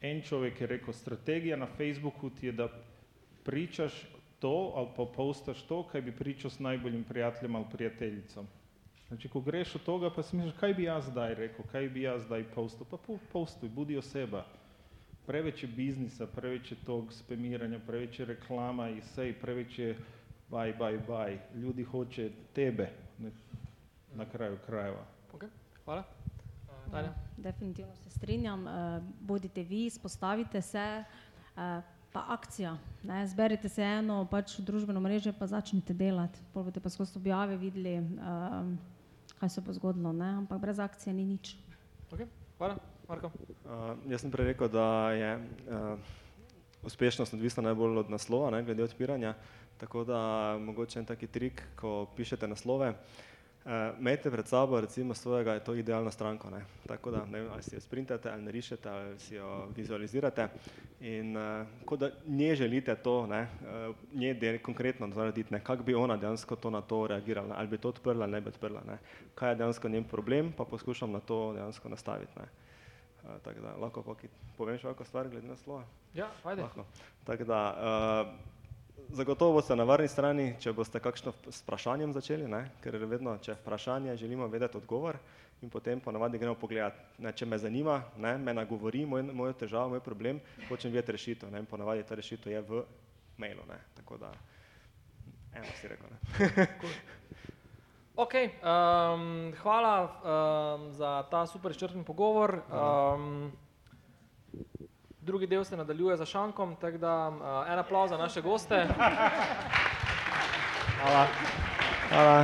En 0.00 0.22
čovjek 0.22 0.60
je 0.60 0.66
rekao, 0.66 0.94
strategija 0.94 1.56
na 1.56 1.66
Facebooku 1.66 2.30
ti 2.30 2.46
je 2.46 2.52
da 2.52 2.68
pričaš 3.44 3.92
to, 4.38 4.72
ali 4.76 4.88
pa 4.96 5.04
postaš 5.04 5.62
to, 5.62 5.82
kaj 5.82 6.02
bi 6.02 6.12
pričao 6.12 6.50
s 6.50 6.58
najboljim 6.58 7.04
prijateljem 7.04 7.56
ali 7.56 7.64
prijateljicom. 7.72 8.46
Znači, 9.08 9.28
ko 9.28 9.40
greš 9.40 9.74
od 9.74 9.82
toga, 9.82 10.10
pa 10.10 10.22
si 10.22 10.36
misliš, 10.36 10.54
kaj 10.60 10.74
bi 10.74 10.82
ja 10.82 11.00
zdaj 11.00 11.34
rekao, 11.34 11.64
kaj 11.72 11.88
bi 11.88 12.02
ja 12.02 12.18
zdaj 12.18 12.44
postao, 12.54 12.86
pa 12.90 12.96
po- 12.96 13.18
postuj, 13.32 13.68
budi 13.68 13.96
oseba. 13.96 14.44
Preveč 15.28 15.62
je 15.62 15.68
biznisa, 15.68 16.26
preveč 16.26 16.70
je 16.72 16.76
tog 16.86 17.12
spemiranja, 17.12 17.78
preveč 17.86 18.20
je 18.20 18.24
reklama 18.26 18.88
i 18.88 19.02
sve, 19.12 19.30
i 19.30 19.32
preveč 19.32 19.78
je 19.78 19.98
baj, 20.50 20.72
baj, 20.78 20.98
baj. 21.08 21.38
Ljudi 21.54 21.84
hoće 21.84 22.30
tebe 22.54 22.88
ne, 23.18 23.30
na 24.14 24.24
kraju 24.24 24.56
krajeva. 24.66 25.04
okay, 25.32 25.48
hvala. 25.84 26.04
Uh, 26.64 26.92
Tanja? 26.92 27.12
Definitivno 27.36 27.96
se 27.96 28.10
strinjam. 28.10 28.68
eh, 28.68 29.02
Bodite 29.20 29.62
vi, 29.62 29.90
spostavite 29.90 30.62
se, 30.62 31.04
eh, 31.56 31.82
pa 32.12 32.24
akcija. 32.28 32.78
Ne? 33.02 33.26
Zberite 33.26 33.68
se 33.68 33.82
eno 33.82 34.24
pač 34.30 34.58
družbeno 34.58 35.00
mreže, 35.00 35.32
pa 35.32 35.46
začnite 35.46 35.94
delati. 35.94 36.40
Pol 36.52 36.64
boste 36.64 36.80
pa 36.80 36.88
skozi 36.88 37.18
objave 37.18 37.56
videli, 37.56 37.94
eh, 37.94 38.02
kaj 39.38 39.48
se 39.48 39.60
bo 39.60 39.72
zgodilo. 39.72 40.12
Ne? 40.12 40.28
Ampak 40.28 40.60
brez 40.60 40.78
akcije 40.78 41.14
ni 41.14 41.24
nič. 41.24 41.56
Okay, 42.10 42.26
hvala, 42.58 42.78
Marko. 43.08 43.30
Uh, 43.64 43.96
jaz 44.12 44.20
sem 44.20 44.30
prej 44.30 44.50
rekel, 44.50 44.68
da 44.68 45.12
je 45.16 45.30
uh, 45.38 45.96
uspešnost 46.84 47.32
odvisna 47.34 47.62
najbolj 47.70 48.02
od 48.02 48.10
naslova, 48.12 48.50
ne, 48.52 48.60
glede 48.62 48.84
odpiranja. 48.84 49.32
Tako 49.80 50.04
da 50.04 50.18
mogoče 50.60 50.98
en 50.98 51.06
taki 51.08 51.26
trik, 51.26 51.62
ko 51.76 52.10
pišete 52.16 52.48
naslove, 52.48 52.90
uh, 52.90 53.72
imejte 54.00 54.30
pred 54.30 54.46
sabo 54.48 54.80
recimo 54.80 55.14
svojega, 55.14 55.54
je 55.56 55.64
to 55.64 55.74
idealno 55.74 56.10
stranko. 56.10 56.50
Ne. 56.50 56.60
Tako 56.86 57.10
da 57.10 57.24
ne 57.24 57.40
vem, 57.40 57.48
ali 57.52 57.62
si 57.62 57.76
jo 57.76 57.80
sprintate, 57.80 58.28
ali 58.30 58.42
narišete, 58.42 58.90
ali 58.90 59.18
si 59.18 59.34
jo 59.40 59.68
vizualizirate. 59.76 60.48
In 61.00 61.36
uh, 61.36 61.66
kot 61.88 62.04
da 62.04 62.12
nje 62.26 62.54
želite 62.54 62.94
to, 62.94 63.26
ne, 63.26 63.42
uh, 63.64 63.96
nje 64.12 64.34
del, 64.34 64.60
konkretno 64.62 65.06
narediti, 65.06 65.54
ne, 65.54 65.64
kako 65.64 65.82
bi 65.82 65.94
ona 65.94 66.16
dejansko 66.16 66.56
to 66.56 66.70
na 66.70 66.84
to 66.84 67.06
reagirala, 67.06 67.48
ne, 67.48 67.54
ali 67.56 67.68
bi 67.68 67.78
to 67.78 67.88
odprla 67.88 68.26
ne 68.26 68.40
bi 68.40 68.48
odprla. 68.48 68.84
Ne. 68.86 68.98
Kaj 69.34 69.50
je 69.50 69.56
dejansko 69.64 69.88
njen 69.88 70.04
problem, 70.04 70.52
pa 70.52 70.64
poskušam 70.64 71.12
na 71.12 71.20
to 71.20 71.52
dejansko 71.56 71.88
nastaviti. 71.88 72.32
Ne. 72.36 72.67
Uh, 73.28 73.40
tako 73.44 73.60
da 73.60 73.76
lahko 73.76 74.02
pa 74.02 74.14
povem 74.56 74.78
še 74.78 74.88
kakšno 74.88 75.04
stvar 75.04 75.28
glede 75.28 75.48
naslova. 75.48 75.82
Ja, 76.16 76.30
ajde. 76.44 76.62
Lahko. 76.62 76.84
Tako 77.28 77.44
da 77.44 77.58
uh, 77.76 78.56
zagotovo 79.08 79.60
ste 79.62 79.76
na 79.76 79.84
varni 79.84 80.08
strani, 80.08 80.54
če 80.60 80.72
boste 80.72 81.00
kakšno 81.00 81.34
s 81.50 81.60
vprašanjem 81.62 82.14
začeli, 82.16 82.48
ne? 82.48 82.62
ker 82.80 82.96
vedno, 83.04 83.36
če 83.42 83.52
je 83.52 83.58
vprašanje, 83.60 84.16
želimo 84.16 84.48
vedeti 84.48 84.80
odgovor 84.80 85.18
in 85.62 85.70
potem 85.70 86.00
ponavadi 86.00 86.38
gremo 86.38 86.54
pogledat, 86.54 86.96
ne? 87.18 87.32
če 87.32 87.46
me 87.46 87.58
zanima, 87.58 88.00
ne? 88.16 88.36
me 88.38 88.54
nagovori 88.54 89.04
moj, 89.06 89.26
mojo 89.32 89.56
težavo, 89.60 89.92
moj 89.92 90.00
problem, 90.04 90.40
hočem 90.68 90.92
videti 90.94 91.12
rešitev 91.12 91.52
ne? 91.52 91.64
in 91.64 91.68
ponavadi 91.68 92.06
ta 92.08 92.16
rešitev 92.16 92.52
je 92.52 92.64
v 92.64 92.84
mailu. 93.36 93.66
Ne? 93.68 93.80
Tako 94.00 94.22
da, 94.24 94.32
eno 95.52 95.76
si 95.80 95.92
rekel. 95.92 96.16
Ne? 96.16 96.68
Ok, 98.18 98.34
um, 98.34 99.52
hvala 99.62 100.02
um, 100.02 100.92
za 100.92 101.22
ta 101.30 101.46
super 101.46 101.70
izčrpen 101.70 102.04
pogovor. 102.04 102.62
Um, 102.66 103.52
drugi 105.20 105.46
del 105.46 105.64
se 105.64 105.76
nadaljuje 105.76 106.16
za 106.16 106.24
šankom, 106.26 106.76
tako 106.80 106.98
da 106.98 107.28
uh, 107.28 107.72
en 107.72 107.78
aplauz 107.78 108.10
za 108.10 108.16
naše 108.16 108.40
goste. 108.40 108.86
Hvala. 110.98 111.26
Hvala. 112.08 112.40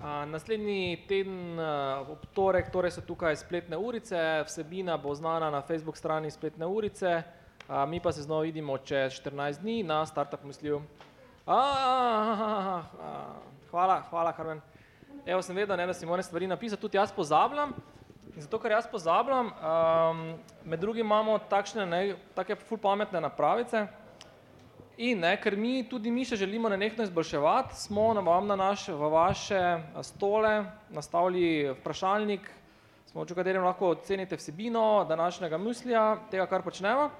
Uh, 0.00 0.28
naslednji 0.28 1.04
teden, 1.08 1.58
uh, 1.58 2.10
ob 2.10 2.26
torek, 2.34 2.68
torej 2.72 2.90
so 2.90 3.00
tukaj 3.00 3.36
spletne 3.36 3.76
urice, 3.76 4.44
vsebina 4.44 4.96
bo 4.96 5.14
znana 5.14 5.50
na 5.50 5.62
Facebook 5.62 5.96
strani 5.96 6.30
spletne 6.30 6.66
urice, 6.66 7.22
uh, 7.68 7.88
mi 7.88 8.00
pa 8.00 8.12
se 8.12 8.22
znova 8.22 8.42
vidimo 8.42 8.78
čez 8.78 9.12
14 9.12 9.60
dni 9.60 9.82
na 9.82 10.06
Startup 10.06 10.44
Misliju. 11.46 12.82
Hvala, 13.70 14.02
hvala, 14.10 14.32
Karmen. 14.32 14.60
Evo, 15.26 15.42
sem 15.42 15.56
vedel, 15.56 15.76
ne, 15.76 15.86
da 15.86 15.94
si 15.94 16.06
moram 16.06 16.22
stvari 16.22 16.46
napisati, 16.46 16.80
tudi 16.82 16.96
jaz 16.96 17.12
pozabljam. 17.12 17.74
In 18.36 18.42
zato, 18.42 18.58
ker 18.58 18.70
jaz 18.70 18.86
pozabljam, 18.90 19.46
um, 19.46 20.24
med 20.64 20.80
drugim 20.80 21.06
imamo 21.06 21.38
takšne, 21.38 21.86
ne, 21.86 22.16
take 22.34 22.56
ful 22.56 22.78
pametne 22.78 23.20
napravice, 23.20 23.86
In 24.96 25.20
ne, 25.20 25.34
ker 25.36 25.52
mi 25.60 25.82
tudi 25.84 26.08
mi 26.08 26.22
še 26.24 26.38
želimo 26.40 26.70
nenehno 26.72 27.04
izboljševati, 27.04 27.76
smo 27.76 28.14
na 28.16 28.22
vam 28.24 28.46
na 28.48 28.54
naš, 28.56 28.86
v 28.88 29.10
vaše 29.12 29.58
a, 29.60 30.00
stole 30.00 30.52
nastavili 30.88 31.68
vprašalnik, 31.82 32.46
s 33.04 33.12
pomočjo 33.12 33.36
katerem 33.36 33.64
lahko 33.66 33.90
ocenite 33.92 34.38
vsebino 34.40 35.04
današnjega 35.04 35.58
mislija, 35.60 36.04
tega, 36.32 36.46
kar 36.48 36.64
počnemo. 36.64 37.10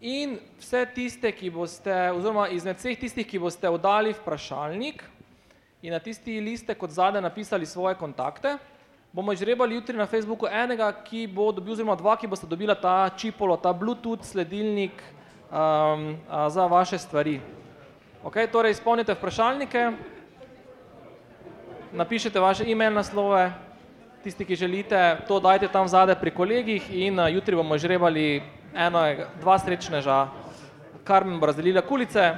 In 0.00 0.36
vse 0.60 0.84
tiste, 0.94 1.30
ki 1.34 1.48
boste, 1.50 1.90
oziroma 2.14 2.44
izmed 2.54 2.78
vseh 2.78 2.94
tistih, 2.94 3.26
ki 3.26 3.38
boste 3.42 3.66
oddali 3.66 4.12
vprašalnik 4.14 5.02
in 5.82 5.90
na 5.90 5.98
tisti 5.98 6.36
liste 6.38 6.74
kot 6.78 6.90
zadaj 6.94 7.22
napisali 7.22 7.66
svoje 7.66 7.96
kontakte, 7.98 8.52
bomo 9.12 9.32
izžrebali 9.34 9.74
jutri 9.74 9.98
na 9.98 10.06
Facebooku 10.06 10.46
enega, 10.46 10.92
ki 11.02 11.26
bo 11.26 11.50
dobil, 11.50 11.74
oziroma 11.74 11.96
dva, 11.98 12.14
ki 12.14 12.30
boste 12.30 12.46
dobila 12.46 12.76
ta 12.78 13.10
čipolo, 13.10 13.56
ta 13.58 13.72
Bluetooth 13.74 14.22
sledilnik 14.22 15.02
um, 15.50 16.14
za 16.46 16.66
vaše 16.70 16.98
stvari. 16.98 17.40
Okay, 18.22 18.46
torej, 18.46 18.76
izpolnite 18.78 19.18
vprašalnike, 19.18 19.82
napišite 21.90 22.38
vaše 22.38 22.68
e-mail 22.70 22.94
naslove, 22.94 23.50
tisti, 24.22 24.46
ki 24.46 24.54
želite, 24.62 25.02
to 25.26 25.40
dajte 25.42 25.66
tam 25.74 25.90
zadaj 25.90 26.20
pri 26.22 26.30
kolegih 26.30 26.86
in 26.94 27.18
jutri 27.34 27.58
bomo 27.58 27.78
žrebali 27.78 28.57
eno, 28.74 29.02
dva 29.40 29.58
srečneža. 29.58 30.28
Karmen 31.04 31.40
bo 31.40 31.46
razdelila 31.46 31.82
kulice. 31.82 32.34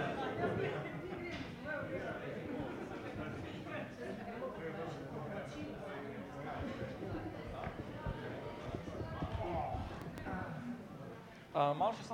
Uh, 11.54 11.76
malo 11.76 11.92
še... 11.98 12.09